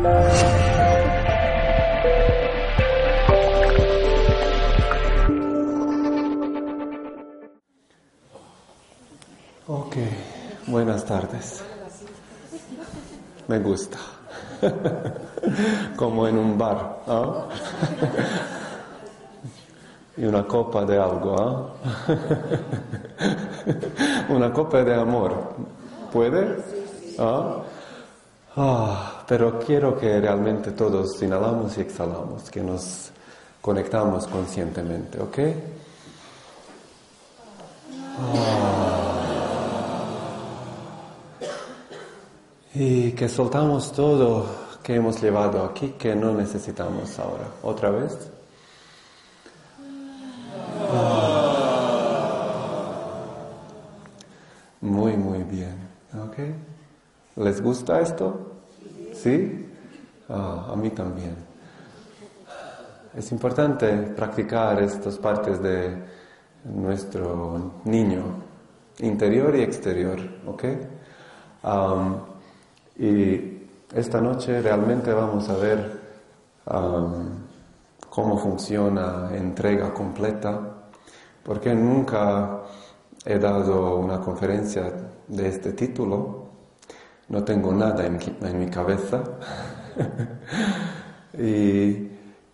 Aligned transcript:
Ok, 0.00 0.06
buenas 10.68 11.04
tardes. 11.04 11.62
Me 13.46 13.58
gusta. 13.58 13.98
Como 15.96 16.26
en 16.26 16.38
un 16.38 16.56
bar. 16.56 17.02
¿ah? 17.06 17.48
y 20.16 20.24
una 20.24 20.46
copa 20.46 20.86
de 20.86 20.98
algo. 20.98 21.36
¿ah? 21.38 21.68
una 24.30 24.50
copa 24.50 24.82
de 24.82 24.94
amor. 24.94 25.34
¿Puede? 26.10 26.56
¿Ah? 27.18 27.56
Ah, 28.56 29.19
pero 29.30 29.60
quiero 29.60 29.96
que 29.96 30.20
realmente 30.20 30.72
todos 30.72 31.22
inhalamos 31.22 31.78
y 31.78 31.82
exhalamos, 31.82 32.50
que 32.50 32.64
nos 32.64 33.12
conectamos 33.60 34.26
conscientemente, 34.26 35.20
¿ok? 35.20 35.38
Y 42.74 43.12
que 43.12 43.28
soltamos 43.28 43.92
todo 43.92 44.46
que 44.82 44.96
hemos 44.96 45.22
llevado 45.22 45.62
aquí 45.64 45.90
que 45.90 46.16
no 46.16 46.34
necesitamos 46.34 47.16
ahora. 47.20 47.46
¿Otra 47.62 47.90
vez? 47.90 48.32
Muy, 54.80 55.16
muy 55.16 55.44
bien. 55.44 55.88
¿Ok? 56.20 56.38
¿Les 57.36 57.62
gusta 57.62 58.00
esto? 58.00 58.59
¿Sí? 59.22 59.66
Ah, 60.30 60.68
a 60.72 60.76
mí 60.76 60.90
también. 60.90 61.36
Es 63.14 63.30
importante 63.32 63.92
practicar 64.16 64.82
estas 64.82 65.18
partes 65.18 65.60
de 65.62 65.94
nuestro 66.64 67.82
niño, 67.84 68.22
interior 69.00 69.54
y 69.56 69.62
exterior. 69.62 70.18
¿Ok? 70.46 70.64
Y 72.96 73.68
esta 73.94 74.20
noche 74.22 74.62
realmente 74.62 75.12
vamos 75.12 75.50
a 75.50 75.56
ver 75.56 76.00
cómo 78.08 78.38
funciona 78.38 79.30
entrega 79.34 79.92
completa, 79.92 80.58
porque 81.42 81.74
nunca 81.74 82.62
he 83.24 83.38
dado 83.38 83.96
una 83.96 84.18
conferencia 84.18 84.90
de 85.28 85.48
este 85.48 85.72
título, 85.72 86.39
no 87.30 87.42
tengo 87.42 87.72
nada 87.72 88.04
en, 88.06 88.58
mi 88.58 88.66
cabeza 88.68 89.22
y 91.38 92.08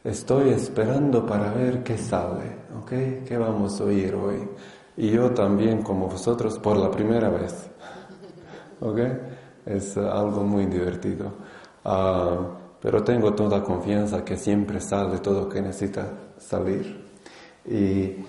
estoy 0.05 0.51
esperando 0.51 1.27
para 1.27 1.53
ver 1.53 1.83
qué 1.83 1.99
sale, 1.99 2.45
¿ok? 2.81 3.25
¿Qué 3.27 3.37
vamos 3.37 3.81
a 3.81 3.85
oír 3.85 4.15
hoy? 4.15 4.49
Y 4.97 5.11
yo 5.11 5.33
también, 5.33 5.83
como 5.83 6.07
vosotros, 6.07 6.59
por 6.61 6.77
la 6.77 6.91
primera 6.91 7.29
vez, 7.29 7.69
¿ok? 8.81 9.01
es 9.67 9.97
algo 9.97 10.45
muy 10.45 10.67
divertido. 10.67 11.33
Ah, 11.85 12.39
pero 12.81 13.03
tengo 13.03 13.35
toda 13.35 13.63
confianza 13.63 14.25
que 14.25 14.37
siempre 14.37 14.81
sale 14.81 15.19
todo 15.19 15.43
lo 15.43 15.49
que 15.49 15.61
necesita 15.61 16.07
salir. 16.39 17.05
Y 17.65 18.25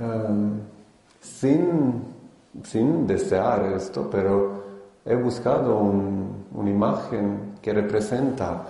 um, 0.00 0.60
sin, 1.20 2.02
sin, 2.64 3.06
desear 3.06 3.72
esto, 3.76 4.10
pero 4.10 4.61
he 5.04 5.14
buscado 5.16 5.78
una 5.78 6.70
imagen 6.70 7.54
que 7.60 7.72
representa 7.72 8.62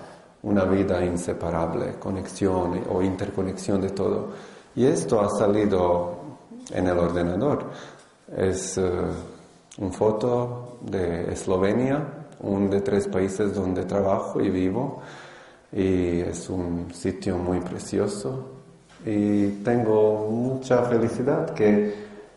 una 0.43 0.65
vida 0.65 1.05
inseparable, 1.05 1.95
conexión 1.99 2.85
o 2.91 3.03
interconexión 3.03 3.81
de 3.81 3.91
todo. 3.91 4.29
Y 4.75 4.87
esto 4.87 5.21
ha 5.21 5.29
salido 5.29 6.17
en 6.73 6.87
el 6.87 6.99
ordenador. 6.99 7.65
Es 8.35 8.79
uh, 8.79 9.83
una 9.83 9.93
foto 9.93 10.79
de 10.81 11.33
Eslovenia, 11.33 12.03
un 12.41 12.71
de 12.71 12.81
tres 12.81 13.07
países 13.09 13.55
donde 13.55 13.85
trabajo 13.85 14.41
y 14.41 14.51
vivo, 14.51 15.01
y 15.71 16.21
es 16.21 16.49
un 16.51 16.93
sitio 16.93 17.37
muy 17.37 17.61
precioso. 17.61 18.47
Y 19.05 19.63
tengo 19.65 20.29
mucha 20.31 20.83
felicidad 20.85 21.51
que 21.51 21.95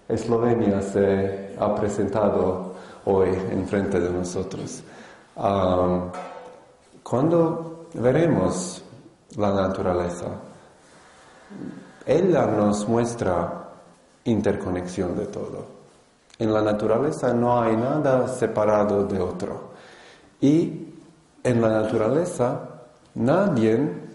Eslovenia 0.08 0.82
se 0.82 1.56
ha 1.58 1.74
presentado 1.74 2.65
hoy 3.06 3.30
en 3.30 3.68
frente 3.68 4.00
de 4.00 4.10
nosotros. 4.10 4.84
cuando 7.04 7.88
veremos 7.94 8.84
la 9.38 9.54
naturaleza, 9.54 10.28
ella 12.06 12.46
nos 12.46 12.88
muestra 12.88 13.70
interconexión 14.26 15.16
de 15.16 15.26
todo. 15.28 15.66
En 16.38 16.54
la 16.54 16.62
naturaleza 16.62 17.34
no 17.34 17.62
hay 17.62 17.78
nada 17.78 18.28
separado 18.28 19.06
de 19.06 19.20
otro. 19.20 19.72
Y 20.42 20.94
en 21.44 21.62
la 21.62 21.70
naturaleza 21.70 22.60
nadie 23.16 24.06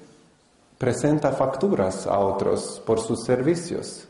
presenta 0.77 1.33
facturas 1.33 2.07
a 2.07 2.19
otros 2.19 2.83
por 2.85 3.01
sus 3.01 3.25
servicios. 3.25 4.07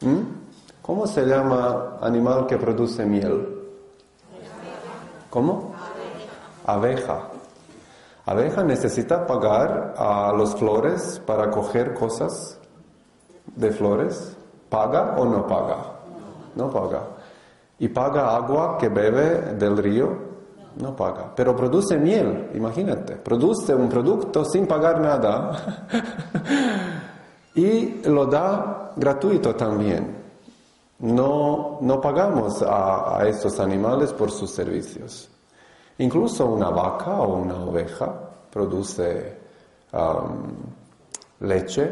¿Mm? 0.00 0.43
¿Cómo 0.84 1.06
se 1.06 1.24
llama 1.24 1.96
animal 2.02 2.46
que 2.46 2.58
produce 2.58 3.06
miel? 3.06 3.48
¿Cómo? 5.30 5.72
Abeja. 6.66 7.22
Abeja 8.26 8.62
necesita 8.62 9.26
pagar 9.26 9.94
a 9.96 10.30
los 10.36 10.54
flores 10.56 11.22
para 11.24 11.50
coger 11.50 11.94
cosas 11.94 12.58
de 13.56 13.70
flores. 13.70 14.36
¿Paga 14.68 15.14
o 15.16 15.24
no 15.24 15.46
paga? 15.46 15.94
no 16.54 16.70
paga. 16.70 17.00
Y 17.78 17.88
paga 17.88 18.36
agua 18.36 18.76
que 18.78 18.90
bebe 18.90 19.54
del 19.54 19.78
río, 19.78 20.18
no 20.76 20.94
paga. 20.94 21.32
Pero 21.34 21.56
produce 21.56 21.96
miel, 21.96 22.50
imagínate, 22.54 23.16
produce 23.16 23.74
un 23.74 23.88
producto 23.88 24.44
sin 24.44 24.66
pagar 24.66 25.00
nada 25.00 25.50
y 27.54 28.02
lo 28.04 28.26
da 28.26 28.92
gratuito 28.96 29.54
también. 29.54 30.23
No, 31.00 32.00
pagamos 32.00 32.62
a, 32.62 33.22
estos 33.26 33.58
animales 33.60 34.12
por 34.12 34.30
sus 34.30 34.50
servicios. 34.50 35.30
Incluso 35.98 36.46
una 36.46 36.70
vaca 36.70 37.20
o 37.20 37.36
una 37.36 37.64
oveja 37.64 38.12
produce 38.50 39.38
um, 39.92 40.52
leche, 41.40 41.90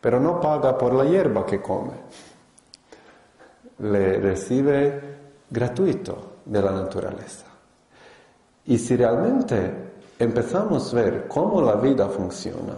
pero 0.00 0.18
no 0.18 0.40
paga 0.40 0.76
por 0.76 0.94
la 0.94 1.04
hierba 1.04 1.46
que 1.46 1.60
come 1.60 1.92
le 3.78 4.20
recibe 4.20 5.18
gratuito 5.50 6.38
de 6.44 6.62
la 6.62 6.70
naturaleza. 6.70 7.46
Y 8.66 8.78
si 8.78 8.96
realmente 8.96 9.92
empezamos 10.18 10.92
a 10.92 10.96
ver 10.96 11.28
cómo 11.28 11.60
la 11.60 11.74
vida 11.76 12.08
funciona, 12.08 12.74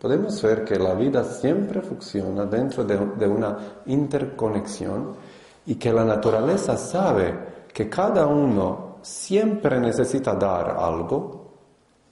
podemos 0.00 0.40
ver 0.42 0.64
que 0.64 0.78
la 0.78 0.94
vida 0.94 1.24
siempre 1.24 1.80
funciona 1.80 2.44
dentro 2.44 2.84
de, 2.84 3.26
una 3.26 3.82
interconexión 3.86 5.14
y 5.66 5.76
que 5.76 5.92
la 5.92 6.04
naturaleza 6.04 6.76
sabe 6.76 7.34
que 7.72 7.88
cada 7.88 8.26
uno 8.26 8.98
siempre 9.02 9.80
necesita 9.80 10.34
dar 10.34 10.76
algo 10.78 11.46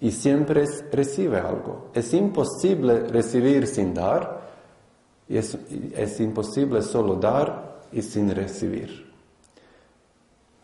y 0.01 0.11
siempre 0.11 0.65
recibe 0.91 1.39
algo. 1.39 1.91
Es 1.95 2.13
imposible 2.15 3.01
recibir 3.09 3.67
sin 3.67 3.95
dar 3.95 4.43
y 5.29 5.39
es 5.39 6.21
imposible 6.21 6.83
solo 6.83 7.17
dar 7.17 7.81
y 7.93 8.03
sin 8.03 8.35
recibir. 8.35 9.13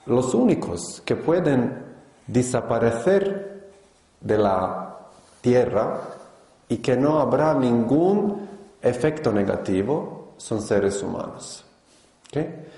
Los 0.07 0.35
únicos 0.35 1.03
que 1.05 1.17
pueden 1.17 1.85
desaparecer 2.27 3.71
de 4.21 4.39
la 4.39 4.99
tierra 5.41 6.01
y 6.71 6.79
que 6.79 6.97
no 6.97 7.21
habrá 7.21 7.53
ningún 7.53 8.49
efecto 8.81 9.33
negativo 9.33 10.35
son 10.37 10.63
seres 10.63 11.03
humanos. 11.03 11.65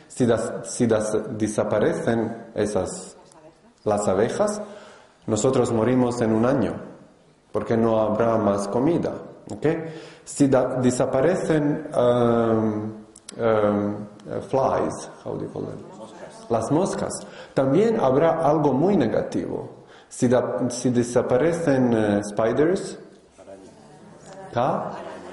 Si, 0.09 0.27
si 0.65 0.87
desaparecen 1.37 2.47
esas, 2.55 3.17
las 3.85 4.09
abejas, 4.09 4.63
nosotros 5.27 5.71
morimos 5.73 6.23
en 6.23 6.33
un 6.33 6.47
año, 6.47 6.75
porque 7.53 7.77
no 7.77 8.01
habrá 8.01 8.39
más 8.39 8.67
comida. 8.69 9.13
Si 10.25 10.47
desaparecen 10.47 11.91
um, 11.95 12.93
um, 13.39 14.07
flies, 14.49 15.11
how 15.23 15.37
do 15.37 15.45
you 15.45 15.51
call 15.53 15.67
them? 15.67 15.85
Las 16.49 16.71
moscas. 16.71 17.13
También 17.53 18.01
habrá 18.01 18.41
algo 18.41 18.73
muy 18.73 18.97
negativo. 18.97 19.85
Si, 20.09 20.31
si 20.71 20.91
desaparecen 20.91 21.95
uh, 21.95 22.23
spiders, 22.25 22.99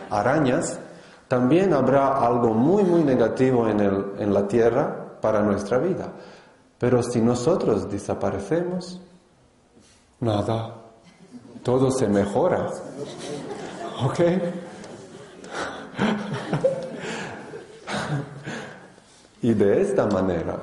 arañas, 0.09 0.79
también 1.27 1.73
habrá 1.73 2.25
algo 2.25 2.53
muy, 2.53 2.83
muy 2.83 3.03
negativo 3.03 3.67
en, 3.67 3.79
el, 3.79 4.13
en 4.19 4.33
la 4.33 4.47
tierra 4.47 5.17
para 5.21 5.41
nuestra 5.41 5.77
vida. 5.77 6.11
Pero 6.79 7.03
si 7.03 7.21
nosotros 7.21 7.91
desaparecemos, 7.91 8.99
nada. 10.19 10.75
todo 11.61 11.91
se 11.91 12.07
mejora. 12.07 12.71
¿Ok? 14.03 14.19
y 19.41 19.53
de 19.53 19.81
esta 19.81 20.05
manera 20.07 20.57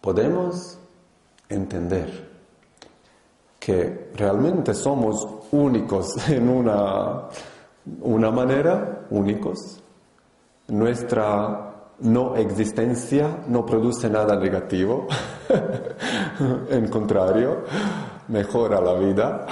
podemos 0.00 0.78
entender 1.48 2.33
que 3.64 4.10
realmente 4.14 4.74
somos 4.74 5.26
únicos 5.52 6.16
en 6.28 6.48
una, 6.48 7.28
una 8.02 8.30
manera, 8.30 9.06
únicos. 9.10 9.82
Nuestra 10.68 11.70
no 12.00 12.36
existencia 12.36 13.44
no 13.46 13.64
produce 13.64 14.10
nada 14.10 14.36
negativo, 14.36 15.06
en 16.68 16.88
contrario, 16.88 17.64
mejora 18.28 18.80
la 18.80 18.94
vida. 18.94 19.46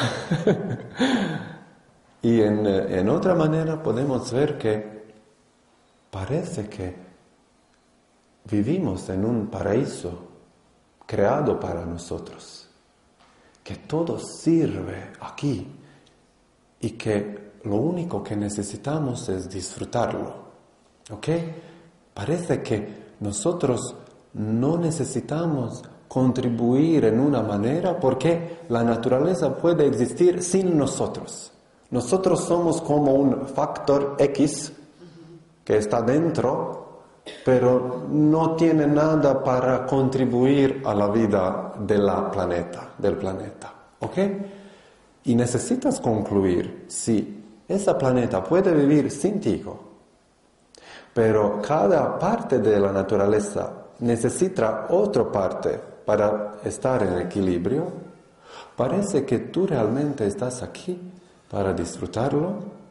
y 2.23 2.41
en, 2.41 2.67
en 2.67 3.09
otra 3.09 3.35
manera 3.35 3.82
podemos 3.82 4.31
ver 4.31 4.59
que 4.59 4.93
parece 6.11 6.69
que 6.69 6.97
vivimos 8.50 9.09
en 9.09 9.25
un 9.25 9.47
paraíso 9.47 10.29
creado 11.06 11.59
para 11.59 11.87
nosotros, 11.87 12.62
que 13.62 13.76
todo 13.76 14.19
sirve 14.19 15.12
aquí 15.20 15.67
y 16.81 16.91
que 16.91 17.53
lo 17.64 17.76
único 17.76 18.23
que 18.23 18.37
necesitamos 18.37 19.29
es 19.29 19.49
disfrutarlo. 19.49 20.35
¿Ok? 21.11 21.29
Parece 22.12 22.62
que 22.62 23.12
nosotros 23.20 23.94
no 24.35 24.76
necesitamos 24.76 25.82
contribuir 26.09 27.05
en 27.05 27.20
una 27.20 27.43
manera 27.43 27.99
porque 27.99 28.61
la 28.69 28.82
naturaleza 28.82 29.56
puede 29.56 29.87
existir 29.87 30.43
sin 30.43 30.76
nosotros. 30.76 31.53
Nosotros 31.91 32.44
somos 32.44 32.81
como 32.82 33.14
un 33.14 33.47
factor 33.47 34.17
X 34.19 34.73
que 35.64 35.76
está 35.76 36.03
dentro 36.03 36.82
pero 37.44 38.05
no 38.11 38.56
tiene 38.56 38.87
nada 38.87 39.43
para 39.43 39.87
contribuir 39.87 40.82
a 40.85 40.94
la 40.94 41.09
vida 41.09 41.71
de 41.87 41.99
la 41.99 42.31
planeta, 42.31 42.90
del 42.99 43.17
planeta. 43.17 43.73
¿Ok? 44.00 44.19
Y 45.25 45.34
necesitas 45.34 46.00
concluir 46.00 46.84
si 46.88 47.62
ese 47.69 47.94
planeta 47.94 48.43
puede 48.43 48.75
vivir 48.75 49.11
sin 49.11 49.40
ti, 49.40 49.62
pero 51.14 51.61
cada 51.62 52.19
parte 52.19 52.58
de 52.58 52.81
la 52.81 52.93
naturaleza 52.93 53.73
necesita 54.00 54.87
otra 54.90 55.31
parte 55.31 55.81
para 56.05 56.55
estar 56.64 57.02
en 57.02 57.20
equilibrio, 57.20 57.87
parece 58.76 59.25
que 59.25 59.38
tú 59.38 59.67
realmente 59.67 60.26
estás 60.26 60.62
aquí 60.62 60.99
para 61.49 61.73
disfrutarlo. 61.73 62.82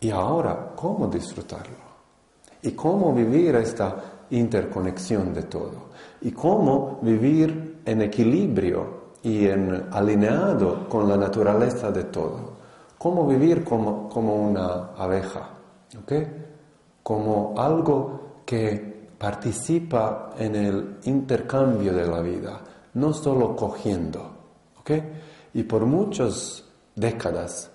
Y 0.00 0.10
ahora, 0.10 0.72
¿cómo 0.74 1.06
disfrutarlo? 1.06 1.92
y 2.62 2.72
cómo 2.72 3.12
vivir 3.12 3.56
esta 3.56 3.96
interconexión 4.32 5.32
de 5.32 5.42
todo 5.44 5.90
y 6.20 6.32
cómo 6.32 6.98
vivir 7.02 7.82
en 7.84 8.02
equilibrio 8.02 9.02
y 9.22 9.46
en 9.46 9.88
alineado 9.90 10.88
con 10.88 11.08
la 11.08 11.16
naturaleza 11.16 11.90
de 11.90 12.04
todo. 12.04 12.52
Cómo 12.98 13.26
vivir 13.26 13.64
como, 13.64 14.08
como 14.08 14.36
una 14.36 14.90
abeja, 14.96 15.50
como 17.02 17.54
algo 17.56 18.42
que 18.44 19.08
participa 19.18 20.30
en 20.38 20.54
el 20.56 20.96
intercambio 21.04 21.92
de 21.92 22.06
la 22.06 22.20
vida, 22.20 22.60
no 22.94 23.12
solo 23.12 23.56
cogiendo. 23.56 24.30
Y 25.54 25.62
por 25.62 25.86
muchas 25.86 26.64
décadas, 26.94 27.70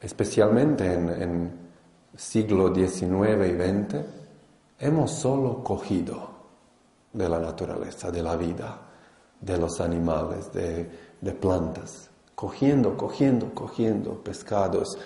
especialmente 0.00 0.92
en, 0.92 1.08
en 1.08 1.52
siglo 2.16 2.74
XIX 2.74 3.48
y 3.48 3.54
XX, 3.54 4.23
hemos 4.78 5.12
solo 5.12 5.62
cogido 5.62 6.28
de 7.12 7.28
la 7.28 7.38
naturaleza, 7.38 8.10
de 8.10 8.22
la 8.22 8.36
vida, 8.36 8.78
de 9.40 9.58
los 9.58 9.80
animales, 9.80 10.52
de, 10.52 10.90
plantas, 11.40 12.10
cogiendo, 12.34 12.96
cogiendo, 12.96 13.54
cogiendo 13.54 14.22
pescados, 14.22 14.98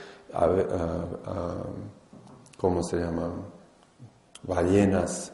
¿cómo 2.56 2.82
se 2.82 2.98
llaman? 2.98 3.32
Ballenas, 4.42 5.32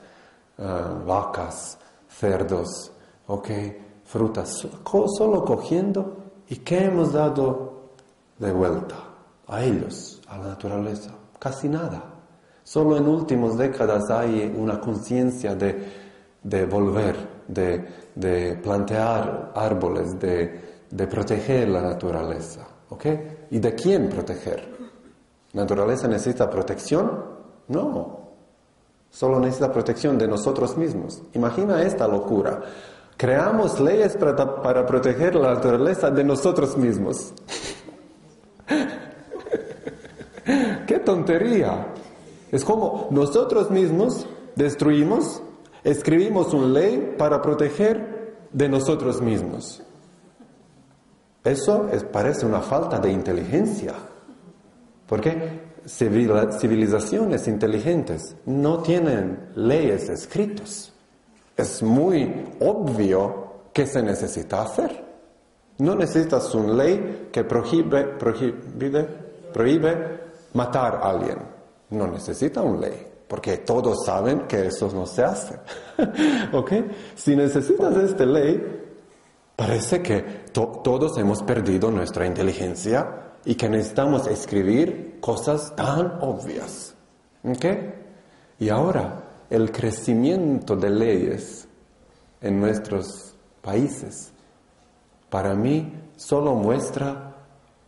vacas, 1.07 1.79
cerdos, 2.09 2.93
¿ok? 3.27 3.49
Frutas, 4.05 4.67
solo 5.17 5.45
cogiendo 5.45 6.17
y 6.49 6.57
¿qué 6.57 6.85
hemos 6.85 7.13
dado 7.13 7.91
de 8.39 8.53
vuelta 8.53 8.97
a 9.47 9.63
ellos, 9.63 10.21
a 10.29 10.39
la 10.39 10.49
naturaleza? 10.49 11.11
Casi 11.39 11.69
nada. 11.69 12.14
Solo 12.65 12.97
en 12.97 13.07
últimas 13.07 13.57
décadas 13.59 14.11
hay 14.11 14.53
una 14.57 14.81
conciencia 14.81 15.55
de, 15.55 16.65
volver, 16.65 17.15
de, 17.47 18.59
plantear 18.63 19.53
árboles, 19.55 20.19
de, 20.19 21.07
proteger 21.07 21.69
la 21.69 21.83
naturaleza. 21.83 22.67
¿Ok? 22.89 23.05
¿Y 23.51 23.59
de 23.59 23.75
quién 23.75 24.09
proteger? 24.09 24.67
¿La 25.53 25.63
naturaleza 25.63 26.09
necesita 26.09 26.49
protección? 26.49 27.23
No. 27.69 28.21
Solo 29.11 29.39
necesita 29.41 29.71
protección 29.71 30.17
de 30.17 30.27
nosotros 30.27 30.75
mismos. 30.79 31.23
Imagina 31.35 31.83
esta 31.83 32.09
locura. 32.09 32.63
Creamos 33.19 33.79
leyes 33.79 34.17
para, 34.17 34.63
para 34.63 34.87
proteger 34.87 35.35
la 35.35 35.53
naturaleza 35.55 36.11
de 36.11 36.25
nosotros 36.25 36.79
mismos. 36.79 37.35
¡Qué 40.87 40.99
tontería! 41.01 41.89
Es 42.55 42.65
como 42.65 43.09
nosotros 43.11 43.69
mismos 43.73 44.29
destruimos, 44.55 45.43
escribimos 45.83 46.55
una 46.55 46.69
ley 46.69 47.17
para 47.19 47.43
proteger 47.43 48.37
de 48.53 48.69
nosotros 48.69 49.21
mismos. 49.21 49.83
Eso 51.43 51.89
parece 52.13 52.47
una 52.47 52.61
falta 52.61 53.01
de 53.01 53.11
inteligencia. 53.11 53.95
Porque 55.09 55.63
civilizaciones 55.85 57.49
inteligentes 57.49 58.37
no 58.47 58.79
tienen 58.85 59.51
leyes 59.57 60.09
escritas. 60.09 60.93
Es 61.57 61.83
muy 61.83 62.53
obvio 62.61 63.65
que 63.73 63.85
se 63.85 64.01
necesita 64.01 64.63
hacer. 64.63 65.05
No 65.79 65.97
necesitas 65.97 66.55
una 66.55 66.73
ley 66.73 67.31
que 67.33 67.43
prohíbe, 67.43 68.05
prohíbe, 68.17 69.09
prohíbe 69.53 70.21
matar 70.53 71.01
a 71.03 71.11
alguien. 71.11 71.54
No 71.95 72.07
necesita 72.09 72.61
una 72.61 72.89
ley, 72.89 73.07
porque 73.29 73.59
todos 73.59 74.05
saben 74.05 74.47
que 74.49 74.67
eso 74.67 74.91
no 74.93 75.07
se 75.07 75.25
hace. 75.25 75.59
¿Ok? 76.53 76.73
Si 77.15 77.37
necesitas 77.37 77.97
esta 77.97 78.27
ley, 78.27 78.61
parece 79.57 80.03
que 80.03 80.21
todos 80.53 81.17
hemos 81.19 81.43
perdido 81.43 81.91
nuestra 81.91 82.27
inteligencia 82.27 83.37
y 83.45 83.55
que 83.55 83.69
necesitamos 83.69 84.27
escribir 84.27 85.19
cosas 85.21 85.75
tan 85.77 86.19
obvias. 86.21 86.95
¿Ok? 87.45 87.65
Y 88.59 88.69
ahora, 88.71 89.23
el 89.51 89.71
crecimiento 89.71 90.75
de 90.75 90.91
leyes 90.91 91.69
en 92.41 92.61
nuestros 92.61 93.35
países, 93.63 94.33
para 95.31 95.55
mí, 95.55 95.93
solo 96.17 96.55
muestra 96.55 97.37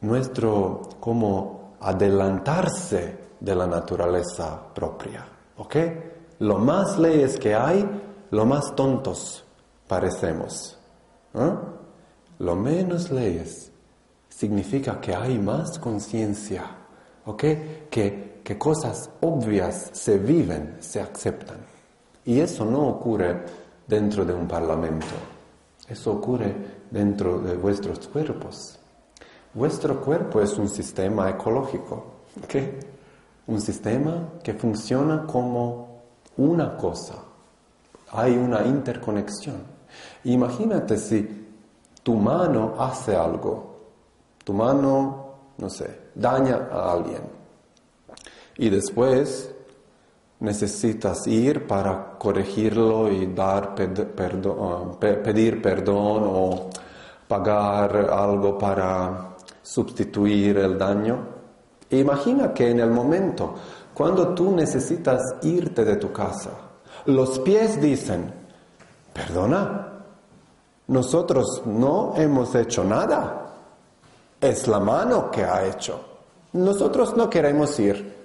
nuestro 0.01 0.83
como 1.01 1.77
adelantarse 1.81 3.26
de 3.41 3.55
la 3.55 3.67
naturaleza 3.67 4.73
propia. 4.75 5.27
¿Ok? 5.59 5.77
Lo 6.41 6.59
más 6.59 6.99
leyes 6.99 7.39
que 7.39 7.55
hay, 7.55 7.89
lo 8.31 8.45
más 8.45 8.75
tontos 8.75 9.45
parecemos. 9.87 10.79
¿eh? 11.35 11.53
Lo 12.39 12.57
menos 12.57 13.11
leyes 13.11 13.71
significa 14.29 15.01
que 15.01 15.15
hay 15.15 15.39
más 15.39 15.79
conciencia. 15.79 16.65
¿Ok? 17.25 17.45
Que, 17.91 18.41
que 18.45 18.59
cosas 18.59 19.11
obvias 19.21 19.91
se 19.93 20.19
viven, 20.19 20.77
se 20.81 21.01
aceptan. 21.01 21.59
Y 22.25 22.41
eso 22.41 22.65
no 22.65 22.87
ocurre 22.89 23.45
dentro 23.87 24.25
de 24.25 24.35
un 24.35 24.47
parlamento. 24.47 25.15
Eso 25.89 26.13
ocurre 26.13 26.55
dentro 26.91 27.39
de 27.39 27.57
vuestros 27.57 28.09
cuerpos. 28.09 28.79
Vuestro 29.55 30.01
cuerpo 30.01 30.41
es 30.41 30.59
un 30.59 30.69
sistema 30.69 31.31
ecológico, 31.31 32.05
¿qué? 32.47 32.79
Un 33.47 33.61
sistema 33.61 34.33
que 34.43 34.55
funciona 34.55 35.25
como 35.27 36.03
una 36.37 36.77
cosa. 36.77 37.15
Hay 38.13 38.37
una 38.37 38.65
interconexión. 38.65 39.63
Imagínate 40.25 40.97
si 40.99 41.49
tu 42.03 42.15
mano 42.15 42.75
hace 42.79 43.15
algo, 43.15 43.77
tu 44.45 44.53
mano, 44.53 45.27
no 45.59 45.71
sé, 45.71 46.11
daña 46.15 46.69
a 46.71 46.93
alguien 46.93 47.37
y 48.59 48.71
después 48.71 49.51
necesitas 50.41 51.27
ir 51.27 51.67
para 51.67 52.17
corregirlo 52.19 53.11
y 53.11 53.27
dar 53.27 53.75
perdón, 53.75 54.99
pedir 54.99 55.63
perdón 55.63 56.23
o 56.27 56.71
pagar 57.29 57.97
algo 58.11 58.57
para 58.59 59.37
sustituir 59.63 60.59
el 60.59 60.79
daño. 60.79 61.36
Imagina 61.91 62.53
que 62.53 62.71
en 62.71 62.81
el 62.81 62.91
momento 62.91 63.55
cuando 63.97 64.35
tú 64.35 64.55
necesitas 64.55 65.23
irte 65.41 65.83
de 65.83 65.97
tu 65.97 66.13
casa, 66.13 66.51
los 67.07 67.39
pies 67.39 67.81
dicen, 67.81 68.31
perdona, 69.15 70.03
nosotros 70.89 71.63
no 71.65 72.13
hemos 72.15 72.55
hecho 72.55 72.85
nada. 72.85 73.55
Es 74.39 74.69
la 74.69 74.81
mano 74.81 75.31
que 75.31 75.45
ha 75.45 75.67
hecho. 75.67 75.99
Nosotros 76.53 77.17
no 77.17 77.31
queremos 77.31 77.81
ir. 77.81 78.17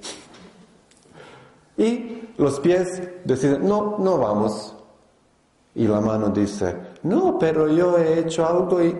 Y 1.78 2.34
los 2.38 2.60
pies 2.60 3.02
deciden, 3.24 3.66
no, 3.66 3.96
no 3.98 4.18
vamos. 4.18 4.76
Y 5.74 5.88
la 5.88 6.02
mano 6.02 6.30
dice, 6.30 6.76
no, 7.04 7.40
pero 7.40 7.70
yo 7.70 7.98
he 7.98 8.20
hecho 8.20 8.46
algo 8.46 8.84
y, 8.84 8.94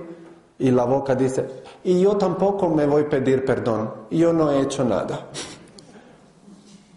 y 0.60 0.72
la 0.72 0.86
boca 0.86 1.16
dice, 1.16 1.61
y 1.84 2.02
yo 2.02 2.18
tampoco 2.18 2.70
me 2.70 2.86
voy 2.86 3.04
a 3.04 3.10
pedir 3.10 3.44
perdón, 3.46 3.92
yo 4.12 4.34
no 4.34 4.52
he 4.52 4.62
hecho 4.62 4.84
nada. 4.84 5.28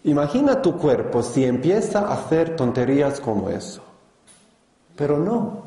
Imagina 0.04 0.60
tu 0.60 0.76
cuerpo 0.76 1.22
si 1.22 1.44
empieza 1.44 2.00
a 2.00 2.14
hacer 2.14 2.56
tonterías 2.56 3.20
como 3.20 3.48
eso. 3.48 3.82
Pero 4.94 5.18
no. 5.18 5.64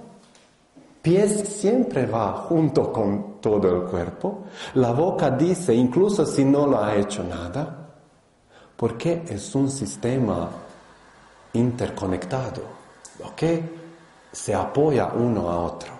Pies 1.01 1.47
siempre 1.47 2.05
va 2.05 2.33
junto 2.33 2.91
con 2.91 3.39
todo 3.41 3.75
el 3.75 3.83
cuerpo. 3.89 4.43
La 4.75 4.91
boca 4.91 5.31
dice, 5.31 5.73
incluso 5.73 6.25
si 6.25 6.45
no 6.45 6.67
lo 6.67 6.83
ha 6.83 6.95
hecho 6.95 7.23
nada, 7.23 7.87
porque 8.75 9.23
es 9.27 9.55
un 9.55 9.71
sistema 9.71 10.49
interconectado, 11.53 12.61
¿ok? 13.23 13.43
Se 14.31 14.53
apoya 14.53 15.13
uno 15.15 15.49
a 15.49 15.61
otro. 15.61 15.93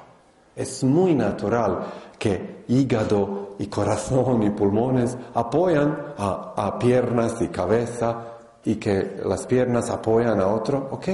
Es 0.55 0.83
muy 0.83 1.15
natural 1.15 1.85
que 2.17 2.63
hígado 2.67 3.55
y 3.59 3.67
corazón 3.67 4.43
y 4.43 4.49
pulmones 4.49 5.17
apoyan 5.33 6.13
a, 6.17 6.77
piernas 6.79 7.41
y 7.41 7.47
cabeza 7.47 8.37
y 8.63 8.75
que 8.75 9.21
las 9.23 9.45
piernas 9.45 9.89
apoyan 9.89 10.39
a 10.41 10.47
otro, 10.47 10.89
¿ok? 10.91 11.07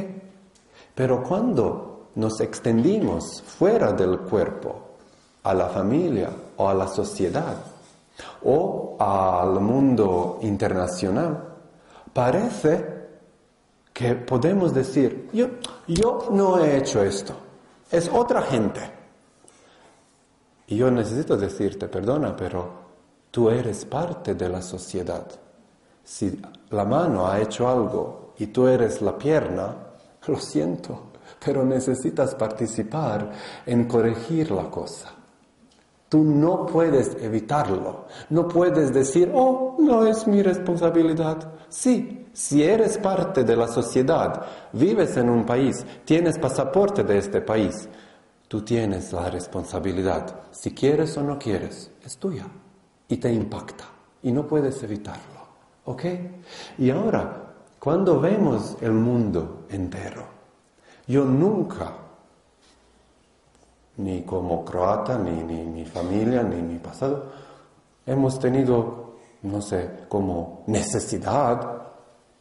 Pero 0.96 1.24
cuando 1.24 2.10
nos 2.16 2.40
extendimos 2.42 3.42
fuera 3.42 3.92
del 3.92 4.20
cuerpo, 4.20 4.94
a 5.44 5.54
la 5.54 5.68
familia 5.68 6.30
o 6.58 6.70
a 6.70 6.74
la 6.74 6.88
sociedad 6.88 7.58
o 8.44 8.96
al 9.00 9.60
mundo 9.60 10.40
internacional, 10.42 11.56
parece 12.14 12.94
que 13.92 14.16
podemos 14.16 14.74
decir, 14.74 15.30
yo, 15.34 15.48
yo 15.88 16.28
no 16.32 16.60
he 16.60 16.78
hecho 16.78 17.04
esto, 17.04 17.34
es 17.92 18.10
otra 18.12 18.42
gente. 18.44 19.03
Y 20.74 20.78
yo 20.78 20.90
necesito 20.90 21.38
decirte, 21.38 21.88
perdona, 21.88 22.36
pero 22.36 22.68
tú 23.30 23.48
eres 23.48 23.86
parte 23.86 24.34
de 24.34 24.50
la 24.50 24.60
sociedad. 24.60 25.24
Si 26.04 26.42
la 26.72 26.84
mano 26.84 27.28
ha 27.28 27.40
hecho 27.40 27.68
algo 27.70 28.34
y 28.40 28.48
tú 28.48 28.66
eres 28.66 29.00
la 29.04 29.16
pierna, 29.16 29.76
lo 30.28 30.36
siento, 30.38 31.12
pero 31.46 31.64
necesitas 31.64 32.34
participar 32.34 33.32
en 33.68 33.88
corregir 33.88 34.50
la 34.50 34.64
cosa. 34.72 35.12
Tú 36.10 36.24
no 36.24 36.66
puedes 36.66 37.18
evitarlo. 37.22 38.06
No 38.32 38.48
puedes 38.48 38.92
decir, 38.92 39.32
oh, 39.32 39.76
no 39.78 40.08
es 40.08 40.26
mi 40.26 40.42
responsabilidad. 40.42 41.54
Sí, 41.70 42.26
si 42.34 42.64
eres 42.64 42.98
parte 42.98 43.44
de 43.44 43.56
la 43.56 43.68
sociedad, 43.68 44.44
vives 44.72 45.18
en 45.18 45.30
un 45.30 45.46
país, 45.46 45.86
tienes 46.04 46.40
pasaporte 46.40 47.04
de 47.04 47.20
este 47.20 47.42
país, 47.42 47.88
Tú 48.54 48.62
tienes 48.62 49.12
la 49.12 49.32
responsabilidad, 49.32 50.42
si 50.52 50.76
quieres 50.76 51.18
o 51.18 51.24
no 51.24 51.40
quieres, 51.40 51.90
es 52.06 52.18
tuya 52.18 52.46
y 53.08 53.18
te 53.18 53.34
impacta 53.34 53.86
y 54.22 54.32
no 54.32 54.46
puedes 54.46 54.84
evitarlo. 54.84 55.42
¿Ok? 55.86 56.04
Y 56.78 56.92
ahora, 56.92 57.56
cuando 57.80 58.20
vemos 58.20 58.78
el 58.80 58.92
mundo 58.92 59.66
entero, 59.72 60.28
yo 61.08 61.26
nunca, 61.26 61.94
ni 63.98 64.22
como 64.22 64.64
croata, 64.64 65.18
ni, 65.18 65.32
ni 65.32 65.66
mi 65.66 65.86
familia, 65.86 66.44
ni 66.44 66.62
mi 66.62 66.78
pasado, 66.78 67.32
hemos 68.06 68.38
tenido, 68.38 69.16
no 69.42 69.64
sé, 69.64 70.06
como 70.08 70.64
necesidad 70.68 71.88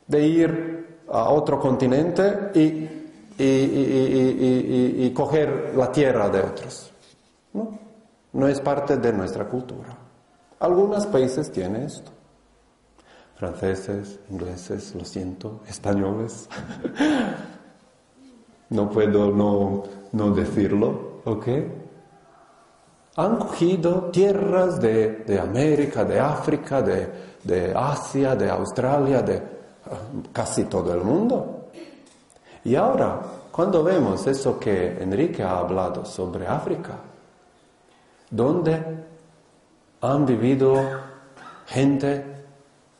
de 0.06 0.26
ir 0.26 0.98
a 1.10 1.30
otro 1.30 1.58
continente 1.58 2.50
y 2.54 3.01
y, 3.44 5.12
coger 5.14 5.72
la 5.76 5.90
tierra 5.90 6.28
de 6.28 6.40
otros. 6.40 6.92
¿no? 7.52 7.78
no 8.32 8.48
es 8.48 8.60
parte 8.60 8.96
de 8.96 9.12
nuestra 9.12 9.46
cultura. 9.46 9.96
Algunos 10.60 11.06
países 11.06 11.50
tienen 11.50 11.82
esto. 11.82 12.10
Franceses, 13.34 14.20
ingleses, 14.30 14.94
lo 14.94 15.04
siento, 15.04 15.60
españoles. 15.68 16.48
no 18.70 18.88
puedo 18.88 19.32
no, 19.32 19.82
no 20.12 20.30
decirlo, 20.30 21.20
¿ok? 21.24 21.48
Han 23.16 23.36
cogido 23.36 24.10
tierras 24.10 24.80
de, 24.80 25.24
de 25.26 25.38
América, 25.38 26.04
de 26.04 26.18
África, 26.20 26.80
de, 26.80 27.08
de 27.42 27.72
Asia, 27.74 28.34
de 28.36 28.48
Australia, 28.48 29.20
de 29.22 29.42
casi 30.32 30.64
todo 30.64 30.94
el 30.94 31.02
mundo. 31.02 31.61
Y 32.64 32.76
ahora, 32.76 33.20
cuando 33.50 33.82
vemos 33.82 34.26
eso 34.26 34.58
que 34.58 35.02
Enrique 35.02 35.42
ha 35.42 35.58
hablado 35.58 36.04
sobre 36.04 36.46
África, 36.46 36.98
donde 38.30 38.82
han 40.00 40.26
vivido 40.26 40.74
gente 41.66 42.24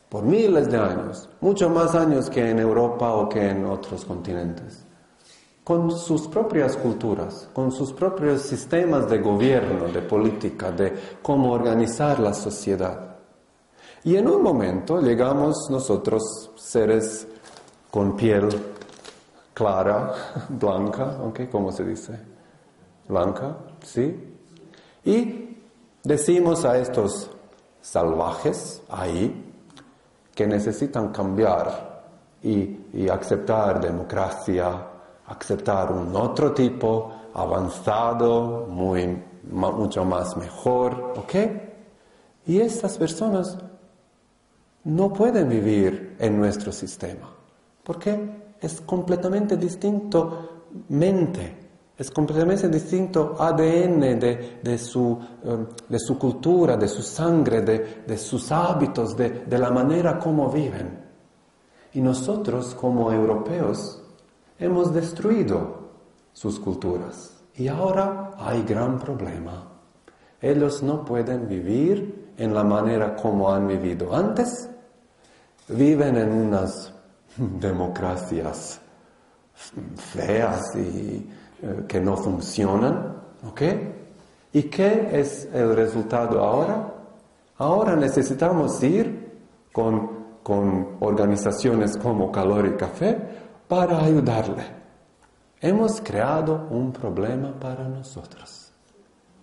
por 0.09 0.23
miles 0.23 0.69
de 0.69 0.77
años, 0.77 1.29
mucho 1.41 1.69
más 1.69 1.95
años 1.95 2.29
que 2.29 2.51
en 2.51 2.59
Europa 2.59 3.13
o 3.13 3.27
que 3.27 3.49
en 3.49 3.65
otros 3.65 4.05
continentes, 4.05 4.85
con 5.63 5.91
sus 5.91 6.27
propias 6.27 6.75
culturas, 6.75 7.49
con 7.53 7.71
sus 7.71 7.93
propios 7.93 8.41
sistemas 8.41 9.09
de 9.09 9.19
gobierno, 9.19 9.87
de 9.87 10.01
política, 10.01 10.71
de 10.71 10.93
cómo 11.21 11.51
organizar 11.51 12.19
la 12.19 12.33
sociedad. 12.33 13.15
Y 14.03 14.17
en 14.17 14.27
un 14.27 14.43
momento 14.43 15.01
llegamos 15.01 15.69
nosotros, 15.69 16.51
seres 16.57 17.27
con 17.89 18.15
piel 18.15 18.49
clara, 19.53 20.13
blanca, 20.49 21.17
¿ok? 21.23 21.41
¿Cómo 21.51 21.71
se 21.71 21.83
dice? 21.83 22.19
Blanca, 23.07 23.57
¿sí? 23.83 24.37
Y 25.05 25.57
decimos 26.03 26.65
a 26.65 26.77
estos 26.77 27.29
salvajes 27.81 28.81
ahí 28.89 29.51
que 30.33 30.47
necesitan 30.47 31.11
cambiar 31.11 32.03
y, 32.41 33.07
aceptar 33.09 33.79
democracia, 33.79 34.87
aceptar 35.27 35.91
un 35.91 36.15
otro 36.15 36.53
tipo 36.53 37.11
avanzado, 37.33 38.67
muy, 38.67 39.21
mucho 39.51 40.05
más 40.05 40.35
mejor, 40.37 41.13
¿ok? 41.17 41.35
Y 42.45 42.59
estas 42.59 42.97
personas 42.97 43.57
no 44.83 45.13
pueden 45.13 45.47
vivir 45.49 46.17
en 46.19 46.37
nuestro 46.37 46.71
sistema. 46.71 47.29
¿Por 47.83 47.99
qué? 47.99 48.42
Es 48.63 48.79
completamente 48.79 49.57
distinto 49.57 50.63
mente, 50.87 51.57
es 51.97 52.09
completamente 52.09 52.69
distinto 52.69 53.35
ADN 53.37 53.99
de, 54.19 54.59
de, 54.63 54.77
su, 54.77 55.19
um, 55.43 55.67
de 55.87 55.99
su, 55.99 56.17
cultura, 56.17 56.77
de 56.77 56.87
su 56.87 57.01
sangre, 57.01 57.61
de, 57.61 58.03
de 58.07 58.17
sus 58.17 58.51
hábitos, 58.51 59.17
de, 59.17 59.45
la 59.49 59.69
manera 59.69 60.17
como 60.17 60.49
viven. 60.49 61.03
Y 61.93 62.01
nosotros 62.01 62.73
como 62.73 63.11
europeos 63.11 64.01
hemos 64.57 64.93
destruido 64.93 65.89
sus 66.31 66.57
culturas. 66.59 67.43
Y 67.55 67.67
ahora 67.67 68.31
hay 68.39 68.63
gran 68.63 68.97
problema. 68.97 69.67
Ellos 70.41 70.81
no 70.81 71.03
pueden 71.03 71.47
vivir 71.49 72.31
en 72.37 72.53
la 72.53 72.63
manera 72.63 73.15
como 73.15 73.53
han 73.53 73.67
vivido 73.67 74.15
antes. 74.15 74.69
Viven 75.67 76.17
en 76.17 76.31
unas 76.31 76.93
democracias 77.37 78.79
feas 79.95 80.75
y 80.75 81.29
eh, 81.61 81.85
que 81.87 81.99
no 81.99 82.17
funcionan, 82.17 83.21
¿ok? 83.47 83.61
¿Y 84.53 84.63
qué 84.63 85.09
es 85.13 85.47
el 85.53 85.75
resultado 85.75 86.43
ahora? 86.43 86.93
Ahora 87.57 87.95
necesitamos 87.95 88.81
ir 88.83 89.31
con, 89.71 90.39
con 90.43 90.97
organizaciones 90.99 91.97
como 91.97 92.31
Calor 92.31 92.67
y 92.67 92.77
Café 92.77 93.17
para 93.67 93.99
ayudarle. 94.03 94.63
Hemos 95.59 96.01
creado 96.01 96.67
un 96.69 96.91
problema 96.91 97.57
para 97.59 97.87
nosotros. 97.87 98.71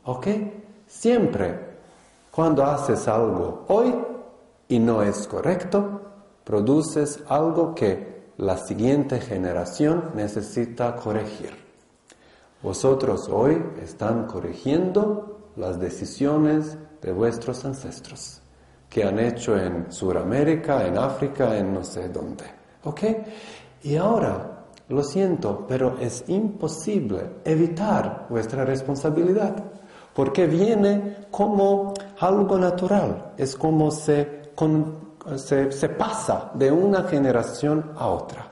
¿Ok? 0.04 0.26
Siempre, 0.86 1.58
cuando 2.30 2.64
haces 2.64 3.08
algo 3.08 3.64
hoy 3.68 3.94
y 4.68 4.78
no 4.78 5.02
es 5.02 5.26
correcto, 5.26 5.99
produces 6.50 7.22
algo 7.28 7.76
que 7.76 8.32
la 8.38 8.56
siguiente 8.56 9.20
generación 9.20 10.10
necesita 10.16 10.96
corregir. 10.96 11.52
Vosotros 12.60 13.28
hoy 13.28 13.62
están 13.80 14.26
corrigiendo 14.26 15.52
las 15.54 15.78
decisiones 15.78 16.76
de 17.00 17.12
vuestros 17.12 17.64
ancestros 17.64 18.42
que 18.88 19.04
han 19.04 19.20
hecho 19.20 19.56
en 19.56 19.92
Sudamérica, 19.92 20.84
en 20.88 20.98
África, 20.98 21.56
en 21.56 21.72
no 21.72 21.84
sé 21.84 22.08
dónde. 22.08 22.46
¿Ok? 22.82 23.00
Y 23.84 23.94
ahora, 23.94 24.64
lo 24.88 25.04
siento, 25.04 25.66
pero 25.68 25.98
es 26.00 26.24
imposible 26.26 27.30
evitar 27.44 28.26
vuestra 28.28 28.64
responsabilidad, 28.64 29.54
porque 30.12 30.48
viene 30.48 31.28
como 31.30 31.94
algo 32.18 32.58
natural, 32.58 33.34
es 33.36 33.54
como 33.54 33.92
se, 33.92 34.50
se, 35.36 35.88
pasa 35.90 36.50
de 36.54 36.70
una 36.70 37.04
generación 37.04 37.92
a 37.96 38.08
otra. 38.08 38.48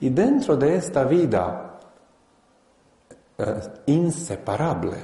Y 0.00 0.10
dentro 0.10 0.56
de 0.56 0.76
esta 0.76 1.04
vida 1.04 1.78
eh, 3.36 3.60
inseparable, 3.86 4.96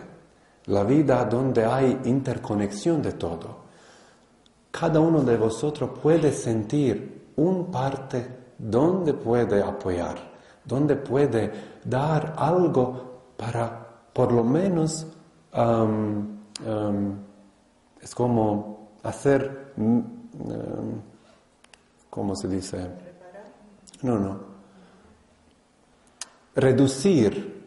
la 0.67 0.85
vida 0.85 1.25
donde 1.25 1.65
hay 1.65 2.01
interconexión 2.05 3.03
de 3.03 3.13
todo, 3.13 3.65
cada 4.71 5.01
uno 5.01 5.21
de 5.23 5.37
vosotros 5.37 5.91
puede 6.03 6.33
sentir 6.33 7.33
un 7.37 7.71
parte 7.71 8.45
donde 8.59 9.15
puede 9.15 9.63
apoyar, 9.63 10.17
donde 10.65 10.97
puede 10.97 11.53
dar 11.85 12.35
algo 12.37 13.33
para 13.37 13.85
por 14.15 14.33
lo 14.33 14.45
menos 14.45 15.07
es 18.01 18.15
como 18.15 18.89
hacer, 19.03 19.75
¿cómo 22.11 22.37
se 22.37 22.49
dice? 22.49 22.89
No, 24.03 24.19
no. 24.19 24.55
Reducir 26.55 27.65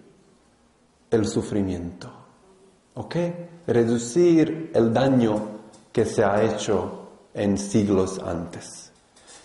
el 1.09 1.27
sufrimiento, 1.27 2.09
¿ok? 2.95 3.15
Reducir 3.65 4.71
el 4.73 4.93
daño 4.93 5.57
que 5.91 6.05
se 6.05 6.23
ha 6.23 6.43
hecho 6.43 7.09
en 7.33 7.57
siglos 7.57 8.19
antes. 8.19 8.91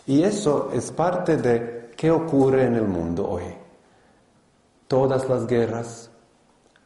Y 0.07 0.23
eso 0.23 0.71
es 0.73 0.91
parte 0.91 1.37
de 1.37 1.93
qué 1.97 2.11
ocurre 2.11 2.65
en 2.65 2.75
el 2.75 2.87
mundo 2.87 3.29
hoy. 3.29 3.45
Todas 4.89 5.29
las 5.29 5.47
guerras, 5.47 6.11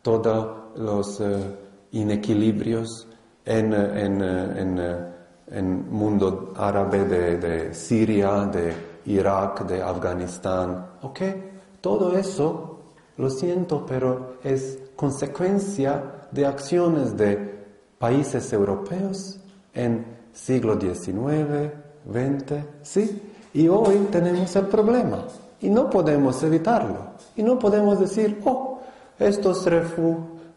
todos 0.02 0.78
los 0.78 1.20
eh, 1.20 1.58
inequilibrios 1.92 3.08
en 3.44 3.72
el 3.72 4.22
en, 4.58 5.15
en, 5.50 5.90
mundo 5.90 6.52
árabe 6.56 7.04
de, 7.04 7.36
de, 7.38 7.74
Siria, 7.74 8.44
de 8.46 8.74
Irak, 9.06 9.66
de 9.66 9.82
Afganistán. 9.82 10.86
¿Ok? 11.02 11.20
Todo 11.80 12.16
eso, 12.16 12.80
lo 13.16 13.30
siento, 13.30 13.84
pero 13.86 14.36
es 14.42 14.78
consecuencia 14.96 16.02
de 16.30 16.46
acciones 16.46 17.16
de 17.16 17.66
países 17.98 18.52
europeos 18.52 19.38
en 19.72 20.04
siglo 20.32 20.78
XIX, 20.78 21.72
XX, 22.10 22.64
¿sí? 22.82 23.22
Y 23.54 23.68
hoy 23.68 24.08
tenemos 24.10 24.54
el 24.56 24.66
problema 24.66 25.24
y 25.60 25.70
no 25.70 25.88
podemos 25.88 26.42
evitarlo. 26.42 27.16
Y 27.34 27.42
no 27.42 27.58
podemos 27.58 27.98
decir, 27.98 28.40
oh, 28.44 28.80
estos 29.18 29.64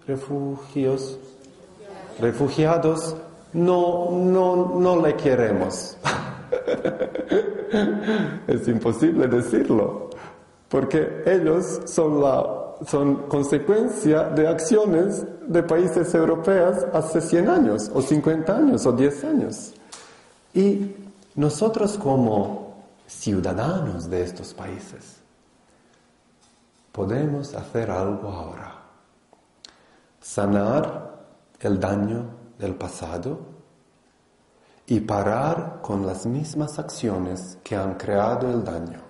refugios, 0.06 1.18
refugiados, 2.20 3.16
no, 3.54 4.12
no, 4.12 4.80
no 4.80 5.02
le 5.02 5.16
queremos. 5.16 5.98
es 8.48 8.68
imposible 8.68 9.28
decirlo, 9.28 10.10
porque 10.68 11.24
ellos 11.26 11.82
son 11.86 12.22
la 12.22 12.60
son 12.86 13.28
consecuencia 13.28 14.24
de 14.30 14.48
acciones 14.48 15.26
de 15.48 15.64
países 15.64 16.14
europeos 16.14 16.86
hace 16.94 17.20
100 17.20 17.50
años, 17.50 17.92
o 17.94 18.02
50 18.02 18.56
años, 18.56 18.86
o 18.86 18.92
10 18.94 19.24
años. 19.26 19.74
Y 20.54 20.96
nosotros 21.36 21.98
como 21.98 22.76
ciudadanos 23.06 24.10
de 24.10 24.24
estos 24.24 24.54
países 24.54 25.18
podemos 26.92 27.54
hacer 27.56 27.92
algo 27.92 28.30
ahora. 28.30 28.76
Sanar 30.22 31.20
el 31.60 31.80
daño 31.80 32.39
del 32.60 32.76
pasado 32.76 33.40
y 34.86 35.00
parar 35.00 35.80
con 35.82 36.06
las 36.06 36.26
mismas 36.26 36.78
acciones 36.78 37.58
que 37.64 37.76
han 37.76 37.96
creado 37.96 38.52
el 38.52 38.64
daño, 38.64 39.02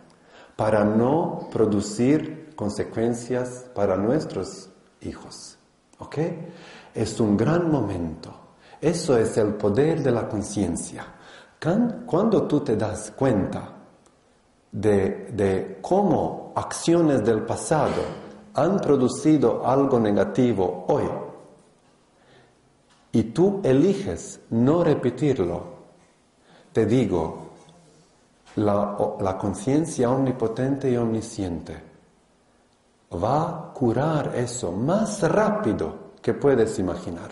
para 0.55 0.83
no 0.83 1.47
producir 1.51 2.53
consecuencias 2.55 3.65
para 3.73 3.95
nuestros 3.95 4.69
hijos. 5.01 5.57
¿Ok? 5.99 6.17
Es 6.93 7.19
un 7.19 7.35
gran 7.37 7.71
momento. 7.71 8.33
Eso 8.81 9.17
es 9.17 9.37
el 9.37 9.53
poder 9.55 10.03
de 10.03 10.11
la 10.11 10.27
conciencia. 10.27 11.05
Cuando 12.05 12.43
tú 12.43 12.61
te 12.61 12.75
das 12.75 13.11
cuenta 13.11 13.73
de, 14.71 15.31
de 15.33 15.79
cómo 15.81 16.53
acciones 16.55 17.23
del 17.25 17.43
pasado 17.43 18.01
han 18.53 18.79
producido 18.79 19.65
algo 19.65 19.99
negativo 19.99 20.85
hoy, 20.87 21.03
y 23.11 23.23
tú 23.23 23.61
eliges 23.63 24.39
no 24.49 24.83
repetirlo, 24.83 25.63
te 26.71 26.85
digo, 26.85 27.49
la, 28.55 29.37
conciencia 29.39 30.09
omnipotente 30.11 30.91
y 30.91 30.97
omnisciente 30.97 31.75
va 33.11 33.49
a 33.49 33.73
curar 33.73 34.33
eso 34.35 34.71
más 34.71 35.21
rápido 35.23 36.09
que 36.21 36.33
puedes 36.33 36.77
imaginar. 36.77 37.29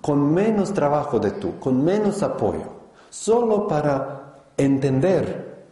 Con 0.00 0.32
menos 0.32 0.72
trabajo 0.72 1.18
de 1.18 1.32
tú, 1.32 1.58
con 1.58 1.82
menos 1.82 2.22
apoyo, 2.22 2.64
solo 3.10 3.66
para 3.66 4.44
entender 4.56 5.66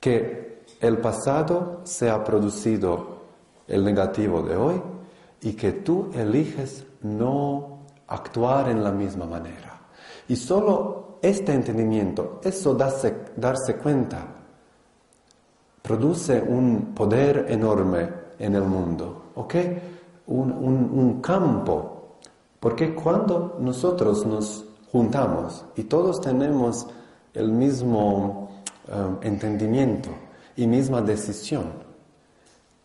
que 0.00 0.64
el 0.80 0.98
pasado 0.98 1.82
se 1.84 2.10
ha 2.10 2.24
producido 2.24 3.20
el 3.68 3.84
negativo 3.84 4.42
de 4.42 4.56
hoy 4.56 4.82
y 5.42 5.52
que 5.52 5.72
tú 5.72 6.10
eliges 6.14 6.84
no 7.02 7.79
actuar 8.10 8.68
en 8.68 8.84
la 8.84 8.92
misma 8.92 9.24
manera. 9.24 9.80
Y 10.28 10.36
solo 10.36 11.18
este 11.22 11.52
entendimiento, 11.52 12.40
eso 12.44 12.74
darse, 12.74 13.24
darse 13.36 13.76
cuenta 13.76 14.26
produce 15.82 16.40
un 16.40 16.92
poder 16.94 17.46
enorme 17.48 18.08
en 18.38 18.54
el 18.54 18.62
mundo, 18.62 19.30
¿ok? 19.34 19.54
Un, 20.28 21.20
campo, 21.20 22.16
porque 22.60 22.94
cuando 22.94 23.56
nosotros 23.58 24.24
nos 24.24 24.64
juntamos 24.92 25.64
y 25.76 25.84
todos 25.84 26.20
tenemos 26.20 26.86
el 27.34 27.50
mismo 27.50 28.50
um, 28.88 29.16
entendimiento 29.22 30.10
y 30.56 30.66
misma 30.66 31.02
decisión, 31.02 31.72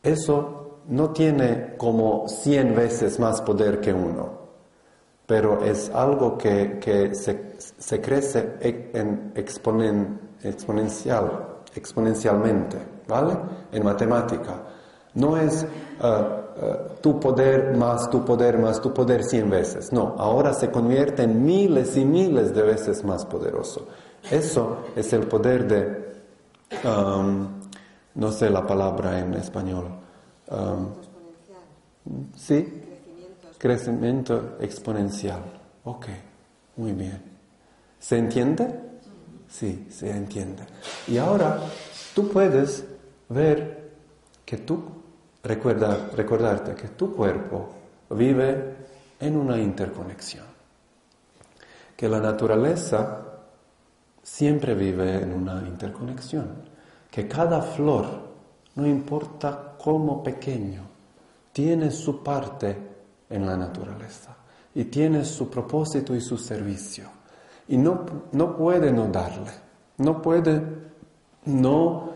eso 0.02 0.80
no 0.88 1.12
tiene 1.12 1.76
como 1.78 2.28
100 2.28 2.76
veces 2.76 3.20
más 3.20 3.42
poder 3.42 3.80
que 3.80 3.94
uno, 3.94 4.45
pero 5.26 5.64
es 5.64 5.90
algo 5.90 6.38
que, 6.38 6.80
se, 7.14 8.02
crece 8.02 8.58
en 8.62 9.34
exponencial 9.36 11.56
exponencialmente, 11.76 12.78
¿vale? 13.08 13.38
En 13.72 13.84
matemática. 13.84 14.64
No 15.14 15.38
es 15.38 15.66
uh, 16.02 16.06
uh, 16.06 16.96
tu 17.02 17.20
poder 17.20 17.78
más 17.78 18.10
tu 18.10 18.26
poder 18.26 18.58
más 18.58 18.82
tu 18.82 18.94
poder 18.94 19.24
cien 19.24 19.50
veces. 19.50 19.94
No, 19.94 20.16
ahora 20.18 20.54
se 20.54 20.72
convierte 20.72 21.24
en 21.24 21.46
miles 21.46 21.96
y 21.96 22.06
miles 22.06 22.54
de 22.54 22.62
veces 22.64 23.04
más 23.04 23.26
poderoso. 23.26 23.88
Eso 24.30 24.80
es 24.96 25.14
el 25.14 25.28
poder 25.28 25.68
de, 25.68 26.24
um, 26.84 27.48
no 28.16 28.32
sé 28.32 28.50
la 28.50 28.66
palabra 28.66 29.20
en 29.20 29.36
español. 29.36 29.86
Um, 30.50 30.90
¿Sí? 32.36 32.85
Crecimiento 33.66 34.58
exponencial. 34.60 35.42
Ok, 35.86 36.06
muy 36.76 36.92
bien. 36.92 37.20
¿Se 37.98 38.16
entiende? 38.16 38.80
Sí, 39.48 39.88
se 39.90 40.12
entiende. 40.12 40.62
Y 41.08 41.18
ahora 41.18 41.62
tú 42.14 42.30
puedes 42.30 42.86
ver 43.28 43.90
que 44.46 44.58
tú, 44.58 44.84
recuerda, 45.42 46.12
recordarte 46.16 46.76
que 46.76 46.90
tu 46.90 47.16
cuerpo 47.16 47.70
vive 48.12 48.76
en 49.20 49.36
una 49.36 49.58
interconexión. 49.58 50.46
Que 51.98 52.08
la 52.08 52.20
naturaleza 52.20 53.26
siempre 54.22 54.76
vive 54.76 55.24
en 55.24 55.34
una 55.34 55.68
interconexión. 55.68 56.50
Que 57.10 57.28
cada 57.28 57.64
flor, 57.64 58.06
no 58.76 58.86
importa 58.86 59.74
cómo 59.84 60.22
pequeño, 60.22 60.84
tiene 61.52 61.90
su 61.90 62.22
parte 62.22 62.94
en 63.36 63.46
la 63.46 63.58
naturaleza 63.58 64.36
y 64.74 64.86
tiene 64.86 65.24
su 65.24 65.50
propósito 65.50 66.16
y 66.16 66.22
su 66.22 66.38
servicio 66.38 67.10
y 67.68 67.78
no, 67.78 68.06
no 68.32 68.56
puede 68.56 68.92
no 68.92 69.08
darle, 69.08 69.52
no 69.98 70.22
puede 70.22 70.62
no 71.46 72.10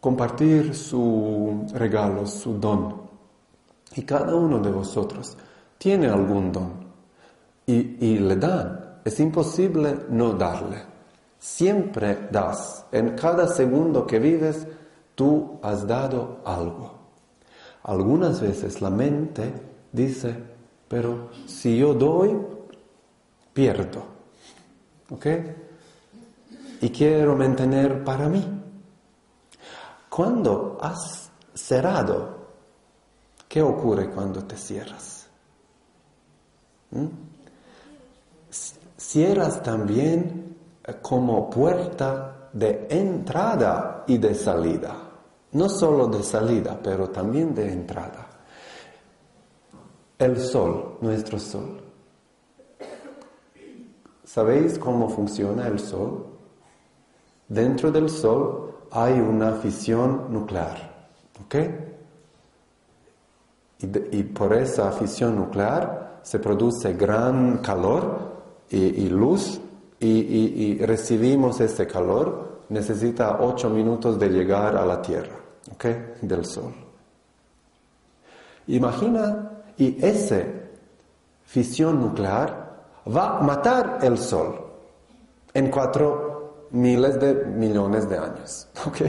compartir 0.00 0.74
su 0.74 1.66
regalo, 1.74 2.26
su 2.26 2.58
don. 2.58 3.00
Y 3.94 4.02
cada 4.02 4.34
uno 4.34 4.58
de 4.58 4.70
vosotros 4.70 5.36
tiene 5.78 6.08
algún 6.08 6.52
don. 6.52 6.90
y, 7.66 8.18
le 8.18 8.36
dan. 8.36 9.00
Es 9.04 9.18
imposible 9.20 9.96
no 10.10 10.32
darle. 10.32 10.82
Siempre 11.38 12.28
das. 12.30 12.84
En 12.92 13.16
cada 13.16 13.48
segundo 13.48 14.06
que 14.06 14.18
vives, 14.18 14.66
tú 15.14 15.58
has 15.62 15.86
dado 15.86 16.40
algo. 16.44 16.98
Algunas 17.84 18.40
veces 18.40 18.82
la 18.82 18.90
mente 18.90 19.52
dice, 19.92 20.49
pero 20.90 21.30
si 21.46 21.78
yo 21.78 21.94
doy, 21.94 22.36
pierdo. 23.52 24.02
¿Ok? 25.10 25.26
Y 26.80 26.90
quiero 26.90 27.36
mantener 27.36 28.02
para 28.02 28.28
mí. 28.28 28.44
Cuando 30.08 30.78
has 30.80 31.30
cerrado, 31.54 32.38
¿qué 33.46 33.62
ocurre 33.62 34.10
cuando 34.10 34.42
te 34.42 34.56
cierras? 34.56 35.28
¿Mm? 36.90 37.06
Cierras 38.96 39.62
también 39.62 40.56
eh, 40.82 40.96
como 41.00 41.48
puerta 41.48 42.48
de 42.52 42.88
entrada 42.90 44.02
y 44.08 44.18
de 44.18 44.34
salida. 44.34 44.96
No 45.52 45.68
solo 45.68 46.08
de 46.08 46.24
salida, 46.24 46.76
pero 46.82 47.10
también 47.10 47.54
de 47.54 47.72
entrada. 47.72 48.29
El 50.20 50.38
sol, 50.38 50.98
nuestro 51.00 51.38
sol. 51.38 51.80
¿Sabéis 54.22 54.78
cómo 54.78 55.08
funciona 55.08 55.66
el 55.66 55.78
sol? 55.78 56.26
Dentro 57.48 57.90
del 57.90 58.10
sol 58.10 58.74
hay 58.90 59.14
una 59.14 59.52
fisión 59.52 60.26
nuclear, 60.30 61.08
¿ok? 61.42 61.54
Y, 64.12 64.22
por 64.24 64.52
esa 64.52 64.92
fisión 64.92 65.36
nuclear 65.36 66.20
se 66.22 66.38
produce 66.38 66.92
gran 66.92 67.58
calor 67.62 68.42
y, 68.68 69.08
luz 69.08 69.58
y, 69.98 70.76
recibimos 70.84 71.62
ese 71.62 71.86
calor. 71.86 72.60
Necesita 72.68 73.38
ocho 73.40 73.70
minutos 73.70 74.18
de 74.18 74.28
llegar 74.28 74.76
a 74.76 74.84
la 74.84 75.00
Tierra, 75.00 75.36
¿ok? 75.72 75.84
Del 76.20 76.44
Sol. 76.44 76.74
Imagina, 78.66 79.59
y 79.80 79.98
esa 80.00 80.42
fisión 81.44 82.00
nuclear 82.00 82.84
va 83.08 83.38
a 83.38 83.40
matar 83.40 83.98
el 84.02 84.16
Sol 84.16 84.54
en 85.52 85.70
cuatro 85.70 86.68
miles 86.70 87.18
de 87.18 87.46
millones 87.46 88.08
de 88.08 88.18
años, 88.18 88.68
¿ok? 88.86 89.00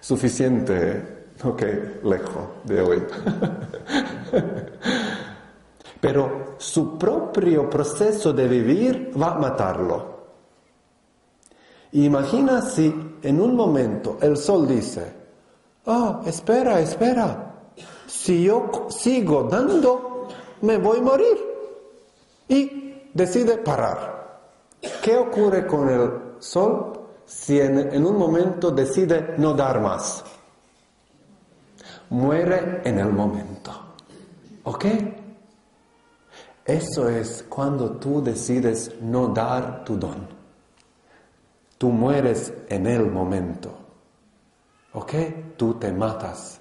Suficiente 0.00 1.18
Ok, 1.44 1.62
lejos 2.02 2.48
de 2.64 2.82
hoy. 2.82 3.00
Pero 6.00 6.54
su 6.58 6.98
propio 6.98 7.70
proceso 7.70 8.32
de 8.32 8.48
vivir 8.48 9.12
va 9.20 9.34
a 9.34 9.38
matarlo. 9.38 10.18
Imagina 11.92 12.60
si 12.60 12.92
en 13.22 13.40
un 13.40 13.54
momento 13.54 14.18
el 14.20 14.36
sol 14.36 14.66
dice, 14.66 15.12
ah, 15.86 16.22
espera, 16.26 16.80
espera, 16.80 17.54
si 18.06 18.42
yo 18.42 18.88
sigo 18.88 19.44
dando, 19.44 20.07
me 20.62 20.78
voy 20.78 20.98
a 20.98 21.02
morir. 21.02 21.38
Y 22.48 23.10
decide 23.12 23.58
parar. 23.58 24.40
¿Qué 25.02 25.16
ocurre 25.16 25.66
con 25.66 25.88
el 25.88 26.10
sol 26.38 26.92
si 27.26 27.60
en 27.60 28.06
un 28.06 28.16
momento 28.16 28.70
decide 28.70 29.34
no 29.36 29.52
dar 29.54 29.80
más? 29.80 30.24
muere 32.10 32.80
en 32.84 32.98
el 32.98 33.12
momento. 33.12 33.72
¿Ok? 34.64 34.84
Eso 36.64 37.08
es 37.08 37.44
cuando 37.48 37.92
tú 37.92 38.22
decides 38.22 38.92
no 39.00 39.28
dar 39.28 39.84
tu 39.84 39.96
don. 39.96 40.26
Tú 41.78 41.90
mueres 41.90 42.52
en 42.68 42.86
el 42.86 43.10
momento. 43.10 43.72
¿Ok? 44.92 45.14
Tú 45.56 45.74
te 45.74 45.92
matas. 45.92 46.60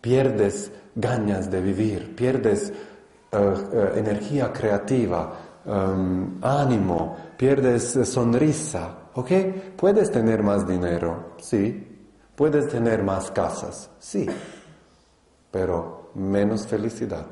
Pierdes 0.00 0.70
ganas 0.94 1.50
de 1.50 1.60
vivir, 1.60 2.14
pierdes 2.14 2.72
eh, 3.34 3.54
eh, 3.72 3.92
energía 3.96 4.52
creativa, 4.52 5.32
em, 5.66 6.38
ánimo, 6.42 7.16
pierdes 7.36 7.98
sonrisa. 8.08 8.98
¿Ok? 9.14 9.30
Puedes 9.76 10.10
tener 10.10 10.42
más 10.42 10.66
dinero, 10.66 11.34
sí. 11.38 11.90
Puedes 12.34 12.68
tener 12.68 13.02
más 13.02 13.30
casas, 13.30 13.90
sí 13.98 14.28
pero 15.54 16.10
menos 16.16 16.66
felicidad, 16.66 17.26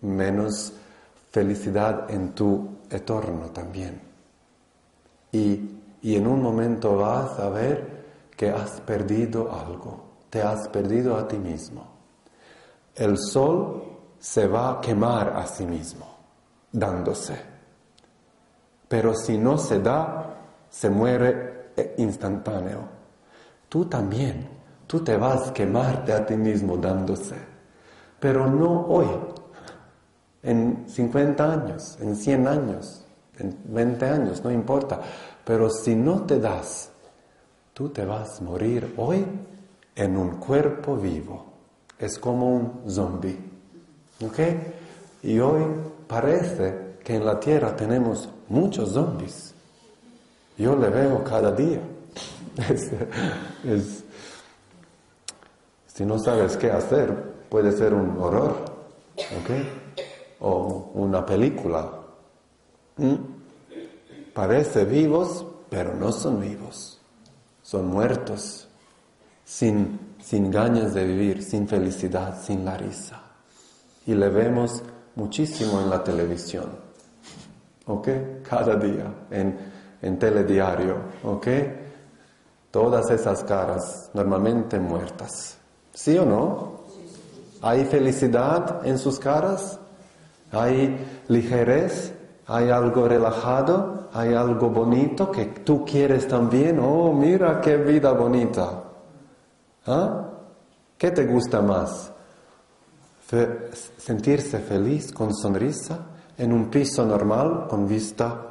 menos 0.00 0.72
felicidad 1.30 2.10
en 2.10 2.34
tu 2.34 2.78
entorno 2.88 3.50
también. 3.50 4.00
Y, 5.32 5.68
en 6.02 6.26
un 6.26 6.40
momento 6.42 6.96
vas 6.96 7.38
a 7.38 7.50
ver 7.50 8.30
que 8.34 8.48
has 8.48 8.80
perdido 8.80 9.52
algo, 9.52 10.02
te 10.30 10.40
has 10.40 10.66
perdido 10.68 11.14
a 11.14 11.28
ti 11.28 11.36
mismo. 11.36 11.86
El 12.94 13.18
sol 13.18 13.84
se 14.22 14.46
va 14.46 14.70
a 14.70 14.80
quemar 14.80 15.34
a 15.36 15.46
sí 15.46 15.66
mismo, 15.66 16.06
dándose. 16.70 17.36
Pero 18.88 19.14
si 19.14 19.36
no 19.36 19.58
se 19.58 19.80
da, 19.80 20.36
se 20.70 20.88
muere 20.88 21.72
eh, 21.76 21.94
instantáneo. 21.98 22.80
Tú 23.68 23.86
también 23.86 24.62
Tú 24.92 25.00
te 25.00 25.16
vas 25.16 25.48
a 25.48 25.54
quemarte 25.54 26.12
a 26.12 26.26
ti 26.26 26.36
mismo 26.36 26.76
dándose, 26.76 27.34
pero 28.20 28.46
no 28.46 28.88
hoy, 28.88 29.06
en 30.42 30.84
50 30.86 31.50
años, 31.50 31.96
en 31.98 32.14
100 32.14 32.46
años, 32.46 33.02
en 33.38 33.56
20 33.64 34.04
años, 34.04 34.44
no 34.44 34.50
importa. 34.50 35.00
Pero 35.46 35.70
si 35.70 35.94
no 35.94 36.26
te 36.26 36.38
das, 36.38 36.90
tú 37.72 37.88
te 37.88 38.04
vas 38.04 38.38
a 38.38 38.44
morir 38.44 38.92
hoy 38.98 39.24
en 39.96 40.16
un 40.18 40.32
cuerpo 40.32 40.94
vivo. 40.94 41.46
Es 41.98 42.18
como 42.18 42.54
un 42.54 42.82
zombie. 42.86 43.51
¿Ok? 44.24 44.38
Y 45.22 45.38
hoy 45.38 45.62
parece 46.06 46.96
que 47.04 47.16
en 47.16 47.24
la 47.24 47.38
tierra 47.40 47.74
tenemos 47.74 48.28
muchos 48.48 48.92
zombies. 48.92 49.54
Yo 50.56 50.76
le 50.76 50.88
veo 50.88 51.24
cada 51.24 51.52
día. 51.52 51.80
si 55.86 56.04
no 56.04 56.18
sabes 56.18 56.56
qué 56.56 56.70
hacer, 56.70 57.32
puede 57.48 57.72
ser 57.72 57.94
un 57.94 58.16
horror, 58.18 58.56
¿ok? 59.16 59.50
O 60.40 60.90
una 60.94 61.24
película. 61.24 61.90
¿Mm? 62.98 63.14
Parece 64.34 64.84
vivos, 64.84 65.44
pero 65.68 65.94
no 65.94 66.12
son 66.12 66.40
vivos. 66.40 67.00
Son 67.62 67.86
muertos, 67.86 68.68
sin, 69.44 69.98
sin 70.20 70.50
ganas 70.50 70.94
de 70.94 71.06
vivir, 71.06 71.42
sin 71.42 71.66
felicidad, 71.66 72.40
sin 72.42 72.64
la 72.64 72.76
risa. 72.76 73.21
Y 74.06 74.14
le 74.14 74.28
vemos 74.28 74.82
muchísimo 75.14 75.80
en 75.80 75.90
la 75.90 76.02
televisión, 76.02 76.66
¿ok? 77.86 78.08
Cada 78.48 78.76
día, 78.76 79.12
en, 79.30 79.56
en 80.00 80.18
telediario, 80.18 80.96
¿ok? 81.22 81.46
Todas 82.70 83.10
esas 83.10 83.44
caras 83.44 84.10
normalmente 84.14 84.80
muertas. 84.80 85.58
¿Sí 85.92 86.16
o 86.18 86.24
no? 86.24 86.82
¿Hay 87.60 87.84
felicidad 87.84 88.84
en 88.84 88.98
sus 88.98 89.18
caras? 89.18 89.78
¿Hay 90.50 90.98
ligerez? 91.28 92.12
¿Hay 92.46 92.70
algo 92.70 93.06
relajado? 93.06 94.08
¿Hay 94.12 94.34
algo 94.34 94.68
bonito 94.68 95.30
que 95.30 95.46
tú 95.46 95.84
quieres 95.84 96.26
también? 96.26 96.80
Oh, 96.80 97.12
mira 97.12 97.60
qué 97.60 97.76
vida 97.76 98.12
bonita. 98.12 98.82
¿Ah? 99.86 100.28
¿Qué 100.98 101.10
te 101.10 101.24
gusta 101.24 101.62
más? 101.62 102.11
¿Sentirse 103.96 104.58
feliz 104.58 105.12
con 105.12 105.34
sonrisa 105.34 106.06
en 106.36 106.52
un 106.52 106.68
piso 106.68 107.04
normal 107.06 107.66
con 107.68 107.86
vista? 107.86 108.48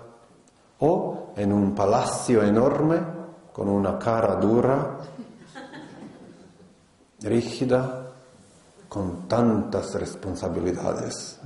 ¿O 0.80 1.34
en 1.36 1.54
un 1.54 1.76
palacio 1.76 2.44
enorme 2.44 3.00
con 3.54 3.70
una 3.70 4.00
cara 4.00 4.36
dura 4.36 4.98
rígida, 7.22 8.12
con 8.88 9.28
tantas 9.28 9.94
responsabilidades. 9.96 11.40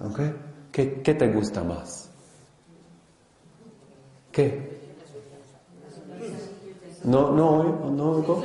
¿Qué, 0.71 0.85
te 0.85 1.31
gusta 1.31 1.63
más? 1.63 2.09
¿Qué? 4.31 4.75
No, 7.03 7.31
no, 7.31 7.91
no 7.91 8.11
oigo. 8.11 8.43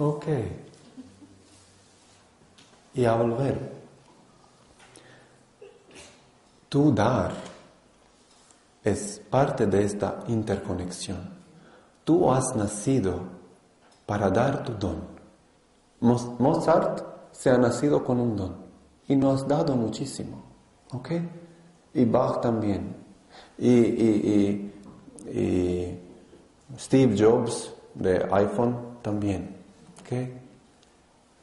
Ok. 0.00 0.26
Y 2.94 3.04
a 3.04 3.14
volver. 3.14 3.80
Tú 6.68 6.92
dar 6.92 7.32
es 8.82 9.20
parte 9.30 9.66
de 9.66 9.84
esta 9.84 10.20
interconexión. 10.28 11.18
Tú 12.04 12.30
has 12.30 12.54
nacido 12.56 13.20
para 14.06 14.30
dar 14.30 14.64
tu 14.64 14.72
don. 14.74 15.20
Mozart 16.00 17.04
se 17.32 17.50
ha 17.50 17.58
nacido 17.58 18.02
con 18.02 18.20
un 18.20 18.36
don 18.36 18.56
y 19.06 19.16
nos 19.16 19.44
ha 19.44 19.46
dado 19.46 19.76
muchísimo. 19.76 20.42
¿Ok? 20.92 21.10
Y 21.94 22.04
Bach 22.04 22.40
también. 22.40 22.96
Y, 23.58 24.70
Steve 26.78 27.16
Jobs 27.18 27.72
de 27.94 28.26
iPhone 28.32 28.98
también. 29.02 29.59
¿Ok? 30.10 30.28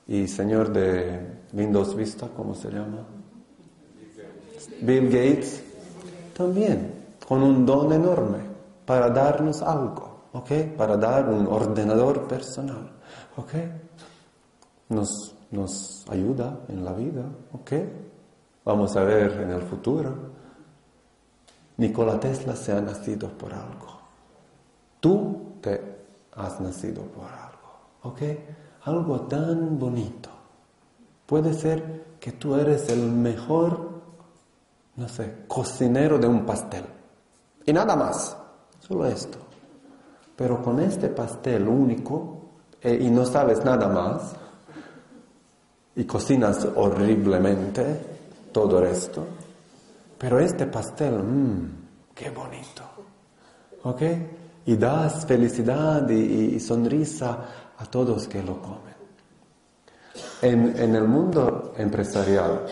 Y 0.08 0.28
señor 0.28 0.72
de 0.72 1.42
Windows 1.54 1.96
Vista, 1.96 2.28
¿cómo 2.36 2.54
se 2.54 2.70
llama? 2.70 3.06
Bill 4.82 5.06
Gates 5.06 5.64
también, 6.36 6.94
con 7.28 7.44
un 7.44 7.66
don 7.66 7.92
enorme 7.94 8.40
para 8.86 9.10
darnos 9.10 9.62
algo, 9.62 10.22
¿ok? 10.34 10.52
Para 10.78 10.98
dar 10.98 11.30
un 11.30 11.48
ordenador 11.48 12.28
personal, 12.28 12.92
¿ok? 13.38 13.54
Nos, 14.90 15.36
nos 15.52 16.06
ayuda 16.10 16.60
en 16.70 16.86
la 16.86 16.94
vida, 16.94 17.24
¿ok? 17.54 17.72
Vamos 18.64 18.96
a 18.96 19.04
ver 19.04 19.32
en 19.42 19.52
el 19.52 19.62
futuro. 19.62 20.14
Nikola 21.78 22.20
Tesla 22.20 22.56
se 22.56 22.72
ha 22.72 22.82
nacido 22.82 23.30
por 23.30 23.54
algo. 23.54 24.00
Tú 25.00 25.54
te 25.62 25.82
has 26.34 26.60
nacido 26.60 27.04
por 27.04 27.26
algo, 27.26 27.47
¿ok? 28.08 28.22
Algo 28.84 29.22
tan 29.22 29.78
bonito. 29.78 30.30
Puede 31.26 31.54
ser 31.54 32.18
que 32.20 32.34
tú 32.34 32.56
eres 32.56 32.90
el 32.90 33.12
mejor 33.12 33.98
no 34.98 35.08
sé, 35.08 35.44
cocinero 35.48 36.18
de 36.18 36.28
un 36.28 36.46
pastel. 36.46 36.84
Y 37.66 37.72
nada 37.72 37.96
más, 37.96 38.36
solo 38.80 39.06
esto. 39.06 39.38
Pero 40.36 40.62
con 40.62 40.80
este 40.80 41.10
pastel 41.10 41.68
único 41.68 42.38
eh, 42.82 42.98
y 43.02 43.10
no 43.10 43.26
sabes 43.26 43.64
nada 43.64 43.88
más, 43.88 44.34
y 45.96 46.04
cocinas 46.04 46.68
horriblemente 46.76 47.86
todo 48.52 48.84
esto, 48.86 49.26
pero 50.18 50.40
este 50.40 50.68
pastel, 50.68 51.14
mmm, 51.14 51.70
qué 52.14 52.30
bonito. 52.30 52.84
¿Ok? 53.84 54.02
Y 54.66 54.76
das 54.76 55.26
felicidad 55.26 56.08
y, 56.10 56.60
sonrisa 56.60 57.40
a 57.78 57.86
todos 57.86 58.28
que 58.28 58.42
lo 58.44 58.62
comen. 58.62 58.96
En, 60.42 60.76
en 60.78 60.96
el 60.96 61.08
mundo 61.08 61.74
empresarial, 61.78 62.66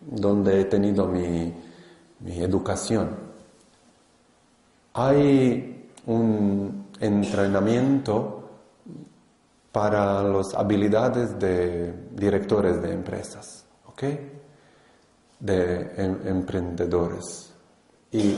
donde 0.00 0.60
he 0.60 0.64
tenido 0.64 1.06
mi, 1.06 1.52
mi 2.20 2.42
educación. 2.42 3.10
Hay 4.94 5.90
un 6.06 6.88
entrenamiento 7.00 8.38
para 9.70 10.22
las 10.22 10.54
habilidades 10.54 11.38
de 11.38 11.92
directores 12.12 12.80
de 12.82 12.92
empresas, 12.92 13.64
¿ok? 13.86 14.02
De 15.38 15.92
em, 15.96 16.26
emprendedores. 16.26 17.52
Y, 18.10 18.36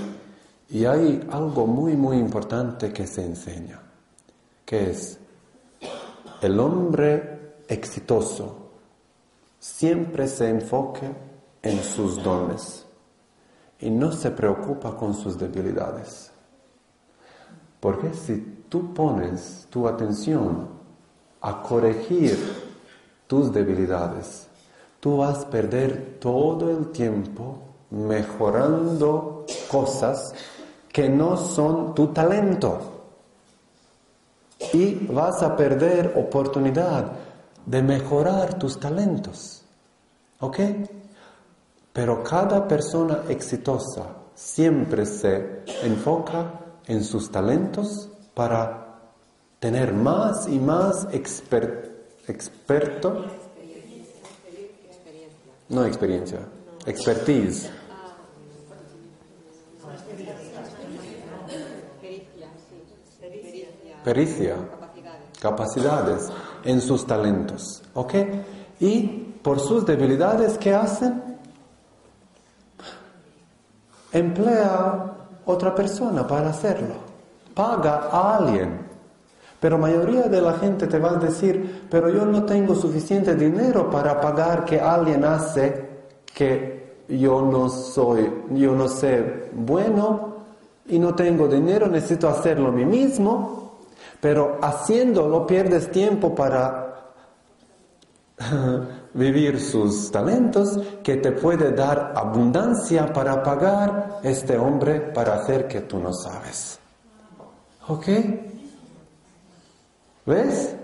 y 0.69 0.85
hay 0.85 1.27
algo 1.31 1.67
muy, 1.67 1.97
muy 1.97 2.19
importante 2.19 2.93
que 2.93 3.07
se 3.07 3.25
enseña, 3.25 3.81
que 4.67 4.91
es 4.91 5.20
el 6.41 6.59
hombre 6.59 7.55
exitoso 7.69 8.71
siempre 9.59 10.27
se 10.27 10.49
enfoque 10.49 11.11
en 11.63 11.83
sus 11.83 12.23
dones 12.23 12.87
y 13.79 13.91
no 13.91 14.13
se 14.13 14.31
preocupa 14.31 14.97
con 14.97 15.15
sus 15.15 15.39
debilidades. 15.39 16.31
Porque 17.79 18.13
si 18.15 18.65
tú 18.69 18.93
pones 18.93 19.67
tu 19.71 19.87
atención 19.87 20.69
a 21.41 21.63
corregir 21.63 22.39
tus 23.27 23.53
debilidades, 23.53 24.49
tú 24.99 25.19
vas 25.19 25.45
a 25.45 25.51
perder 25.51 26.19
todo 26.21 26.71
el 26.71 26.91
tiempo 26.91 27.59
mejorando 27.91 29.47
cosas 29.71 30.35
que 30.93 31.09
no 31.09 31.37
son 31.37 31.95
tu 31.95 32.09
talento. 32.09 32.90
Y 34.73 35.07
vas 35.07 35.43
a 35.43 35.57
perder 35.57 36.15
oportunidad 36.17 37.13
de 37.67 37.83
mejorar 37.83 38.59
tus 38.59 38.79
talentos. 38.79 39.65
¿Ok? 40.41 40.59
Pero 41.93 42.23
cada 42.23 42.67
persona 42.67 43.25
exitosa 43.29 44.17
siempre 44.35 45.05
se 45.07 45.65
enfoca 45.83 46.61
en 46.87 47.05
sus 47.05 47.31
talentos 47.31 48.09
para 48.35 48.99
tener 49.59 49.93
más 49.93 50.49
y 50.49 50.59
más 50.59 51.07
experto. 51.13 51.93
No 55.69 55.85
experiencia, 55.85 56.41
expertise. 56.87 57.71
Pericia, 64.05 64.57
capacidades 65.41 66.29
en 66.65 66.81
sus 66.81 67.07
talentos, 67.07 67.83
¿ok? 67.95 68.15
Y 68.81 69.07
por 69.43 69.61
sus 69.61 69.85
debilidades, 69.87 70.59
¿qué 70.59 70.75
hacen? 70.75 71.31
emplea 74.13 75.13
otra 75.45 75.75
persona 75.75 76.27
para 76.27 76.51
hacerlo, 76.51 76.95
paga 77.55 78.09
a 78.11 78.37
alguien. 78.37 78.89
Pero 79.59 79.77
mayoría 79.77 80.23
de 80.23 80.41
la 80.41 80.55
gente 80.55 80.87
te 80.87 80.99
va 80.99 81.11
a 81.11 81.17
decir, 81.17 81.87
pero 81.91 82.09
yo 82.09 82.25
no 82.25 82.45
tengo 82.45 82.75
suficiente 82.75 83.35
dinero 83.35 83.91
para 83.91 84.21
pagar 84.21 84.65
que 84.65 84.81
alguien 84.81 85.25
hace 85.25 85.89
que 86.35 87.05
yo 87.09 87.43
no 87.43 87.69
soy, 87.69 88.45
yo 88.53 88.75
no 88.75 88.89
sé 88.89 89.51
bueno 89.53 90.31
y 90.87 90.99
no 90.99 91.15
tengo 91.15 91.47
dinero, 91.47 91.89
necesito 91.89 92.29
hacerlo 92.29 92.69
a 92.69 92.73
mí 92.73 92.87
mismo, 92.87 93.70
pero 94.21 94.59
haciéndolo 94.63 95.47
pierdes 95.47 95.91
tiempo 95.91 96.35
para 96.35 97.15
vivir 99.15 99.61
sus 99.61 100.11
talentos 100.11 100.79
que 101.03 101.17
te 101.17 101.33
puede 101.33 101.73
dar 101.73 102.13
abundancia 102.15 103.13
para 103.13 103.43
pagar 103.43 104.21
este 104.23 104.57
hombre 104.57 105.01
para 105.01 105.35
hacer 105.35 105.67
que 105.67 105.81
tú 105.83 105.99
no 105.99 106.13
sabes. 106.13 106.79
¿Ok? 107.89 108.07
¿Ves? 110.27 110.77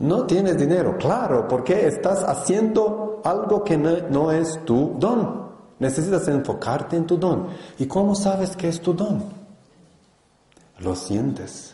No 0.00 0.26
tienes 0.26 0.58
dinero, 0.58 0.96
claro, 0.98 1.46
porque 1.48 1.86
estás 1.86 2.22
haciendo 2.24 3.22
algo 3.24 3.62
que 3.62 3.78
no, 3.78 3.96
no 4.10 4.32
es 4.32 4.64
tu 4.64 4.94
don. 4.98 5.44
Necesitas 5.78 6.28
enfocarte 6.28 6.96
en 6.96 7.06
tu 7.06 7.16
don. 7.16 7.48
¿Y 7.78 7.86
cómo 7.86 8.14
sabes 8.14 8.56
que 8.56 8.68
es 8.68 8.80
tu 8.80 8.92
don? 8.92 9.24
Lo 10.80 10.94
sientes. 10.94 11.73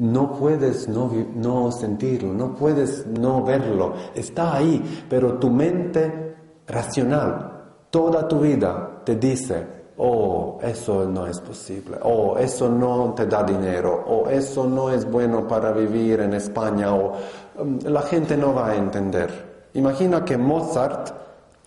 No 0.00 0.32
puedes 0.32 0.88
no, 0.88 1.70
sentirlo, 1.70 2.32
no 2.32 2.54
puedes 2.54 3.06
no 3.06 3.44
verlo, 3.44 3.92
está 4.14 4.56
ahí, 4.56 5.04
pero 5.10 5.34
tu 5.34 5.50
mente 5.50 6.36
racional, 6.66 7.64
toda 7.90 8.26
tu 8.26 8.40
vida 8.40 9.02
te 9.04 9.16
dice, 9.16 9.66
oh, 9.98 10.58
eso 10.62 11.04
no 11.04 11.26
es 11.26 11.38
posible, 11.40 11.98
oh, 12.02 12.38
eso 12.38 12.70
no 12.70 13.12
te 13.14 13.26
da 13.26 13.42
dinero, 13.42 14.02
oh, 14.08 14.26
eso 14.30 14.66
no 14.66 14.88
es 14.88 15.04
bueno 15.04 15.46
para 15.46 15.70
vivir 15.70 16.20
en 16.20 16.32
España, 16.32 16.94
o 16.94 17.12
um, 17.58 17.78
la 17.84 18.00
gente 18.00 18.38
no 18.38 18.54
va 18.54 18.70
a 18.70 18.76
entender. 18.76 19.68
Imagina 19.74 20.24
que 20.24 20.38
Mozart 20.38 21.12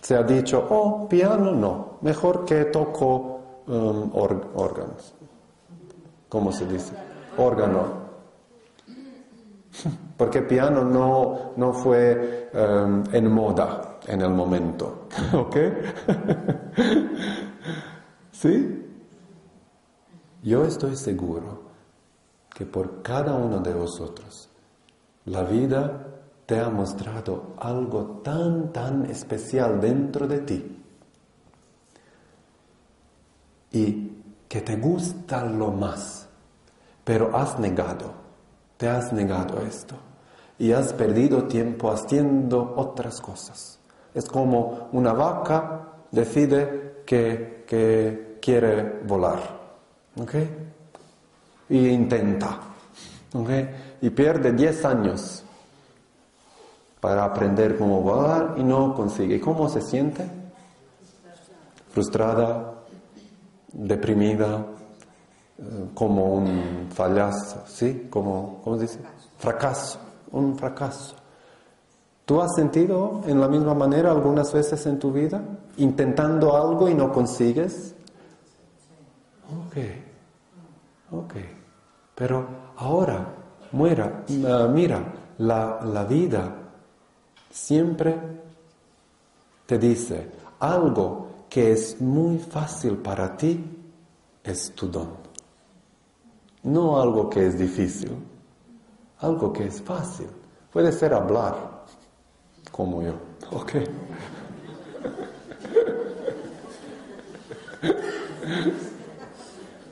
se 0.00 0.16
ha 0.16 0.24
dicho, 0.24 0.66
oh, 0.70 1.06
piano 1.08 1.52
no, 1.52 1.98
mejor 2.00 2.44
que 2.44 2.64
toco 2.64 3.62
um, 3.68 4.10
órganos. 4.12 5.14
¿Cómo 6.28 6.50
se 6.50 6.66
dice? 6.66 6.94
Órgano. 7.38 8.03
Porque 10.16 10.42
piano 10.42 10.84
no, 10.84 11.52
no 11.56 11.72
fue 11.72 12.50
em, 12.52 13.04
en 13.12 13.32
moda 13.32 13.98
en 14.06 14.20
el 14.20 14.30
momento. 14.30 15.08
¿Ok? 15.32 15.56
¿Sí? 18.32 18.80
Yo 20.42 20.64
estoy 20.64 20.96
seguro 20.96 21.62
que 22.54 22.66
por 22.66 23.02
cada 23.02 23.34
uno 23.34 23.60
de 23.60 23.72
vosotros 23.72 24.48
la 25.24 25.42
vida 25.42 26.06
te 26.46 26.60
ha 26.60 26.68
mostrado 26.68 27.54
algo 27.58 28.20
tan, 28.22 28.72
tan 28.72 29.06
especial 29.06 29.80
dentro 29.80 30.28
de 30.28 30.38
ti 30.40 30.82
y 33.72 34.12
que 34.46 34.60
te 34.60 34.76
gusta 34.76 35.44
lo 35.44 35.70
más, 35.70 36.28
pero 37.02 37.34
has 37.36 37.58
negado 37.58 38.23
te 38.76 38.88
has 38.88 39.12
negado 39.12 39.60
esto 39.62 39.94
y 40.58 40.72
has 40.72 40.92
perdido 40.92 41.44
tiempo 41.44 41.90
haciendo 41.90 42.74
otras 42.76 43.20
cosas. 43.20 43.78
Es 44.14 44.26
como 44.26 44.88
una 44.92 45.12
vaca 45.12 45.88
decide 46.10 47.02
que, 47.04 47.64
que 47.66 48.38
quiere 48.40 49.00
volar, 49.06 49.40
¿ok? 50.20 50.34
Y 51.70 51.88
intenta, 51.88 52.58
¿ok? 53.32 53.50
Y 54.02 54.10
pierde 54.10 54.52
10 54.52 54.84
años 54.84 55.44
para 57.00 57.24
aprender 57.24 57.76
cómo 57.76 58.00
volar 58.00 58.54
y 58.56 58.62
no 58.62 58.94
consigue. 58.94 59.40
¿Cómo 59.40 59.68
se 59.68 59.82
siente? 59.82 60.26
Frustrada, 61.90 62.74
deprimida, 63.72 64.64
como 65.94 66.34
un 66.34 66.88
fallazo, 66.90 67.62
¿sí? 67.66 68.08
Como, 68.10 68.60
¿Cómo 68.62 68.76
se 68.76 68.82
dice? 68.82 69.00
Fracaso, 69.38 69.98
un 70.32 70.56
fracaso. 70.56 71.14
¿Tú 72.24 72.40
has 72.40 72.54
sentido 72.54 73.20
en 73.26 73.40
la 73.40 73.48
misma 73.48 73.74
manera 73.74 74.10
algunas 74.10 74.52
veces 74.52 74.84
en 74.86 74.98
tu 74.98 75.12
vida? 75.12 75.42
Intentando 75.76 76.56
algo 76.56 76.88
y 76.88 76.94
no 76.94 77.12
consigues. 77.12 77.94
Ok, 79.66 79.76
ok. 81.12 81.34
Pero 82.14 82.46
ahora, 82.76 83.26
muera, 83.72 84.24
ah, 84.46 84.68
mira, 84.72 85.12
la, 85.38 85.80
la 85.84 86.04
vida 86.04 86.54
siempre 87.50 88.16
te 89.66 89.78
dice 89.78 90.30
algo 90.60 91.28
que 91.48 91.72
es 91.72 92.00
muy 92.00 92.38
fácil 92.38 92.96
para 92.96 93.36
ti 93.36 93.62
es 94.42 94.72
tu 94.74 94.88
don. 94.88 95.23
No 96.64 97.00
algo 97.00 97.30
que 97.30 97.46
es 97.46 97.58
difícil, 97.58 98.12
algo 99.18 99.52
que 99.52 99.66
es 99.66 99.80
fácil. 99.82 100.28
Puede 100.72 100.90
ser 100.92 101.14
hablar, 101.14 101.84
como 102.72 103.02
yo. 103.02 103.12
Ok. 103.52 103.72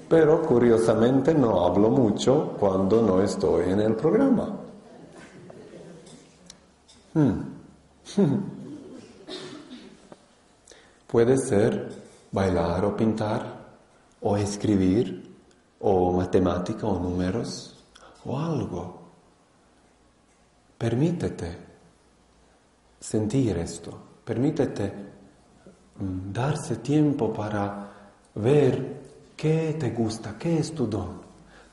Pero 0.08 0.42
curiosamente 0.42 1.34
no 1.34 1.64
hablo 1.64 1.88
mucho 1.90 2.56
cuando 2.58 3.00
no 3.02 3.22
estoy 3.22 3.70
en 3.70 3.80
el 3.80 3.94
programa. 3.94 4.56
Hmm. 7.14 7.40
Puede 11.06 11.36
ser 11.36 11.92
bailar 12.30 12.84
o 12.86 12.96
pintar, 12.96 13.44
o 14.22 14.36
escribir, 14.36 15.21
o 15.82 16.12
matemática 16.12 16.86
o 16.86 16.98
números, 16.98 17.74
o 18.24 18.38
algo. 18.38 19.02
Permítete 20.78 21.58
sentir 22.98 23.58
esto, 23.58 23.90
permítete 24.24 24.92
mm, 25.98 26.32
darse 26.32 26.76
tiempo 26.76 27.32
para 27.32 27.90
ver 28.34 29.02
qué 29.36 29.76
te 29.78 29.90
gusta, 29.90 30.38
qué 30.38 30.58
es 30.58 30.72
tu 30.72 30.86
don, 30.86 31.20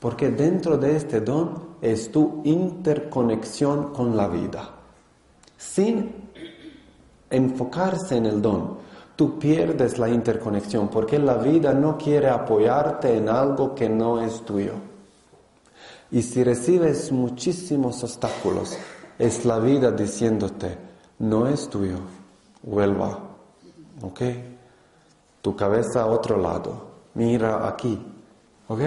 porque 0.00 0.30
dentro 0.30 0.76
de 0.76 0.96
este 0.96 1.20
don 1.20 1.76
es 1.80 2.10
tu 2.10 2.42
interconexión 2.44 3.92
con 3.92 4.16
la 4.16 4.26
vida. 4.26 4.70
Sin 5.56 6.30
enfocarse 7.30 8.16
en 8.16 8.26
el 8.26 8.42
don, 8.42 8.78
tú 9.20 9.38
pierdes 9.38 9.98
la 9.98 10.08
interconexión 10.08 10.88
porque 10.88 11.18
la 11.18 11.34
vida 11.34 11.74
no 11.74 11.98
quiere 11.98 12.30
apoyarte 12.30 13.14
en 13.14 13.28
algo 13.28 13.74
que 13.74 13.86
no 13.86 14.18
es 14.18 14.40
tuyo. 14.46 14.72
Y 16.10 16.22
si 16.22 16.42
recibes 16.42 17.12
muchísimos 17.12 18.02
obstáculos, 18.02 18.78
es 19.18 19.44
la 19.44 19.58
vida 19.58 19.90
diciéndote, 19.90 20.74
no 21.18 21.46
es 21.46 21.68
tuyo, 21.68 21.98
vuelva, 22.62 23.18
¿ok? 24.00 24.20
Tu 25.42 25.54
cabeza 25.54 26.00
a 26.00 26.06
otro 26.06 26.38
lado, 26.38 26.86
mira 27.12 27.68
aquí, 27.68 28.02
¿ok? 28.68 28.80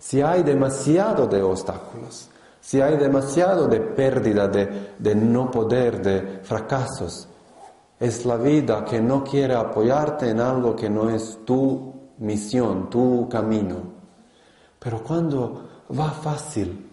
Si 0.00 0.20
hay 0.20 0.42
demasiado 0.42 1.28
de 1.28 1.44
obstáculos, 1.44 2.28
si 2.60 2.80
hay 2.80 2.96
demasiado 2.96 3.68
de 3.68 3.78
pérdida, 3.78 4.48
de, 4.48 4.94
de 4.98 5.14
no 5.14 5.48
poder, 5.48 6.02
de 6.02 6.40
fracasos, 6.42 7.28
es 7.98 8.26
la 8.26 8.36
vida 8.36 8.84
que 8.84 9.00
no 9.00 9.24
quiere 9.24 9.54
apoyarte 9.54 10.30
en 10.30 10.40
algo 10.40 10.76
que 10.76 10.90
no 10.90 11.08
es 11.08 11.40
tu 11.44 11.94
misión, 12.18 12.90
tu 12.90 13.28
camino. 13.28 13.76
Pero 14.78 15.02
cuando 15.02 15.62
va 15.98 16.10
fácil, 16.10 16.90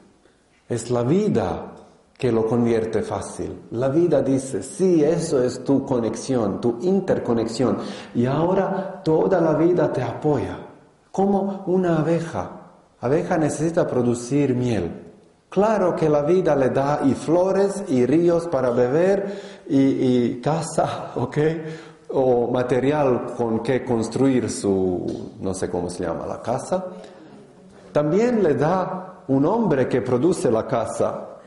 es 0.68 0.90
la 0.90 1.04
vida 1.04 1.74
que 2.18 2.32
lo 2.32 2.46
convierte 2.48 3.02
fácil. 3.02 3.64
La 3.72 3.90
vida 3.90 4.22
dice, 4.22 4.64
sí, 4.64 5.04
eso 5.04 5.44
es 5.44 5.64
tu 5.64 5.86
conexión, 5.86 6.62
tu 6.62 6.80
interconexión. 6.82 7.78
Y 8.16 8.26
ahora 8.26 9.02
toda 9.04 9.42
la 9.42 9.54
vida 9.56 9.92
te 9.92 10.02
apoya. 10.02 10.58
Como 11.12 11.64
una 11.68 12.00
abeja. 12.00 12.50
Abeja 13.02 13.38
necesita 13.38 13.86
producir 13.86 14.56
miel. 14.56 15.04
Claro 15.50 15.96
que 15.96 16.10
la 16.10 16.24
vida 16.24 16.56
le 16.56 16.70
da 16.70 17.02
y 17.06 17.14
flores 17.14 17.84
y 17.88 18.06
ríos 18.08 18.48
para 18.48 18.72
beber 18.72 19.53
y, 19.68 20.42
casa, 20.42 21.12
¿ok? 21.16 21.38
O 22.10 22.52
material 22.52 23.34
con 23.36 23.62
que 23.62 23.84
construir 23.84 24.50
su, 24.50 25.32
no 25.40 25.54
sé 25.54 25.70
cómo 25.70 25.90
se 25.90 26.04
llama, 26.04 26.26
la 26.28 26.42
casa. 26.42 26.86
También 27.92 28.44
le 28.44 28.56
da 28.56 29.24
un 29.28 29.46
hombre 29.46 29.88
que 29.88 30.02
produce 30.02 30.52
la 30.52 30.68
casa 30.68 31.40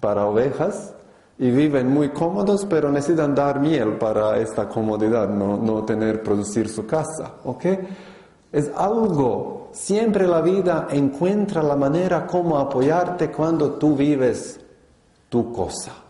para 0.00 0.26
ovejas 0.26 0.94
y 1.38 1.50
viven 1.50 1.88
muy 1.88 2.10
cómodos, 2.10 2.66
pero 2.66 2.90
necesitan 2.90 3.34
dar 3.34 3.60
miel 3.60 3.96
para 3.96 4.36
esta 4.38 4.68
comodidad, 4.68 5.28
no, 5.28 5.56
no 5.56 5.84
tener, 5.84 6.22
producir 6.22 6.68
su 6.68 6.86
casa. 6.86 7.34
¿Ok? 7.44 7.64
Es 8.52 8.70
algo, 8.76 9.70
siempre 9.72 10.26
la 10.26 10.42
vida 10.42 10.88
encuentra 10.90 11.62
la 11.62 11.74
manera 11.74 12.26
como 12.26 12.58
apoyarte 12.58 13.30
cuando 13.30 13.72
tú 13.72 13.96
vives 13.96 14.60
tu 15.30 15.50
cosa. 15.50 16.01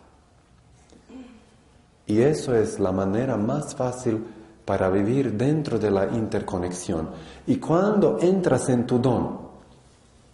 Y 2.12 2.20
eso 2.20 2.55
es 2.55 2.79
la 2.79 2.92
manera 2.92 3.38
más 3.38 3.75
fácil 3.75 4.22
para 4.66 4.90
vivir 4.90 5.33
dentro 5.33 5.79
de 5.79 5.90
la 5.90 6.05
interconexión. 6.09 7.09
Y 7.46 7.57
cuando 7.57 8.18
entras 8.20 8.68
en 8.68 8.87
tu 8.87 8.98
don, 8.98 9.38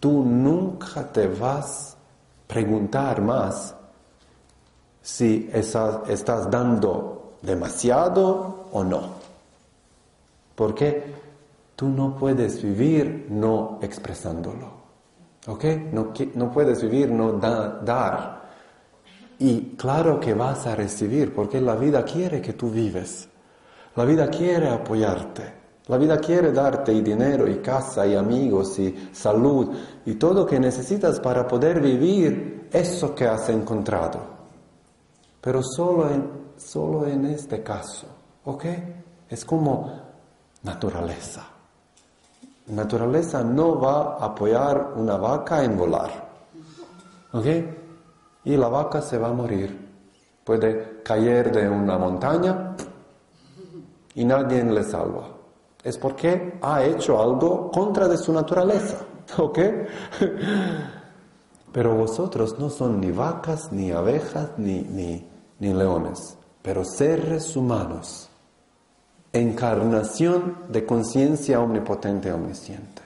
tú 0.01 0.25
nunca 0.25 1.07
te 1.13 1.29
vas 1.29 1.97
preguntar 2.49 3.23
más 3.23 3.77
si 5.01 5.49
estás, 5.53 6.51
dando 6.51 7.35
demasiado 7.43 8.67
o 8.73 8.83
no. 8.83 9.03
Porque 10.57 11.15
tú 11.77 11.89
no 11.91 12.17
puedes 12.17 12.61
vivir 12.61 13.29
no 13.31 13.79
expresándolo. 13.81 14.67
¿Ok? 15.47 15.65
No 16.35 16.51
puedes 16.51 16.83
vivir 16.83 17.09
no 17.09 17.35
dar. 17.35 18.38
Y 19.39 19.77
claro 19.77 20.19
que 20.19 20.35
vas 20.35 20.67
a 20.67 20.75
recibir, 20.75 21.35
porque 21.35 21.61
la 21.61 21.77
vida 21.77 22.05
quiere 22.05 22.41
que 22.41 22.55
tú 22.55 22.71
vives. 22.71 23.29
La 23.95 24.05
vida 24.05 24.29
quiere 24.29 24.69
apoyarte. 24.69 25.59
La 25.89 25.97
vida 25.97 26.19
quiere 26.19 26.53
darte 26.53 26.93
y 26.93 27.01
dinero 27.01 27.49
y 27.49 27.57
casa 27.59 28.07
y 28.07 28.15
amigos 28.15 28.79
y 28.79 29.09
salud 29.11 29.75
y 30.05 30.15
todo 30.15 30.35
lo 30.35 30.47
que 30.47 30.61
necesitas 30.61 31.19
para 31.19 31.49
poder 31.49 31.81
vivir 31.81 32.69
eso 32.71 33.15
que 33.15 33.27
has 33.27 33.49
encontrado. 33.49 34.21
Pero 35.41 35.63
solo 35.63 36.11
en, 36.11 36.31
solo 36.59 37.07
en 37.07 37.25
este 37.27 37.63
caso, 37.63 38.07
¿ok? 38.45 38.65
Es 39.31 39.45
como 39.47 39.91
naturaleza. 40.63 41.47
Naturaleza 42.67 43.43
no 43.43 43.81
va 43.81 44.17
a 44.17 44.27
apoyar 44.27 44.93
una 44.95 45.17
vaca 45.17 45.65
en 45.65 45.79
volar, 45.79 46.11
¿ok? 47.33 47.47
Y 48.49 48.57
la 48.57 48.69
vaca 48.69 49.01
se 49.03 49.19
va 49.19 49.29
a 49.29 49.33
morir. 49.33 49.77
Puede 50.43 51.03
caer 51.05 51.53
de 51.53 51.69
una 51.69 51.99
montaña 51.99 52.75
y 54.15 54.25
nadie 54.25 54.65
le 54.65 54.83
salva 54.83 55.39
es 55.89 55.97
porque 55.97 56.59
ha 56.61 56.85
hecho 56.85 57.21
algo 57.21 57.71
contra 57.71 58.09
de 58.09 58.19
su 58.19 58.33
naturaleza. 58.33 58.99
¿Ok? 59.39 59.59
Pero 61.73 61.95
vosotros 61.95 62.59
no 62.59 62.71
son 62.71 63.01
ni 63.01 63.11
vacas, 63.11 63.73
ni 63.73 63.91
abejas, 63.91 64.51
ni, 64.57 64.81
ni, 64.81 65.27
ni 65.59 65.73
leones, 65.73 66.37
pero 66.63 66.85
seres 66.85 67.55
humanos, 67.57 68.29
encarnación 69.33 70.65
de 70.69 70.85
conciencia 70.85 71.61
omnipotente 71.61 72.33
omnisciente. 72.33 73.03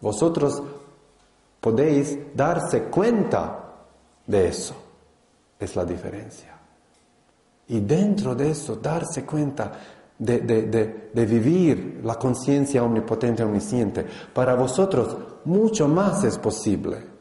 Vosotros 0.00 0.62
podéis 1.60 2.18
darse 2.34 2.84
cuenta 2.84 3.67
de 4.28 4.46
eso. 4.46 4.74
Es 5.58 5.74
la 5.74 5.84
diferencia. 5.84 6.56
Y 7.66 7.80
dentro 7.80 8.34
de 8.36 8.50
eso, 8.52 8.76
darse 8.76 9.26
cuenta 9.26 9.72
de, 10.18 11.10
vivir 11.26 12.00
la 12.04 12.14
conciencia 12.14 12.82
omnipotente, 12.82 13.42
omnisciente. 13.42 14.06
Para 14.32 14.54
vosotros 14.54 15.16
mucho 15.44 15.88
más 15.88 16.22
es 16.24 16.38
posible. 16.38 17.18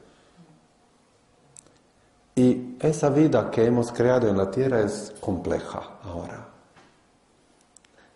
Y 2.35 2.77
esa 2.79 3.09
vida 3.09 3.49
que 3.49 3.65
hemos 3.65 3.91
creado 3.91 4.29
en 4.29 4.37
la 4.37 4.51
tierra 4.51 4.81
es 4.81 5.13
compleja 5.19 5.97
ahora. 6.03 6.47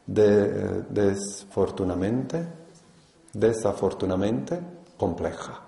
De, 0.06 0.84
desfortunadamente, 0.84 2.46
desafortunadamente, 3.34 4.60
compleja. 4.98 5.60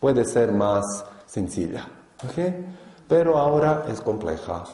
Puede 0.00 0.24
ser 0.24 0.52
más 0.52 1.04
sencilla, 1.26 1.86
pero 3.08 3.38
ahora 3.38 3.84
es 3.88 4.00
compleja. 4.00 4.64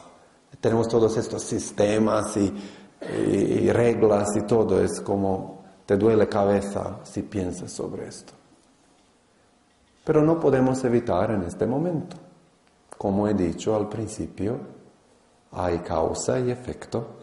tenemos 0.59 0.87
todos 0.87 1.15
estos 1.17 1.43
sistemas 1.43 2.35
y, 2.37 2.53
y 3.13 3.71
reglas 3.71 4.35
y 4.35 4.41
todo, 4.41 4.81
es 4.81 5.01
como 5.01 5.57
te 5.85 5.95
duele 5.95 6.27
cabeza 6.27 6.99
si 7.03 7.23
piensas 7.23 7.71
sobre 7.71 8.07
esto. 8.07 8.33
Pero 10.03 10.21
no 10.21 10.39
podemos 10.39 10.83
evitar 10.83 11.31
en 11.31 11.43
este 11.43 11.65
momento. 11.65 12.17
Como 12.97 13.27
he 13.27 13.33
dicho 13.33 13.75
al 13.75 13.87
principio, 13.87 14.57
hay 15.51 15.79
causa 15.79 16.39
y 16.39 16.51
efecto. 16.51 17.17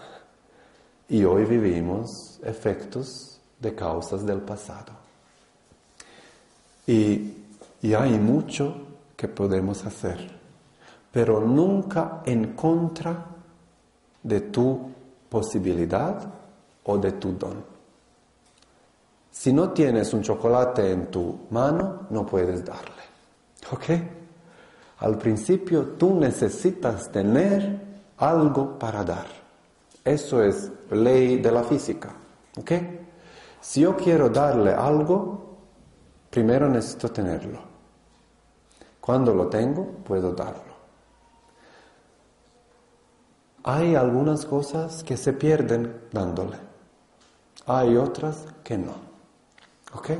Y 1.09 1.25
hoy 1.25 1.45
vivimos 1.45 2.41
efectos 2.43 3.41
de 3.61 3.75
causas 3.75 4.25
del 4.25 4.41
pasado. 4.41 4.93
Y, 6.87 7.35
y 7.83 7.95
hay 7.95 8.19
mucho 8.19 8.84
que 9.25 9.29
podemos 9.29 9.87
hacer, 9.87 10.19
pero 11.11 11.41
nunca 11.41 12.21
en 12.27 12.53
contra 12.53 13.25
de 14.23 14.41
tu 14.43 14.91
posibilidad 15.31 16.31
o 16.85 16.99
de 16.99 17.13
tu 17.13 17.33
don. 17.33 17.65
Si 19.31 19.51
no 19.51 19.71
tienes 19.71 20.13
un 20.13 20.21
chocolate 20.21 20.93
en 20.93 21.07
tu 21.11 21.47
mano, 21.49 22.07
no 22.11 22.27
puedes 22.27 22.63
darle. 22.67 23.03
¿Ok? 23.73 23.85
Al 24.99 25.17
principio 25.17 25.95
tú 25.97 26.21
necesitas 26.21 27.11
tener 27.11 27.81
algo 28.19 28.79
para 28.79 29.03
dar. 29.03 29.27
Eso 30.05 30.43
es 30.43 30.71
ley 30.91 31.39
de 31.39 31.51
la 31.51 31.65
física. 31.65 32.11
¿Ok? 32.59 32.73
Si 33.63 33.81
yo 33.81 33.97
quiero 33.97 34.29
darle 34.29 34.75
algo, 34.75 35.57
primero 36.29 36.69
necesito 36.69 37.11
tenerlo. 37.11 37.74
Cuando 39.05 39.35
lo 39.35 39.49
tengo, 39.49 39.85
puedo 40.03 40.33
darlo. 40.33 40.73
Hay 43.65 43.95
algunas 43.95 44.47
cosas 44.47 45.05
que 45.05 45.19
se 45.19 45.35
pierden 45.35 46.05
dándole. 46.11 46.57
Hay 47.67 47.99
otras 47.99 48.47
que 48.63 48.79
no. 48.79 48.93
¿Ok? 49.95 50.11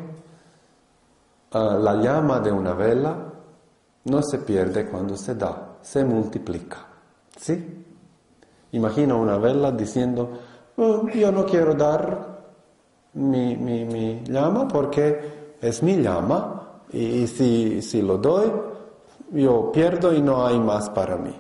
Ah, 1.53 1.79
la 1.81 1.95
llama 1.95 2.41
de 2.41 2.53
una 2.53 2.75
vela 2.75 3.17
no 4.05 4.23
se 4.23 4.37
pierde 4.41 4.87
cuando 4.87 5.17
se 5.17 5.35
da, 5.35 5.77
se 5.81 6.05
multiplica. 6.05 6.77
¿Sí? 7.39 7.87
Imagina 8.73 9.15
una 9.15 9.39
vela 9.39 9.73
diciendo, 9.73 10.29
oh, 10.77 11.09
yo 11.09 11.33
no 11.33 11.47
quiero 11.47 11.73
dar 11.73 12.39
mi, 13.15 13.57
mi, 13.57 14.23
llama 14.25 14.69
porque 14.69 15.57
es 15.59 15.83
mi 15.83 15.97
llama 16.03 16.83
y, 16.93 17.27
si, 17.27 17.81
si 17.81 18.03
lo 18.03 18.19
doy, 18.19 18.74
yo 19.33 19.73
pierdo 19.73 20.13
y 20.13 20.23
no 20.23 20.47
hay 20.47 20.59
más 20.59 20.91
para 20.91 21.17
mí. 21.17 21.35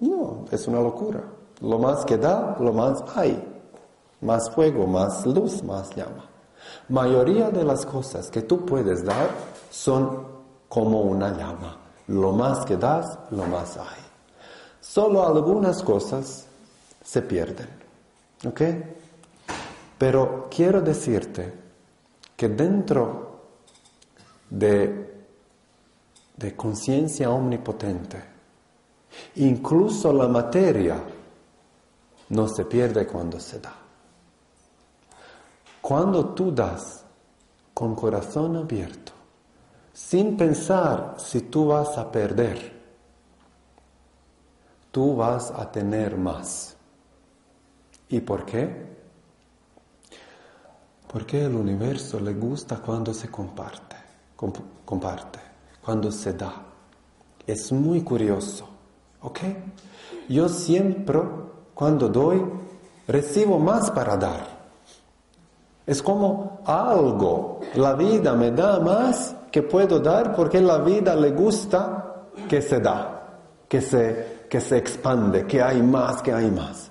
No, 0.00 0.44
es 0.50 0.66
una 0.66 0.80
locura. 0.80 1.22
Lo 1.60 1.78
más 1.78 2.04
que 2.04 2.16
da, 2.16 2.56
lo 2.58 2.72
más 2.72 3.02
hay. 3.14 3.46
Más 4.22 4.50
fuego, 4.50 4.86
más 4.86 5.26
luz, 5.26 5.62
más 5.62 5.94
llama. 5.94 6.26
Mayoría 6.88 7.50
de 7.50 7.64
las 7.64 7.86
cosas 7.86 8.30
que 8.30 8.42
tú 8.42 8.64
puedes 8.64 9.04
dar 9.04 9.28
son 9.70 10.26
como 10.68 11.02
una 11.02 11.30
llama. 11.36 11.76
Lo 12.08 12.32
más 12.32 12.64
que 12.64 12.76
das, 12.76 13.18
lo 13.30 13.44
más 13.44 13.76
hay. 13.76 14.02
Solo 14.80 15.26
algunas 15.26 15.82
cosas 15.82 16.46
se 17.02 17.22
pierden. 17.22 17.68
¿Ok? 18.46 18.60
Pero 19.98 20.48
quiero 20.50 20.80
decirte 20.80 21.52
que 22.36 22.48
dentro 22.48 23.40
de, 24.48 25.09
de 26.40 26.56
conciencia 26.56 27.28
omnipotente, 27.28 28.18
incluso 29.34 30.10
la 30.10 30.26
materia 30.26 30.96
no 32.30 32.48
se 32.48 32.64
pierde 32.64 33.06
cuando 33.06 33.38
se 33.38 33.60
da. 33.60 33.74
Cuando 35.82 36.30
tú 36.30 36.50
das 36.50 37.04
con 37.74 37.94
corazón 37.94 38.56
abierto, 38.56 39.12
sin 39.92 40.38
pensar 40.38 41.16
si 41.18 41.42
tú 41.42 41.66
vas 41.66 41.98
a 41.98 42.10
perder, 42.10 42.80
tú 44.90 45.16
vas 45.16 45.50
a 45.50 45.70
tener 45.70 46.16
más. 46.16 46.74
¿Y 48.08 48.20
por 48.20 48.46
qué? 48.46 48.88
Porque 51.06 51.44
el 51.44 51.54
universo 51.54 52.18
le 52.18 52.32
gusta 52.32 52.78
cuando 52.78 53.12
se 53.12 53.30
comparte, 53.30 53.96
comparte, 54.86 55.49
cuando 55.84 56.10
se 56.10 56.32
da. 56.32 56.52
Es 57.46 57.72
muy 57.72 58.02
curioso, 58.02 58.68
¿ok? 59.22 59.38
Yo 60.28 60.48
siempre, 60.48 61.20
cuando 61.74 62.08
doy, 62.08 62.42
recibo 63.08 63.58
más 63.58 63.90
para 63.90 64.16
dar. 64.16 64.60
Es 65.86 66.02
como 66.02 66.60
algo. 66.64 67.60
La 67.74 67.94
vida 67.94 68.34
me 68.34 68.52
da 68.52 68.78
más 68.78 69.34
que 69.50 69.62
puedo 69.62 69.98
dar 69.98 70.34
porque 70.36 70.60
la 70.60 70.78
vida 70.78 71.16
le 71.16 71.32
gusta 71.32 72.26
que 72.48 72.62
se 72.62 72.78
da, 72.78 73.38
que 73.68 73.80
se, 73.80 74.46
que 74.48 74.60
se 74.60 74.76
expande, 74.76 75.46
que 75.46 75.60
hay 75.62 75.82
más, 75.82 76.22
que 76.22 76.32
hay 76.32 76.50
más. 76.50 76.90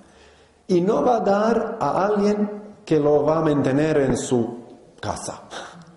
Y 0.67 0.81
no 0.81 1.03
va 1.03 1.17
a 1.17 1.19
dar 1.21 1.77
a 1.79 2.05
alguien 2.05 2.59
que 2.85 2.99
lo 2.99 3.23
va 3.23 3.37
a 3.37 3.41
mantener 3.41 3.97
en 3.97 4.17
su 4.17 4.59
casa 4.99 5.43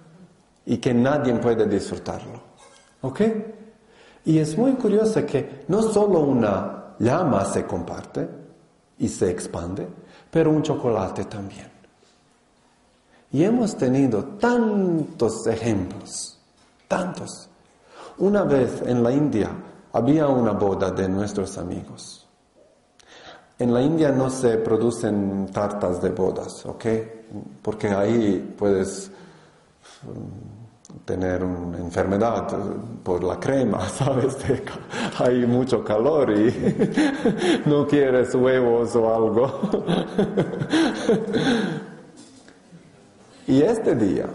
y 0.67 0.79
que 0.79 0.95
nadie 0.95 1.35
puede 1.35 1.67
disfrutarlo. 1.67 2.52
¿Ok? 3.03 3.21
Y 4.25 4.39
es 4.39 4.57
muy 4.57 4.73
curioso 4.73 5.25
que 5.27 5.65
no 5.69 5.83
solo 5.83 6.21
una 6.21 6.95
llama 6.99 7.45
se 7.45 7.67
comparte 7.67 8.29
y 8.99 9.09
se 9.09 9.31
expande, 9.31 9.87
pero 10.31 10.51
un 10.51 10.63
chocolate 10.63 11.25
también. 11.25 11.71
Y 13.33 13.43
hemos 13.45 13.77
tenido 13.77 14.25
tantos 14.39 15.47
ejemplos, 15.47 16.39
tantos. 16.87 17.49
Una 18.19 18.45
vez 18.45 18.83
en 18.87 19.03
la 19.03 19.11
India 19.11 19.51
había 19.93 20.29
una 20.29 20.53
boda 20.53 20.91
de 20.91 21.09
nuestros 21.09 21.59
amigos. 21.59 22.29
En 23.59 23.73
la 23.73 23.83
India 23.83 24.11
no 24.13 24.29
se 24.31 24.59
producen 24.59 25.49
tartas 25.53 26.01
de 26.03 26.11
bodas, 26.11 26.65
¿ok? 26.67 26.85
Porque 27.63 27.89
ahí 27.89 28.55
puedes 28.57 29.11
mm, 30.03 30.62
tener 31.05 31.43
una 31.43 31.79
enfermedad 31.79 32.47
por 33.03 33.25
la 33.25 33.39
crema, 33.39 33.89
¿sabes? 33.89 34.37
Hay 35.19 35.47
mucho 35.47 35.83
calor 35.85 36.31
y 36.31 37.65
no 37.67 37.87
quieres 37.87 38.35
huevos 38.35 38.95
o 38.97 39.15
algo. 39.15 39.61
Y 43.45 43.61
este 43.61 43.97
día, 43.97 44.27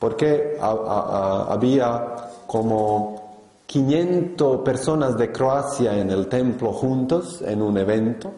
porque 0.00 0.58
había 0.60 2.16
como 2.46 3.44
500 3.66 4.62
personas 4.62 5.16
de 5.16 5.30
Croacia 5.30 5.96
en 5.96 6.10
el 6.10 6.26
templo 6.26 6.72
juntos 6.72 7.40
en 7.42 7.62
un 7.62 7.78
evento, 7.78 8.32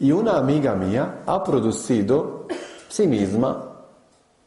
y 0.00 0.12
una 0.12 0.36
amiga 0.36 0.74
mía 0.74 1.22
ha 1.24 1.42
producido 1.42 2.46
sí 2.88 3.06
misma 3.06 3.73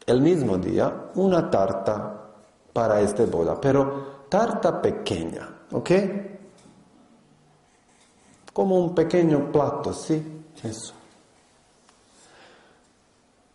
el 0.07 0.21
mismo 0.21 0.57
día 0.57 1.11
una 1.15 1.49
tarta 1.51 2.29
para 2.73 2.99
esta 3.01 3.25
boda, 3.25 3.61
pero 3.61 4.25
tarta 4.27 4.81
pequeña, 4.81 5.47
¿ok? 5.71 5.91
Como 8.51 8.79
un 8.79 8.95
pequeño 8.95 9.51
plato, 9.51 9.93
¿sí? 9.93 10.43
Eso 10.63 10.97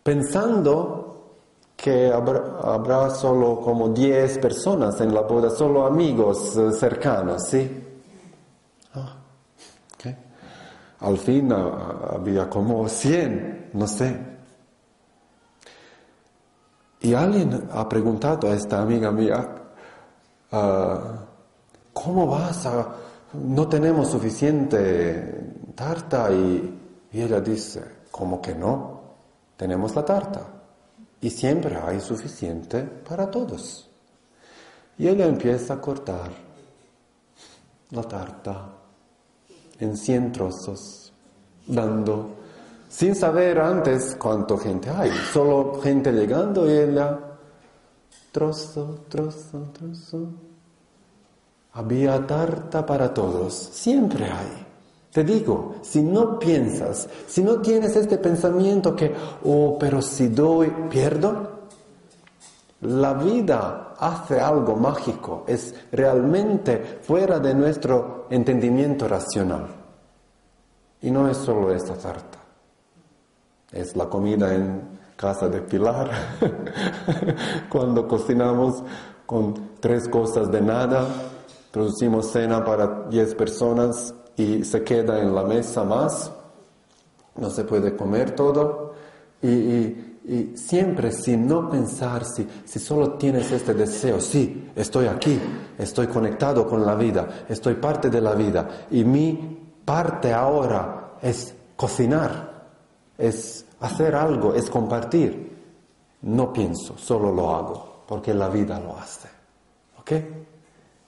pensando 0.03 1.09
que 1.75 2.11
habrá, 2.11 3.09
solo 3.09 3.59
como 3.59 3.89
10 3.89 4.37
personas 4.37 4.99
en 5.01 5.13
la 5.13 5.21
boda, 5.21 5.49
solo 5.49 5.85
amigos 5.85 6.55
eh, 6.57 6.71
cercanos, 6.71 7.43
¿sí? 7.49 7.69
Ah, 8.93 9.15
Al 10.99 11.17
fin 11.17 11.51
ah, 11.51 12.13
había 12.15 12.49
como 12.49 12.87
100, 12.87 13.71
no 13.73 13.87
sé. 13.87 14.33
Y 17.03 17.13
alguien 17.13 17.69
ha 17.71 17.87
preguntado 17.87 18.49
a 18.49 18.55
esta 18.55 18.81
amiga 18.81 19.11
mía, 19.11 19.47
ah, 20.51 21.25
¿cómo 21.93 22.25
vas 22.25 22.65
a... 22.65 22.95
No 23.33 23.67
tenemos 23.67 24.09
suficiente 24.09 25.53
tarta 25.75 26.31
y, 26.31 26.79
ella 27.11 27.39
dice, 27.39 27.83
¿cómo 28.09 28.41
que 28.41 28.55
no? 28.55 28.93
tenemos 29.63 29.95
la 29.95 30.03
tarta 30.03 30.45
y 31.21 31.29
siempre 31.29 31.77
hay 31.77 31.99
suficiente 32.01 32.83
para 32.83 33.31
todos. 33.31 33.89
Y 34.97 35.07
ella 35.07 35.25
empieza 35.25 35.75
a 35.75 35.81
cortar 35.81 36.31
la 37.91 38.03
tarta 38.03 38.69
en 39.79 39.95
cien 39.95 40.31
trozos, 40.31 41.13
dando, 41.65 42.35
sin 42.93 43.15
saber 43.15 43.59
antes 43.59 44.15
cuánta 44.19 44.55
gente 44.59 44.87
hay, 44.91 45.09
solo 45.31 45.81
gente 45.81 46.11
llegando 46.11 46.67
y 46.67 46.77
ella, 46.77 47.17
trozo, 48.31 48.99
trozo, 49.09 49.71
trozo. 49.73 50.27
Había 51.73 52.25
tarta 52.27 52.85
para 52.85 53.11
todos, 53.11 53.51
siempre 53.51 54.25
hay. 54.25 54.67
Te 55.11 55.23
digo, 55.23 55.77
si 55.81 56.03
no 56.03 56.37
piensas, 56.37 57.09
si 57.25 57.43
no 57.43 57.61
tienes 57.61 57.95
este 57.95 58.19
pensamiento 58.19 58.95
que, 58.95 59.11
oh, 59.43 59.75
pero 59.79 59.99
si 59.99 60.27
doy, 60.27 60.71
pierdo, 60.87 61.49
la 62.81 63.15
vida 63.15 63.95
hace 63.97 64.39
algo 64.39 64.75
mágico, 64.75 65.45
es 65.47 65.73
realmente 65.91 66.99
fuera 67.01 67.39
de 67.39 67.55
nuestro 67.55 68.27
entendimiento 68.29 69.07
racional. 69.07 69.65
Y 71.01 71.09
no 71.09 71.27
es 71.27 71.37
solo 71.37 71.73
esta 71.73 71.95
tarta, 71.95 72.32
es 73.73 73.95
la 73.95 74.05
comida 74.09 74.53
en 74.53 74.93
casa 75.15 75.47
de 75.47 75.61
Pilar, 75.61 76.11
cuando 77.69 78.07
cocinamos 78.07 78.83
con 79.25 79.71
tres 79.79 80.07
cosas 80.09 80.51
de 80.51 80.61
nada, 80.61 81.05
producimos 81.71 82.31
cena 82.31 82.63
para 82.63 83.07
diez 83.09 83.33
personas 83.35 84.13
y 84.35 84.63
se 84.63 84.83
queda 84.83 85.19
en 85.19 85.33
la 85.33 85.43
mesa 85.43 85.83
más, 85.83 86.31
no 87.35 87.49
se 87.49 87.63
puede 87.63 87.95
comer 87.95 88.31
todo. 88.31 88.93
Y, 89.41 90.11
siempre 90.55 91.11
sin 91.11 91.47
no 91.47 91.69
pensar, 91.69 92.23
si, 92.23 92.47
si 92.63 92.79
solo 92.79 93.15
tienes 93.15 93.51
este 93.51 93.73
deseo, 93.73 94.21
sí, 94.21 94.71
estoy 94.73 95.07
aquí, 95.07 95.37
estoy 95.77 96.07
conectado 96.07 96.65
con 96.65 96.85
la 96.85 96.95
vida, 96.95 97.43
estoy 97.49 97.73
parte 97.73 98.09
de 98.09 98.21
la 98.21 98.33
vida. 98.33 98.85
Y 98.91 99.03
mi 99.03 99.59
parte 99.83 100.31
ahora 100.31 101.15
es 101.21 101.53
cocinar, 101.75 102.69
es 103.17 103.62
hacer 103.83 104.15
algo, 104.15 104.53
es 104.53 104.69
compartir. 104.69 105.51
No 106.21 106.53
pienso, 106.53 106.97
solo 106.97 107.31
lo 107.31 107.53
hago, 107.53 108.03
porque 108.07 108.33
la 108.33 108.47
vida 108.47 108.79
lo 108.79 108.97
hace. 108.97 109.27
¿Ok? 109.99 110.11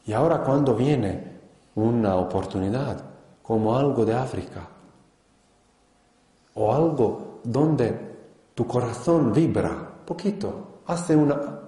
Y 0.05 0.13
ahora 0.13 0.43
cuando 0.43 0.75
viene 0.75 1.35
una 1.75 2.17
oportunidad, 2.17 3.01
como 3.41 3.75
algo 3.77 4.05
de 4.05 4.13
África, 4.13 4.67
o 6.55 6.73
algo 6.73 7.39
donde 7.43 8.15
tu 8.53 8.67
corazón 8.67 9.31
vibra 9.33 9.91
poquito, 10.05 10.81
hace 10.87 11.15
una... 11.15 11.61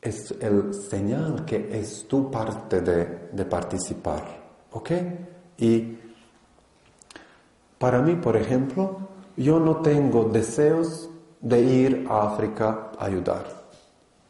Es 0.00 0.32
el 0.40 0.74
señal 0.74 1.44
que 1.44 1.78
es 1.78 2.08
tu 2.08 2.28
parte 2.28 2.80
de, 2.80 3.28
de 3.30 3.44
participar, 3.44 4.24
¿ok? 4.72 4.90
Y 5.58 5.96
para 7.78 8.02
mí, 8.02 8.16
por 8.16 8.36
ejemplo, 8.36 9.11
yo 9.36 9.58
no 9.58 9.76
tengo 9.76 10.24
deseos 10.24 11.08
de 11.40 11.60
ir 11.60 12.06
a 12.08 12.28
África 12.28 12.92
a 12.98 13.06
ayudar. 13.06 13.44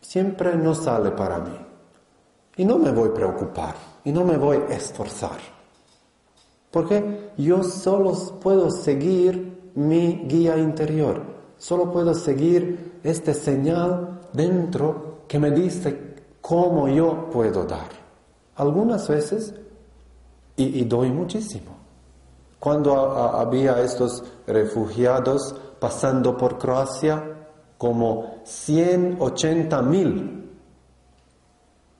Siempre 0.00 0.56
no 0.56 0.74
sale 0.74 1.10
para 1.10 1.38
mí. 1.38 1.56
Y 2.56 2.64
no 2.64 2.78
me 2.78 2.90
voy 2.90 3.08
a 3.08 3.14
preocupar, 3.14 3.74
y 4.04 4.12
no 4.12 4.24
me 4.24 4.36
voy 4.36 4.58
a 4.68 4.74
esforzar. 4.74 5.38
Porque 6.70 7.32
yo 7.38 7.62
solo 7.62 8.12
puedo 8.40 8.70
seguir 8.70 9.70
mi 9.74 10.24
guía 10.26 10.56
interior, 10.56 11.22
solo 11.56 11.90
puedo 11.90 12.14
seguir 12.14 13.00
este 13.02 13.32
señal 13.34 14.20
dentro 14.32 15.22
que 15.28 15.38
me 15.38 15.50
dice 15.50 16.14
cómo 16.40 16.88
yo 16.88 17.30
puedo 17.30 17.64
dar. 17.64 17.88
Algunas 18.56 19.08
veces, 19.08 19.54
y, 20.56 20.84
doy 20.84 21.10
muchísimo. 21.10 21.81
Cuando 22.62 22.94
había 22.96 23.80
estos 23.80 24.22
refugiados 24.46 25.52
pasando 25.80 26.36
por 26.36 26.58
Croacia, 26.58 27.20
como 27.76 28.36
180 28.44 29.82
mil, 29.82 30.48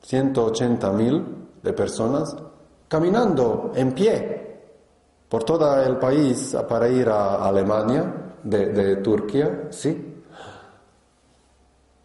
180 0.03 0.93
mil 0.93 1.49
de 1.61 1.73
personas 1.73 2.37
caminando 2.87 3.73
en 3.75 3.91
pie 3.93 4.61
por 5.29 5.43
todo 5.43 5.83
el 5.83 5.97
país 5.97 6.57
para 6.69 6.89
ir 6.89 7.09
a 7.09 7.45
Alemania, 7.45 8.37
de, 8.45 8.97
Turquía, 8.99 9.67
sí. 9.71 10.23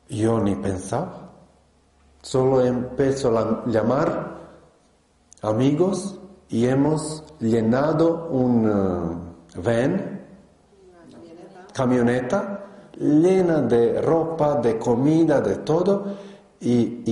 Yo 0.10 0.40
ni 0.40 0.56
pensaba. 0.56 1.30
Solo 2.24 2.66
empezó 2.66 3.38
a 3.38 3.66
llamar 3.68 4.36
amigos 5.44 6.17
y 6.50 6.66
hemos 6.66 7.24
llenado 7.40 8.28
un 8.32 8.70
uh, 8.70 9.62
van, 9.62 10.22
camioneta, 11.74 12.66
llena 12.98 13.62
de 13.62 14.02
ropa, 14.02 14.56
de 14.56 14.78
comida, 14.78 15.42
de 15.42 15.58
todo, 15.58 16.06
y, 16.60 17.04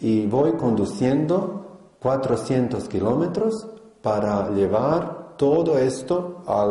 y 0.00 0.26
voy 0.26 0.52
conduciendo 0.52 1.58
400 2.00 2.88
kilómetros 2.88 3.66
para 4.02 4.50
llevar 4.50 5.36
todo 5.36 5.78
esto 5.78 6.42
a 6.46 6.66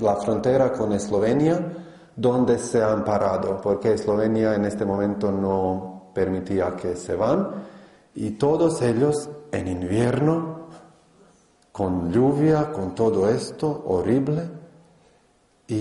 la 0.00 0.16
frontera 0.16 0.72
con 0.72 0.92
Eslovenia, 0.92 1.72
donde 2.16 2.58
se 2.58 2.82
han 2.82 3.04
parado, 3.04 3.60
porque 3.62 3.92
Eslovenia 3.92 4.54
en 4.54 4.64
este 4.64 4.84
momento 4.84 5.30
no 5.30 6.10
permitía 6.14 6.74
que 6.74 6.96
se 6.96 7.14
van, 7.14 7.50
y 8.14 8.32
todos 8.32 8.80
ellos 8.80 9.28
en 9.52 9.68
invierno, 9.68 10.55
con 11.76 12.10
lluvia, 12.10 12.72
con 12.72 12.94
todo 12.94 13.28
esto 13.28 13.84
horrible, 13.86 14.48
y, 15.68 15.74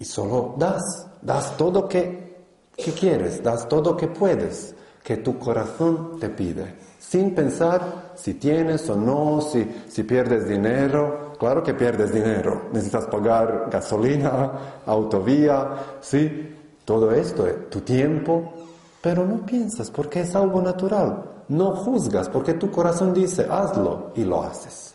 y, 0.00 0.04
solo 0.04 0.54
das, 0.56 1.06
das 1.20 1.54
todo 1.58 1.86
que, 1.86 2.36
que 2.74 2.92
quieres, 2.92 3.42
das 3.42 3.68
todo 3.68 3.94
que 3.94 4.06
puedes, 4.06 4.74
que 5.02 5.18
tu 5.18 5.38
corazón 5.38 6.18
te 6.18 6.30
pide 6.30 6.86
sin 6.98 7.34
pensar 7.34 8.12
si 8.14 8.34
tienes 8.34 8.88
o 8.88 8.96
no, 8.96 9.42
si, 9.42 9.84
si 9.88 10.02
pierdes 10.04 10.48
dinero. 10.48 11.34
Claro 11.38 11.62
que 11.62 11.74
pierdes 11.74 12.12
dinero, 12.12 12.62
necesitas 12.72 13.06
pagar 13.08 13.68
gasolina, 13.70 14.52
autovía, 14.86 15.98
sí, 16.00 16.56
todo 16.82 17.12
esto 17.12 17.46
es 17.46 17.68
tu 17.68 17.82
tiempo, 17.82 18.54
pero 19.02 19.26
no 19.26 19.44
piensas 19.44 19.90
porque 19.90 20.20
es 20.20 20.34
algo 20.34 20.62
natural. 20.62 21.35
No 21.48 21.76
juzgas 21.76 22.28
porque 22.28 22.54
tu 22.54 22.70
corazón 22.70 23.14
dice 23.14 23.46
hazlo 23.48 24.12
y 24.14 24.24
lo 24.24 24.42
haces. 24.42 24.94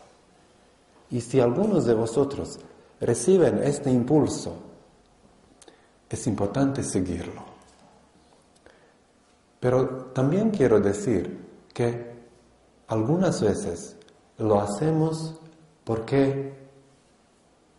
Y 1.10 1.22
si 1.22 1.40
algunos 1.40 1.86
de 1.86 1.94
vosotros 1.94 2.60
reciben 3.00 3.62
este 3.64 3.92
impulso, 3.92 4.56
es 6.10 6.28
importante 6.28 6.84
seguirlo. 6.84 7.42
Pero 9.60 9.88
también 10.14 10.50
quiero 10.50 10.80
decir 10.80 11.48
que 11.74 12.12
algunas 12.88 13.42
veces 13.42 13.96
lo 14.38 14.60
hacemos 14.60 15.36
porque 15.84 16.54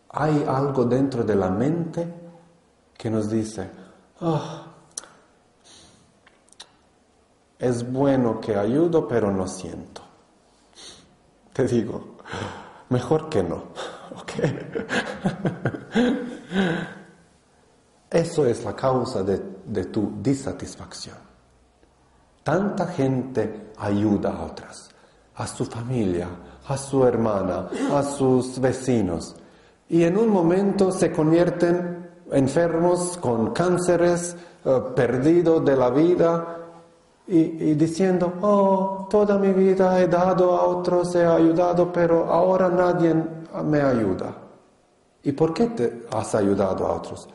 hay 0.09 0.45
algo 0.47 0.85
dentro 0.85 1.23
de 1.23 1.35
la 1.35 1.49
mente 1.49 2.07
que 2.97 3.09
nos 3.09 3.29
dice, 3.29 3.69
ah, 4.21 4.62
es 7.63 7.89
bueno 7.89 8.41
que 8.41 8.55
ayudo, 8.55 9.07
pero 9.07 9.31
no 9.31 9.47
siento. 9.47 10.01
Te 11.53 11.65
digo, 11.65 12.17
mejor 12.89 13.29
que 13.29 13.41
no. 13.41 13.63
Eso 18.09 18.45
es 18.45 18.63
la 18.63 18.75
causa 18.75 19.23
de 19.23 19.85
tu 19.85 20.13
disatisfacción. 20.21 21.17
Tanta 22.43 22.87
gente 22.87 23.71
ayuda 23.77 24.33
a 24.33 24.43
otras, 24.43 24.89
a 25.35 25.47
su 25.47 25.65
familia, 25.65 26.27
a 26.67 26.77
su 26.77 27.05
hermana, 27.05 27.69
a 27.93 28.03
sus 28.03 28.59
vecinos. 28.59 29.37
Y 29.87 30.03
en 30.03 30.17
un 30.17 30.27
momento 30.27 30.91
se 30.91 31.13
convierten 31.13 32.09
enfermos 32.31 33.17
con 33.17 33.53
cánceres, 33.53 34.35
eh, 34.65 34.81
perdidos 34.95 35.63
de 35.63 35.77
la 35.77 35.89
vida, 35.89 36.62
y, 37.27 37.73
diciendo, 37.75 38.33
oh, 38.41 39.07
toda 39.09 39.37
mi 39.37 39.53
vida 39.53 39.99
he 40.01 40.07
dado 40.07 40.55
a 40.55 40.63
otros, 40.63 41.15
he 41.15 41.25
ayudado, 41.25 41.91
pero 41.91 42.25
ahora 42.25 42.69
nadie 42.69 43.15
me 43.63 43.81
ayuda. 43.81 44.35
¿Y 45.23 45.31
por 45.31 45.53
qué 45.53 45.67
te 45.67 46.03
has 46.11 46.35
ayudado 46.35 46.85
a 46.85 46.93
otros? 46.95 47.29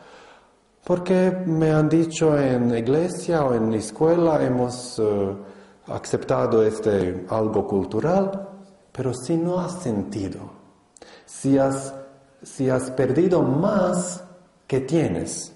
Porque 0.84 1.42
me 1.46 1.70
han 1.70 1.88
dicho 1.88 2.38
en 2.38 2.76
iglesia 2.76 3.44
o 3.44 3.54
en 3.54 3.72
escuela 3.72 4.42
hemos 4.42 4.98
eh, 4.98 5.36
aceptado 5.86 6.62
este 6.62 7.26
algo 7.30 7.66
cultural, 7.66 8.48
pero 8.92 9.14
si 9.14 9.36
no 9.36 9.58
has 9.58 9.72
sentido, 9.82 10.40
si 11.24 11.56
has, 11.56 11.94
si 12.42 12.68
has 12.68 12.90
perdido 12.90 13.42
más 13.42 14.22
que 14.66 14.80
tienes, 14.80 15.52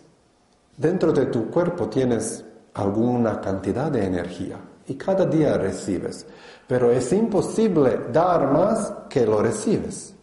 dentro 0.76 1.12
de 1.12 1.26
tu 1.26 1.50
cuerpo 1.50 1.88
tienes 1.88 2.44
alguna 2.74 3.40
cantidad 3.40 3.90
de 3.90 4.06
energía 4.06 4.58
y 4.86 4.94
cada 4.94 5.26
día 5.26 5.56
recibes, 5.58 6.26
pero 6.66 6.90
es 6.90 7.12
imposible 7.12 8.06
dar 8.12 8.52
más 8.52 8.92
que 9.08 9.26
lo 9.26 9.42
recibes. 9.42 10.14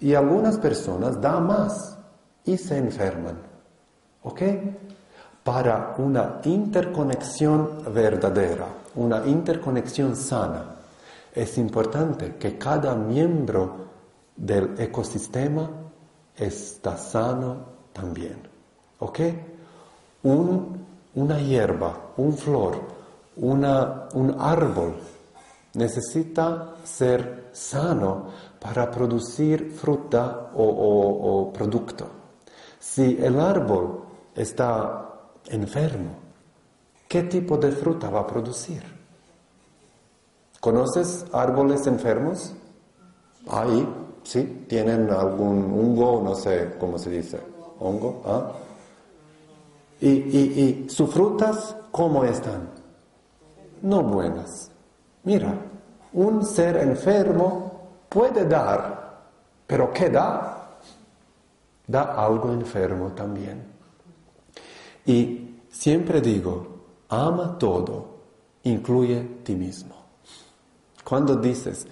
Y 0.00 0.14
algunas 0.14 0.58
personas 0.58 1.20
dan 1.20 1.46
más 1.46 1.98
y 2.44 2.56
se 2.56 2.76
enferman. 2.76 3.38
¿Ok? 4.22 4.42
para 5.48 5.94
una 5.96 6.42
interconexión 6.44 7.82
verdadera, 7.94 8.66
una 8.96 9.26
interconexión 9.26 10.14
sana. 10.14 10.76
Es 11.34 11.56
importante 11.56 12.36
que 12.36 12.58
cada 12.58 12.94
miembro 12.94 13.76
del 14.36 14.74
ecosistema 14.78 15.70
está 16.36 16.98
sano 16.98 17.64
también. 17.94 18.46
¿Ok? 18.98 19.20
Una 21.18 21.40
hierba, 21.40 22.12
un 22.16 22.32
flor, 22.32 22.80
una, 23.36 24.08
un 24.14 24.36
árbol 24.38 24.94
necesita 25.74 26.76
ser 26.84 27.48
sano 27.52 28.26
para 28.60 28.88
producir 28.88 29.72
fruta 29.72 30.50
o, 30.54 30.64
o 30.64 31.52
producto. 31.52 32.06
Si 32.78 33.18
el 33.20 33.40
árbol 33.40 34.04
está 34.34 35.10
enfermo, 35.48 36.10
¿qué 37.08 37.24
tipo 37.24 37.56
de 37.56 37.72
fruta 37.72 38.10
va 38.10 38.20
a 38.20 38.26
producir? 38.26 38.82
¿Conoces 40.60 41.26
árboles 41.32 41.86
enfermos? 41.88 42.52
Ahí, 43.48 43.88
sí, 44.22 44.66
tienen 44.68 45.10
algún 45.10 45.64
hongo, 45.64 46.22
no 46.22 46.34
sé 46.36 46.76
cómo 46.78 46.96
se 46.96 47.10
dice, 47.10 47.40
hongo, 47.80 48.22
¿ah? 48.24 48.52
Y, 50.00 50.08
y, 50.08 50.84
y 50.86 50.90
sus 50.90 51.10
frutas, 51.10 51.76
¿cómo 51.90 52.24
están? 52.24 52.70
No 53.82 54.02
buenas. 54.02 54.70
Mira, 55.24 55.54
un 56.12 56.44
ser 56.44 56.76
enfermo 56.78 57.88
puede 58.08 58.44
dar, 58.46 59.20
pero 59.66 59.92
¿qué 59.92 60.08
da? 60.08 60.78
Da 61.86 62.02
algo 62.14 62.52
enfermo 62.52 63.12
también. 63.12 63.64
Y 65.06 65.62
siempre 65.70 66.20
digo, 66.20 66.66
ama 67.08 67.56
todo, 67.58 68.18
incluye 68.64 69.40
ti 69.42 69.54
mismo. 69.54 69.94
Cuando 71.04 71.36
dices, 71.36 71.86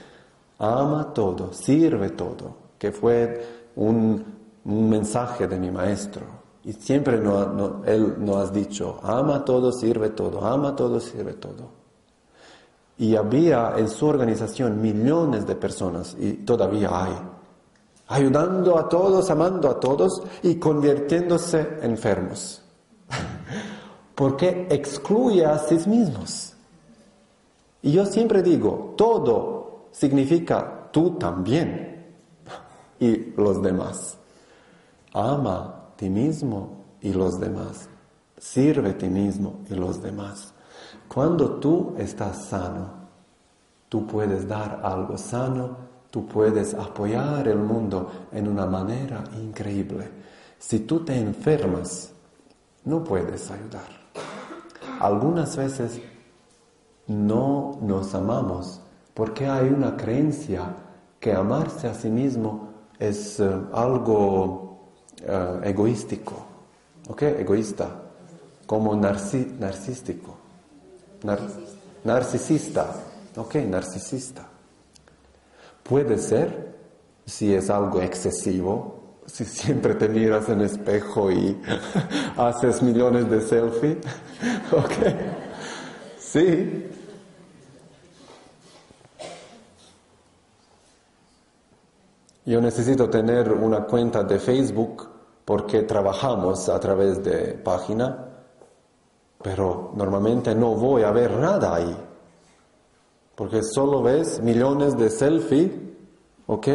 ama 0.59 1.13
todo, 1.15 1.53
sirve 1.53 2.11
todo, 2.11 2.57
que 2.79 2.93
fue 2.93 3.71
un, 3.77 4.37
mensaje 4.65 5.47
de 5.47 5.59
mi 5.61 5.71
maestro, 5.71 6.27
y 6.67 6.73
siempre 6.73 7.17
no, 7.19 7.85
él 7.85 8.17
nos 8.19 8.37
ha 8.49 8.53
dicho, 8.53 8.99
ama 9.05 9.45
todo, 9.45 9.71
sirve 9.71 10.11
todo, 10.11 10.45
ama 10.45 10.75
todo, 10.75 10.99
sirve 10.99 11.35
todo. 11.35 11.71
Y 12.99 13.15
había 13.15 13.75
en 13.77 13.89
su 13.89 14.05
organización 14.05 14.83
millones 14.83 15.47
de 15.47 15.55
personas, 15.55 16.17
y 16.19 16.33
todavía 16.39 16.89
hay, 16.93 17.13
ayudando 18.09 18.77
a 18.77 18.89
todos, 18.89 19.31
amando 19.31 19.71
a 19.71 19.79
todos 19.79 20.21
y 20.43 20.57
convirtiéndose 20.57 21.79
enfermos 21.83 22.61
porque 24.17 24.67
excluye 24.69 25.47
a 25.47 25.61
sí 25.61 25.79
mismos. 25.89 26.53
Y 27.83 27.93
yo 27.93 28.05
siempre 28.05 28.43
digo, 28.43 28.95
todo 28.97 29.87
significa 29.93 30.89
tú 30.91 31.13
también 31.13 32.07
y 32.99 33.33
los 33.37 33.63
demás. 33.63 34.19
Ama 35.13 35.86
ti 35.97 36.11
mismo 36.11 36.85
y 37.01 37.13
los 37.13 37.41
demás. 37.41 37.89
Sirve 38.39 38.93
ti 38.95 39.09
mismo 39.09 39.61
y 39.71 39.75
los 39.75 40.03
demás. 40.03 40.53
Cuando 41.09 41.53
tú 41.59 41.95
estás 41.99 42.47
sano, 42.47 42.91
tú 43.89 44.07
puedes 44.07 44.47
dar 44.47 44.81
algo 44.83 45.17
sano, 45.17 45.77
tú 46.11 46.27
puedes 46.27 46.75
apoyar 46.75 47.49
el 47.49 47.59
mundo 47.59 48.11
en 48.33 48.49
una 48.49 48.67
manera 48.67 49.25
increíble. 49.37 50.09
Si 50.59 50.81
tú 50.81 51.01
te 51.01 51.19
enfermas, 51.19 52.13
no 52.85 53.03
puedes 53.03 53.51
ayudar. 53.51 53.89
Algunas 55.01 55.57
veces 55.57 56.01
no 57.07 57.79
nos 57.83 58.15
amamos 58.15 58.81
porque 59.15 59.47
hay 59.47 59.69
una 59.69 59.97
creencia 59.97 60.75
que 61.21 61.33
amarse 61.33 61.89
a 61.89 61.95
sí 61.95 62.11
mismo 62.11 62.69
es 62.99 63.41
eh, 63.41 63.51
algo 63.73 64.66
uh, 65.23 65.63
egoístico, 65.63 66.45
¿ok? 67.09 67.23
Egoísta, 67.23 67.91
como 68.67 68.95
narcisístico, 68.95 70.37
narcisista, 72.05 72.95
¿ok? 73.37 73.55
Narcisista. 73.57 74.47
Puede 75.83 76.19
ser 76.19 76.75
si 77.25 77.55
es 77.55 77.71
algo 77.71 78.01
excesivo, 78.01 78.97
si 79.27 79.45
siempre 79.45 79.95
te 79.95 80.09
miras 80.09 80.49
en 80.49 80.61
espejo 80.61 81.31
y 81.31 81.61
haces 82.37 82.83
millones 82.83 83.29
de 83.31 83.41
selfies, 83.41 83.99
¿ok? 84.73 84.93
Sí. 86.19 86.96
Yo 92.47 92.61
necesito 92.61 93.11
tener 93.11 93.53
una 93.53 93.85
cuenta 93.85 94.23
de 94.23 94.39
Facebook 94.39 95.09
porque 95.45 95.83
trabajamos 95.83 96.69
a 96.69 96.79
través 96.79 97.23
de 97.23 97.55
página, 97.55 98.29
pero 99.43 99.91
normalmente 99.97 100.55
no 100.55 100.77
voy 100.77 101.03
a 101.03 101.11
ver 101.11 101.33
nada 101.33 101.75
ahí, 101.75 101.97
porque 103.35 103.63
solo 103.65 104.01
ves 104.01 104.41
millones 104.41 104.97
de 104.97 105.11
selfies, 105.11 105.73
¿ok? 106.47 106.69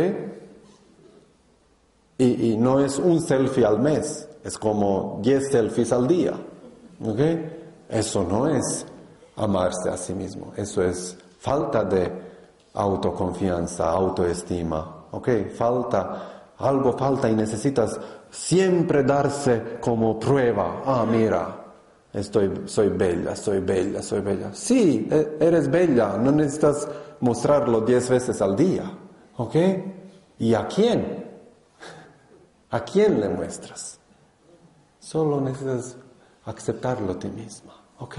Y, 2.17 2.55
no 2.57 2.79
es 2.79 2.99
un 2.99 3.19
selfie 3.19 3.65
al 3.65 3.79
mes, 3.79 4.29
es 4.43 4.57
como 4.57 5.19
10 5.23 5.51
selfies 5.51 5.91
al 5.91 6.05
día. 6.05 6.33
Eso 7.89 8.23
no 8.23 8.47
es 8.47 8.85
amarse 9.37 9.89
a 9.89 9.97
sí 9.97 10.13
mismo, 10.13 10.51
eso 10.55 10.83
es 10.83 11.17
falta 11.39 11.83
de 11.85 12.11
autoconfianza, 12.73 13.89
autoestima. 13.89 15.00
Falta, 15.53 16.53
algo 16.57 16.97
falta 16.97 17.29
y 17.29 17.35
necesitas 17.35 17.99
siempre 18.29 19.03
darse 19.03 19.77
como 19.81 20.19
prueba. 20.19 20.83
Ah, 20.85 21.05
mira, 21.09 21.65
estoy, 22.13 22.63
soy 22.65 22.89
bella, 22.89 23.35
soy 23.35 23.59
bella, 23.59 24.01
soy 24.01 24.21
bella. 24.21 24.53
Sí, 24.53 25.07
e, 25.11 25.37
eres 25.39 25.69
bella, 25.69 26.17
no 26.17 26.31
necesitas 26.31 26.87
mostrarlo 27.19 27.81
10 27.81 28.09
veces 28.09 28.41
al 28.41 28.55
día. 28.55 28.83
¿Ok? 29.37 29.55
¿Y 30.39 30.53
a 30.53 30.67
quién? 30.67 31.25
¿A 32.69 32.79
quién 32.81 33.19
le 33.19 33.27
muestras? 33.29 33.99
Solo 34.99 35.41
necesitas 35.41 35.97
aceptarlo 36.45 37.13
a 37.13 37.19
ti 37.19 37.27
misma, 37.27 37.73
¿ok? 37.99 38.17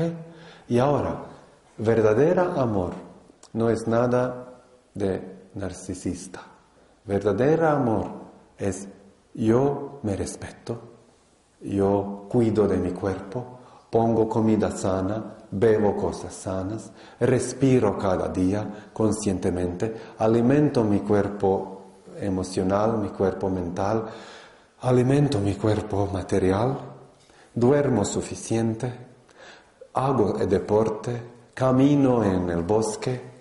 Y 0.68 0.78
ahora, 0.78 1.22
verdadera 1.78 2.54
amor 2.54 2.92
no 3.54 3.70
es 3.70 3.86
nada 3.88 4.60
de 4.94 5.48
narcisista. 5.54 6.51
Verdadera 7.04 7.72
amor 7.72 8.10
es 8.56 8.88
yo 9.34 9.98
me 10.02 10.14
respeto, 10.14 10.78
yo 11.60 12.26
cuido 12.28 12.68
de 12.68 12.76
mi 12.76 12.90
cuerpo, 12.90 13.58
pongo 13.90 14.28
comida 14.28 14.70
sana, 14.70 15.36
bebo 15.50 15.96
cosas 15.96 16.32
sanas, 16.34 16.92
respiro 17.18 17.98
cada 17.98 18.28
día 18.28 18.90
conscientemente, 18.92 19.94
alimento 20.18 20.84
mi 20.84 21.00
cuerpo 21.00 21.82
emocional, 22.20 22.98
mi 22.98 23.08
cuerpo 23.08 23.50
mental, 23.50 24.04
alimento 24.80 25.40
mi 25.40 25.54
cuerpo 25.54 26.08
material, 26.12 26.78
duermo 27.54 28.04
suficiente, 28.04 28.92
hago 29.94 30.38
el 30.38 30.48
deporte, 30.48 31.22
camino 31.54 32.22
en 32.22 32.48
el 32.50 32.62
bosque, 32.62 33.31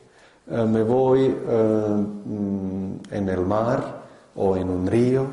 eh, 0.50 0.66
me 0.66 0.84
voy 0.84 1.26
eh, 1.26 2.06
mm, 2.26 2.94
en 3.12 3.30
el 3.30 3.42
mar 3.42 4.02
o 4.36 4.56
en 4.56 4.70
un 4.70 4.88
río, 4.88 5.28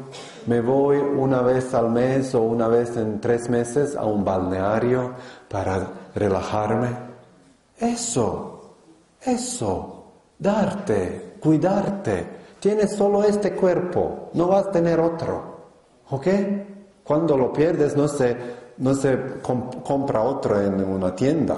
me 0.47 0.61
voy 0.61 0.99
una 0.99 1.41
vez 1.41 1.73
al 1.75 1.91
mes 1.91 2.35
o 2.35 2.43
una 2.43 2.69
vez 2.69 2.97
en 2.97 3.21
tres 3.21 3.49
meses 3.49 3.97
a 3.97 4.05
un 4.05 4.25
balneario 4.25 5.15
para 5.49 5.89
relajarme. 6.15 6.89
Eso, 7.79 8.75
eso, 9.23 10.05
darte, 10.39 11.37
cuidarte. 11.41 12.39
Tienes 12.59 12.97
solo 12.97 13.23
este 13.23 13.55
cuerpo, 13.55 14.31
no 14.35 14.49
vas 14.49 14.67
a 14.67 14.71
tener 14.73 14.99
otro. 14.99 15.59
¿Ok? 16.11 16.27
Cuando 17.05 17.37
lo 17.37 17.53
pierdes 17.53 17.97
no 17.97 18.09
se, 18.09 18.37
no 18.79 18.95
se 18.95 19.41
compra 19.43 20.23
otro 20.23 20.61
en 20.61 20.83
una 20.83 21.15
tienda. 21.15 21.57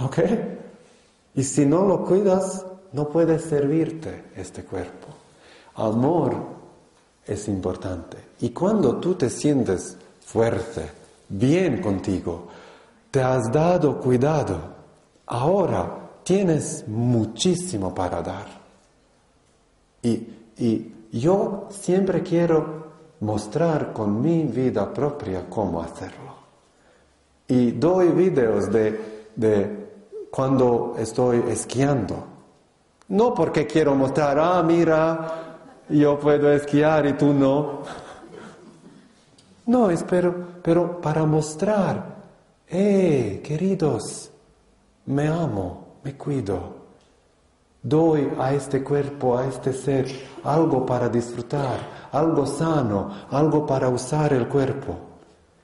¿Ok? 0.00 0.18
Y 1.36 1.44
si 1.44 1.66
no 1.66 1.84
lo 1.84 2.04
cuidas, 2.04 2.64
no 2.92 3.08
puedes 3.08 3.42
servirte 3.42 4.24
este 4.34 4.64
cuerpo. 4.64 5.08
Amor 5.74 6.34
es 7.26 7.46
importante. 7.48 8.16
Y 8.40 8.50
cuando 8.50 8.96
tú 8.96 9.14
te 9.14 9.28
sientes 9.28 9.98
fuerte, 10.24 10.90
bien 11.28 11.82
contigo, 11.82 12.48
te 13.10 13.22
has 13.22 13.52
dado 13.52 14.00
cuidado, 14.00 14.58
ahora 15.26 16.08
tienes 16.24 16.88
muchísimo 16.88 17.94
para 17.94 18.22
dar. 18.22 18.46
Y, 20.02 20.26
y 20.56 20.94
yo 21.12 21.68
siempre 21.70 22.22
quiero 22.22 22.86
mostrar 23.20 23.92
con 23.92 24.22
mi 24.22 24.44
vida 24.44 24.92
propia 24.92 25.46
cómo 25.50 25.82
hacerlo. 25.82 26.34
Y 27.48 27.72
doy 27.72 28.08
videos 28.08 28.72
de, 28.72 29.28
de 29.36 29.85
cuando 30.36 30.96
estoy 30.98 31.42
esquiando. 31.48 32.26
No 33.08 33.32
porque 33.32 33.66
quiero 33.66 33.94
mostrar, 33.94 34.38
ah, 34.38 34.62
mira, 34.62 35.56
yo 35.88 36.18
puedo 36.18 36.52
esquiar 36.52 37.06
y 37.06 37.14
tú 37.14 37.32
no. 37.32 37.80
No, 39.64 39.90
espero, 39.90 40.34
pero 40.62 41.00
para 41.00 41.24
mostrar, 41.24 42.16
eh, 42.68 43.40
queridos, 43.42 44.30
me 45.06 45.26
amo, 45.26 46.00
me 46.04 46.14
cuido. 46.18 46.84
Doy 47.82 48.30
a 48.38 48.52
este 48.52 48.84
cuerpo, 48.84 49.38
a 49.38 49.46
este 49.46 49.72
ser, 49.72 50.06
algo 50.44 50.84
para 50.84 51.08
disfrutar, 51.08 52.08
algo 52.12 52.44
sano, 52.44 53.10
algo 53.30 53.64
para 53.64 53.88
usar 53.88 54.34
el 54.34 54.46
cuerpo. 54.48 55.05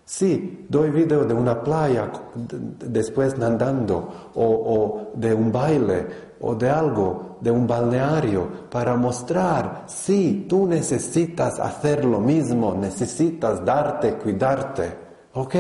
Sí, 0.05 0.67
doy 0.69 0.91
video 0.91 1.25
de 1.25 1.33
una 1.33 1.63
playa 1.63 2.11
después 2.35 3.39
nadando 3.39 4.31
o, 4.35 4.45
o, 4.45 5.11
de 5.15 5.33
un 5.33 5.53
baile 5.53 6.07
o 6.41 6.55
de 6.57 6.69
algo, 6.69 7.37
de 7.41 7.51
un 7.51 7.67
balneario, 7.67 8.49
para 8.69 8.97
mostrar, 8.97 9.85
sí, 9.87 10.47
tú 10.49 10.67
necesitas 10.67 11.61
hacer 11.61 12.05
lo 12.05 12.19
mismo, 12.19 12.75
necesitas 12.75 13.65
darte, 13.65 14.15
cuidarte, 14.15 14.93
¿ok? 15.35 15.55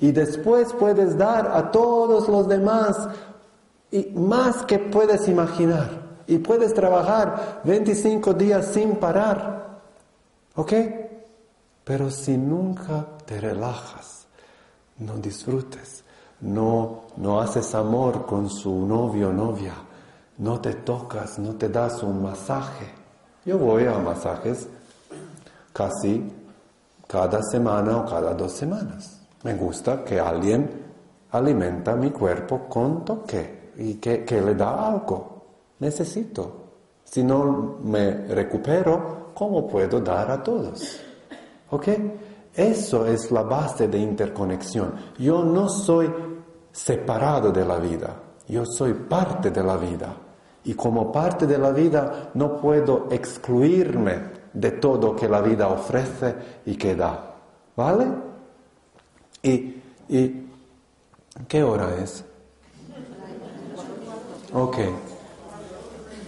Y 0.00 0.12
después 0.12 0.72
puedes 0.72 1.16
dar 1.18 1.50
a 1.52 1.70
todos 1.70 2.26
los 2.28 2.48
demás 2.48 3.08
y 3.90 4.12
más 4.14 4.64
que 4.64 4.78
puedes 4.78 5.28
imaginar. 5.28 6.04
Y 6.26 6.38
puedes 6.38 6.72
trabajar 6.72 7.60
25 7.64 8.32
días 8.32 8.66
sin 8.66 8.96
parar, 8.96 9.80
¿ok? 10.56 10.72
Pero 11.84 12.10
si 12.10 12.36
nunca 12.38 13.06
te 13.26 13.38
relajas, 13.38 14.26
no 14.98 15.16
disfrutes, 15.18 16.02
no, 16.40 17.02
no 17.18 17.40
haces 17.40 17.74
amor 17.74 18.24
con 18.24 18.48
su 18.48 18.86
novio 18.86 19.28
o 19.28 19.32
novia, 19.32 19.74
no 20.38 20.60
te 20.60 20.74
tocas, 20.74 21.38
no 21.38 21.54
te 21.56 21.68
das 21.68 22.02
un 22.02 22.22
masaje. 22.22 22.86
Yo 23.44 23.58
voy 23.58 23.84
a 23.84 23.98
masajes 23.98 24.66
casi 25.74 26.32
cada 27.06 27.42
semana 27.42 27.98
o 27.98 28.06
cada 28.06 28.32
dos 28.32 28.52
semanas. 28.52 29.20
Me 29.42 29.54
gusta 29.54 30.02
que 30.02 30.18
alguien 30.18 30.70
alimenta 31.32 31.94
mi 31.94 32.10
cuerpo 32.10 32.66
con 32.66 33.04
toque 33.04 33.72
y 33.76 33.94
que, 33.96 34.24
que 34.24 34.40
le 34.40 34.54
da 34.54 34.88
algo. 34.88 35.42
Necesito. 35.80 36.62
Si 37.04 37.22
no 37.22 37.78
me 37.82 38.26
recupero, 38.28 39.32
¿cómo 39.34 39.68
puedo 39.68 40.00
dar 40.00 40.30
a 40.30 40.42
todos? 40.42 41.00
¿Ok? 41.74 41.88
Eso 42.54 43.04
es 43.04 43.32
la 43.32 43.42
base 43.42 43.88
de 43.88 43.98
interconexión. 43.98 44.94
Yo 45.18 45.42
no 45.42 45.68
soy 45.68 46.08
separado 46.70 47.50
de 47.50 47.64
la 47.64 47.78
vida, 47.78 48.14
yo 48.46 48.64
soy 48.64 48.94
parte 48.94 49.50
de 49.50 49.62
la 49.64 49.76
vida. 49.76 50.14
Y 50.62 50.74
como 50.74 51.10
parte 51.10 51.48
de 51.48 51.58
la 51.58 51.72
vida 51.72 52.30
no 52.34 52.56
puedo 52.56 53.08
excluirme 53.10 54.44
de 54.52 54.70
todo 54.70 55.16
que 55.16 55.28
la 55.28 55.42
vida 55.42 55.66
ofrece 55.66 56.34
y 56.64 56.76
que 56.76 56.94
da. 56.94 57.34
¿Vale? 57.76 58.06
¿Y, 59.42 59.82
y 60.08 60.46
qué 61.48 61.62
hora 61.64 61.88
es? 62.00 62.24
Ok. 64.52 64.78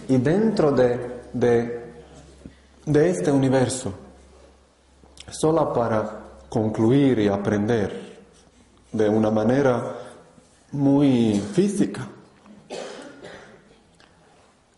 Y 0.09 0.17
dentro 0.17 0.73
de, 0.73 1.21
de, 1.31 1.93
de 2.85 3.09
este 3.09 3.31
universo, 3.31 3.93
solo 5.29 5.73
para 5.73 6.19
concluir 6.49 7.19
y 7.19 7.27
aprender 7.27 8.17
de 8.91 9.09
una 9.09 9.29
manera 9.29 9.95
muy 10.71 11.39
física, 11.53 12.07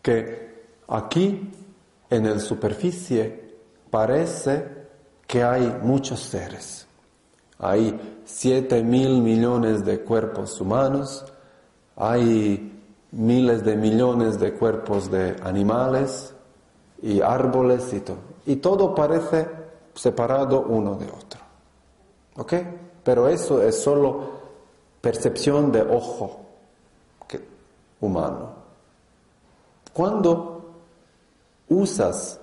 que 0.02 0.64
aquí 0.88 1.50
en 2.08 2.28
la 2.28 2.40
superficie 2.40 3.54
parece 3.90 4.80
que 5.26 5.42
hay 5.44 5.78
muchos 5.82 6.20
seres. 6.20 6.86
Hay 7.58 8.20
siete 8.24 8.82
mil 8.82 9.20
millones 9.20 9.84
de 9.84 10.00
cuerpos 10.00 10.60
humanos, 10.60 11.24
hay 11.96 12.80
miles 13.12 13.64
de 13.64 13.76
millones 13.76 14.40
de 14.40 14.52
cuerpos 14.54 15.10
de 15.10 15.36
animales 15.42 16.34
y 17.02 17.20
árboles 17.20 17.92
y 17.92 18.00
todo. 18.00 18.18
Y 18.46 18.56
todo 18.56 18.94
parece 18.94 19.59
separado 20.00 20.62
uno 20.62 20.94
de 20.94 21.06
otro. 21.06 21.40
¿Ok? 22.36 22.54
Pero 23.04 23.28
eso 23.28 23.62
es 23.62 23.82
solo 23.82 24.40
percepción 24.98 25.70
de 25.70 25.82
ojo 25.82 26.40
humano. 28.00 28.48
Cuando 29.92 30.70
usas 31.68 32.40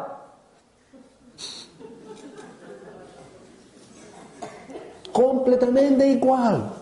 Completamente 5.16 6.06
igual. 6.08 6.74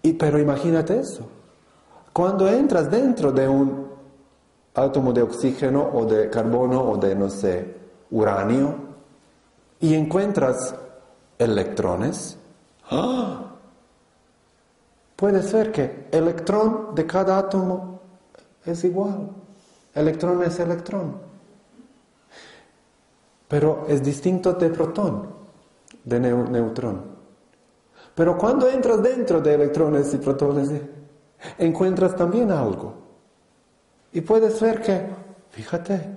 Y, 0.00 0.14
pero 0.14 0.38
imagínate 0.38 0.98
eso. 0.98 1.28
Cuando 2.10 2.48
entras 2.48 2.90
dentro 2.90 3.30
de 3.32 3.46
un 3.46 3.86
átomo 4.72 5.12
de 5.12 5.20
oxígeno 5.20 5.90
o 5.92 6.06
de 6.06 6.30
carbono 6.30 6.80
o 6.82 6.96
de, 6.96 7.14
no 7.14 7.28
sé, 7.28 7.76
uranio 8.10 8.76
y 9.78 9.92
encuentras 9.92 10.74
electrones, 11.38 12.38
¡ah! 12.90 13.52
Puede 15.16 15.42
ser 15.42 15.70
que 15.70 16.08
electrón 16.12 16.94
de 16.94 17.06
cada 17.06 17.36
átomo 17.36 18.00
es 18.64 18.82
igual. 18.84 19.28
Electrón 19.94 20.42
es 20.44 20.58
electrón. 20.60 21.20
Pero 23.48 23.84
es 23.86 24.02
distinto 24.02 24.54
de 24.54 24.70
protón, 24.70 25.35
de 26.06 26.18
neutrón. 26.18 27.16
Pero 28.14 28.38
cuando 28.38 28.66
entras 28.70 29.02
dentro 29.02 29.42
de 29.42 29.54
electrones 29.54 30.14
y 30.14 30.16
protones, 30.16 30.70
encuentras 31.58 32.16
también 32.16 32.50
algo. 32.50 32.94
Y 34.12 34.22
puedes 34.22 34.58
ver 34.58 34.80
que, 34.80 35.06
fíjate, 35.50 36.16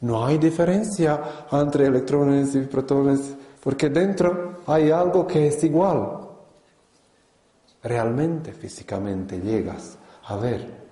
no 0.00 0.24
hay 0.24 0.38
diferencia 0.38 1.20
entre 1.52 1.88
electrones 1.88 2.54
y 2.54 2.60
protones, 2.60 3.36
porque 3.62 3.90
dentro 3.90 4.60
hay 4.66 4.90
algo 4.90 5.26
que 5.26 5.48
es 5.48 5.62
igual 5.62 6.24
realmente 7.84 8.52
físicamente 8.52 9.38
llegas 9.38 9.98
a 10.24 10.36
ver 10.36 10.84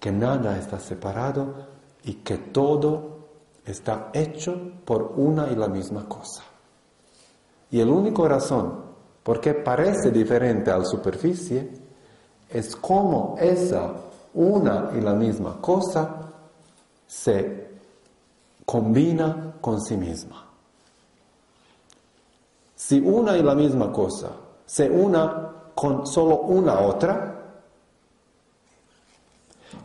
que 0.00 0.10
nada 0.10 0.58
está 0.58 0.78
separado 0.80 1.68
y 2.02 2.14
que 2.14 2.36
todo 2.36 3.28
está 3.64 4.10
hecho 4.12 4.72
por 4.84 5.14
una 5.16 5.50
y 5.50 5.54
la 5.54 5.68
misma 5.68 6.06
cosa. 6.06 6.42
Y 7.74 7.80
el 7.80 7.90
único 7.90 8.28
razón 8.28 8.84
porque 9.24 9.52
parece 9.52 10.12
diferente 10.12 10.70
a 10.70 10.78
la 10.78 10.84
superficie, 10.84 11.68
es 12.48 12.76
como 12.76 13.34
esa 13.40 13.94
una 14.34 14.92
y 14.96 15.00
la 15.00 15.12
misma 15.12 15.60
cosa 15.60 16.30
se 17.04 17.70
combina 18.64 19.54
con 19.60 19.80
sí 19.82 19.96
misma. 19.96 20.46
Si 22.76 23.00
una 23.00 23.36
y 23.36 23.42
la 23.42 23.56
misma 23.56 23.90
cosa 23.90 24.30
se 24.64 24.88
una 24.88 25.50
con 25.74 26.06
solo 26.06 26.42
una 26.42 26.78
otra, 26.78 27.42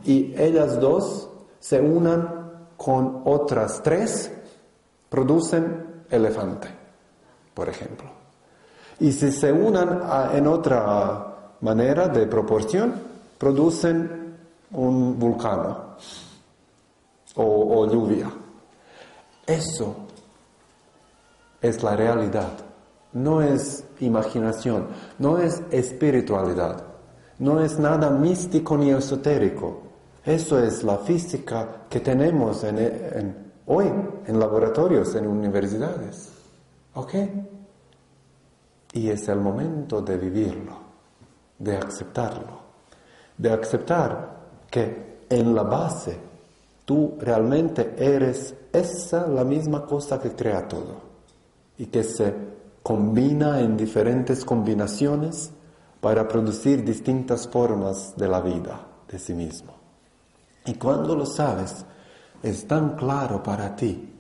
y 0.06 0.40
ellas 0.40 0.80
dos 0.80 1.28
se 1.60 1.82
unan 1.82 2.68
con 2.78 3.24
otras 3.26 3.82
tres, 3.82 4.32
producen 5.10 6.04
elefante, 6.12 6.79
por 7.54 7.70
ejemplo. 7.70 8.10
Y 9.00 9.12
si 9.12 9.32
se 9.32 9.52
unan 9.52 10.02
en 10.34 10.48
otra 10.48 11.56
manera 11.62 12.08
de 12.08 12.26
proporción, 12.28 12.94
producen 13.38 14.38
un 14.72 15.18
vulcano 15.18 15.96
o, 17.36 17.44
o 17.44 17.92
lluvia. 17.92 18.30
Eso 19.46 19.96
es 21.62 21.82
la 21.82 21.96
realidad. 21.96 22.52
No 23.14 23.42
es 23.42 23.84
imaginación, 24.02 24.88
no 25.18 25.40
es 25.40 25.64
espiritualidad, 25.72 26.84
no 27.40 27.60
es 27.60 27.80
nada 27.80 28.10
místico 28.12 28.78
ni 28.78 28.92
esotérico. 28.92 29.82
Eso 30.24 30.60
es 30.60 30.84
la 30.84 30.98
física 30.98 31.86
que 31.90 32.02
tenemos 32.02 32.64
hoy 33.66 33.92
en 34.28 34.40
laboratorios, 34.40 35.16
en 35.16 35.26
universidades. 35.26 36.39
¿Ok? 37.00 37.14
Y 38.92 39.10
es 39.10 39.30
el 39.30 39.40
momento 39.40 40.02
de 40.02 40.18
vivirlo, 40.18 40.74
de 41.58 41.78
aceptarlo, 41.78 42.60
de 43.38 43.54
aceptar 43.54 44.38
que 44.70 45.20
en 45.30 45.56
la 45.56 45.64
base 45.64 46.18
tú 46.84 47.16
realmente 47.18 47.96
eres 47.98 48.54
esa 48.74 49.28
la 49.28 49.46
misma 49.46 49.86
cosa 49.86 50.20
que 50.20 50.32
crea 50.32 50.68
todo 50.68 51.02
y 51.78 51.86
que 51.86 52.04
se 52.04 52.36
combina 52.84 53.62
en 53.62 53.78
diferentes 53.78 54.44
combinaciones 54.44 55.52
para 56.02 56.28
producir 56.28 56.84
distintas 56.84 57.48
formas 57.48 58.14
de 58.18 58.28
la 58.28 58.42
vida 58.42 58.86
de 59.10 59.20
sí 59.20 59.34
mismo. 59.34 59.74
Y 60.66 60.74
cuando 60.74 61.16
lo 61.16 61.26
sabes, 61.26 61.86
es 62.44 62.68
tan 62.68 62.98
claro 62.98 63.42
para 63.42 63.74
ti 63.74 64.14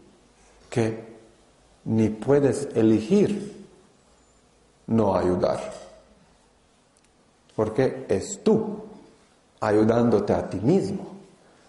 que 0.69 1.09
ni 1.85 2.09
puedes 2.09 2.69
elegir 2.75 3.65
no 4.87 5.15
ayudar. 5.15 5.59
Porque 7.55 8.05
es 8.09 8.41
tú 8.43 8.83
ayudándote 9.59 10.33
a 10.33 10.49
ti 10.49 10.59
mismo. 10.59 11.07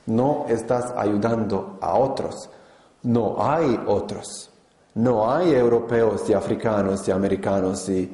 No 0.07 0.47
estás 0.49 0.93
ayudando 0.97 1.79
a 1.81 1.95
otros. 1.95 2.49
No 3.03 3.37
hay 3.39 3.79
otros. 3.87 4.51
No 4.95 5.31
hay 5.31 5.53
europeos 5.53 6.29
y 6.29 6.33
africanos 6.33 7.07
y 7.07 7.11
americanos 7.11 7.89
y 7.89 8.11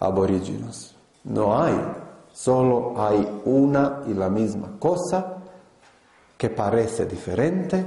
aborígenes. 0.00 0.94
No 1.24 1.60
hay. 1.60 1.74
Solo 2.32 2.94
hay 2.96 3.40
una 3.44 4.02
y 4.06 4.14
la 4.14 4.28
misma 4.28 4.76
cosa 4.78 5.38
que 6.36 6.50
parece 6.50 7.06
diferente 7.06 7.84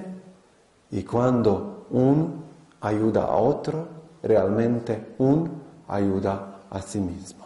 y 0.92 1.04
cuando 1.04 1.88
un 1.92 2.41
ayuda 2.82 3.24
a 3.24 3.38
otro, 3.38 3.88
realmente 4.24 5.14
un 5.20 5.62
ayuda 5.88 6.58
a 6.70 6.82
sí 6.82 7.00
mismo. 7.00 7.46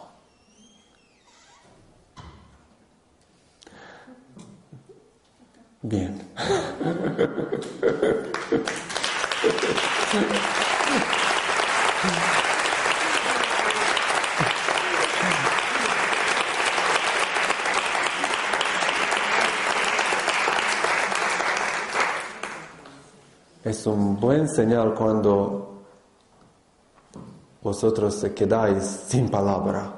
Bien. 5.82 6.20
Es 23.86 23.92
un 23.92 24.18
buen 24.18 24.48
señal 24.48 24.94
cuando 24.94 25.84
vosotros 27.62 28.16
se 28.16 28.34
quedáis 28.34 28.82
sin 28.82 29.28
palabra. 29.28 29.92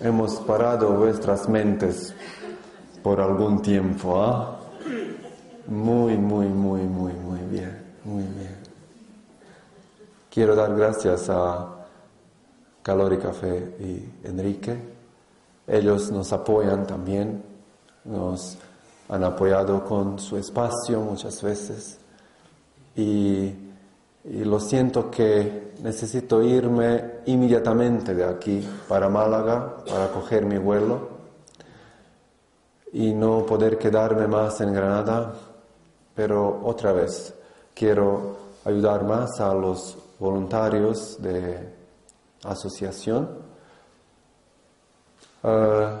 Hemos 0.00 0.34
parado 0.40 0.94
vuestras 0.94 1.48
mentes 1.48 2.12
por 3.04 3.20
algún 3.20 3.62
tiempo. 3.62 4.20
¿ah? 4.20 4.58
Muy, 5.68 6.16
muy, 6.18 6.48
muy, 6.48 6.80
muy, 6.80 7.12
muy 7.12 7.40
bien, 7.42 7.94
muy 8.02 8.24
bien. 8.24 8.56
Quiero 10.28 10.56
dar 10.56 10.74
gracias 10.74 11.30
a 11.30 11.86
Calor 12.82 13.12
y 13.12 13.18
Café 13.18 13.76
y 13.78 14.26
Enrique. 14.26 14.76
Ellos 15.68 16.10
nos 16.10 16.32
apoyan 16.32 16.84
también, 16.84 17.44
nos 18.04 18.58
han 19.08 19.24
apoyado 19.24 19.84
con 19.84 20.18
su 20.18 20.36
espacio 20.36 21.00
muchas 21.00 21.42
veces 21.42 21.98
y, 22.96 23.60
lo 24.26 24.58
siento 24.58 25.10
que 25.10 25.74
necesito 25.82 26.42
irme 26.42 27.20
inmediatamente 27.26 28.14
de 28.14 28.24
aquí 28.24 28.66
para 28.88 29.10
Málaga 29.10 29.76
para 29.86 30.10
coger 30.12 30.46
mi 30.46 30.56
vuelo 30.56 31.10
y 32.90 33.12
no 33.12 33.44
poder 33.44 33.76
quedarme 33.76 34.26
más 34.26 34.62
en 34.62 34.72
Granada, 34.72 35.34
pero 36.14 36.62
otra 36.64 36.92
vez 36.92 37.34
quiero 37.74 38.36
ayudar 38.64 39.04
más 39.04 39.38
a 39.40 39.52
los 39.52 39.98
voluntarios 40.18 41.20
de 41.20 41.68
asociación. 42.44 43.28
Ah, 45.42 46.00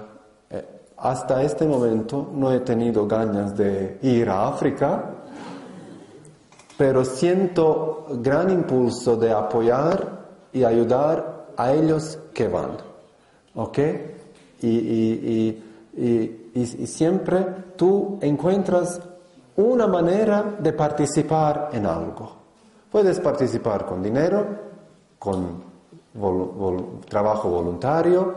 hasta 0.96 1.42
este 1.42 1.66
momento 1.66 2.30
no 2.32 2.52
he 2.52 2.60
tenido 2.60 3.06
ganas 3.06 3.56
de 3.56 3.98
ir 4.02 4.28
a 4.28 4.48
África, 4.48 5.10
pero 6.76 7.04
siento 7.04 8.06
gran 8.20 8.50
impulso 8.50 9.16
de 9.16 9.32
apoyar 9.32 10.24
y 10.52 10.64
ayudar 10.64 11.46
a 11.56 11.72
ellos 11.72 12.18
que 12.32 12.48
van. 12.48 12.76
¿Ok? 13.54 13.78
Y, 14.62 15.62
siempre 16.86 17.46
tú 17.76 18.18
encuentras 18.20 19.00
una 19.56 19.86
manera 19.86 20.56
de 20.58 20.72
participar 20.72 21.70
en 21.72 21.86
algo. 21.86 22.32
Puedes 22.90 23.20
participar 23.20 23.84
con 23.84 24.02
dinero, 24.02 24.46
con 25.18 25.74
trabajo 27.08 27.48
voluntario, 27.48 28.34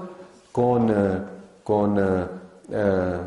con, 0.52 0.90
eh, 0.90 1.24
con 1.64 2.00
eh, 2.00 2.26
eh, 2.70 3.20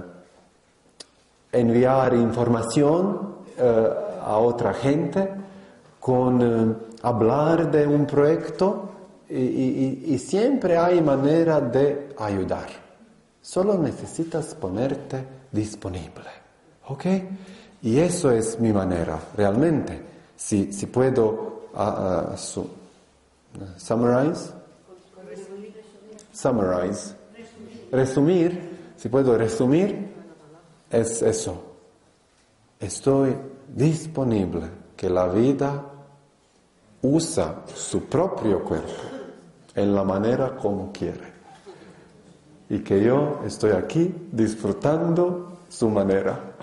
enviar 1.53 2.14
información 2.14 3.36
eh, 3.57 3.88
a 4.22 4.36
otra 4.36 4.74
gente, 4.74 5.28
con 5.99 6.43
eh, 6.43 6.74
hablar 7.03 7.70
de 7.70 7.86
un 7.86 8.07
proyecto 8.07 8.86
y, 9.28 10.18
siempre 10.18 10.76
hay 10.76 11.01
manera 11.01 11.61
de 11.61 12.14
ayudar. 12.18 12.66
Solo 13.41 13.78
necesitas 13.78 14.57
ponerte 14.57 15.24
disponible. 15.53 16.28
¿Ok? 16.88 17.07
Y 17.82 17.99
eso 17.99 18.32
es 18.32 18.59
mi 18.59 18.72
manera, 18.72 19.20
realmente. 19.36 20.03
Si, 20.36 20.72
si 20.72 20.86
puedo 20.86 21.68
uh, 21.72 22.36
summarize, 23.78 24.51
summarize, 26.32 27.14
resumir 27.93 28.70
si 29.01 29.09
puedo 29.09 29.38
resumir, 29.38 30.11
es 30.90 31.22
eso. 31.22 31.59
Estoy 32.78 33.34
disponible 33.66 34.66
que 34.94 35.09
la 35.09 35.26
vida 35.26 35.86
usa 37.01 37.62
su 37.74 38.05
propio 38.05 38.62
cuerpo 38.62 38.92
en 39.74 39.94
la 39.94 40.05
manera 40.05 40.55
como 40.55 40.92
quiere. 40.92 41.32
Y 42.68 42.80
que 42.80 43.03
yo 43.03 43.40
estoy 43.46 43.72
aquí 43.72 44.14
disfrutando 44.30 45.61
su 45.70 45.88
manera. 45.88 46.57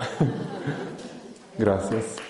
Gracias. 1.58 2.27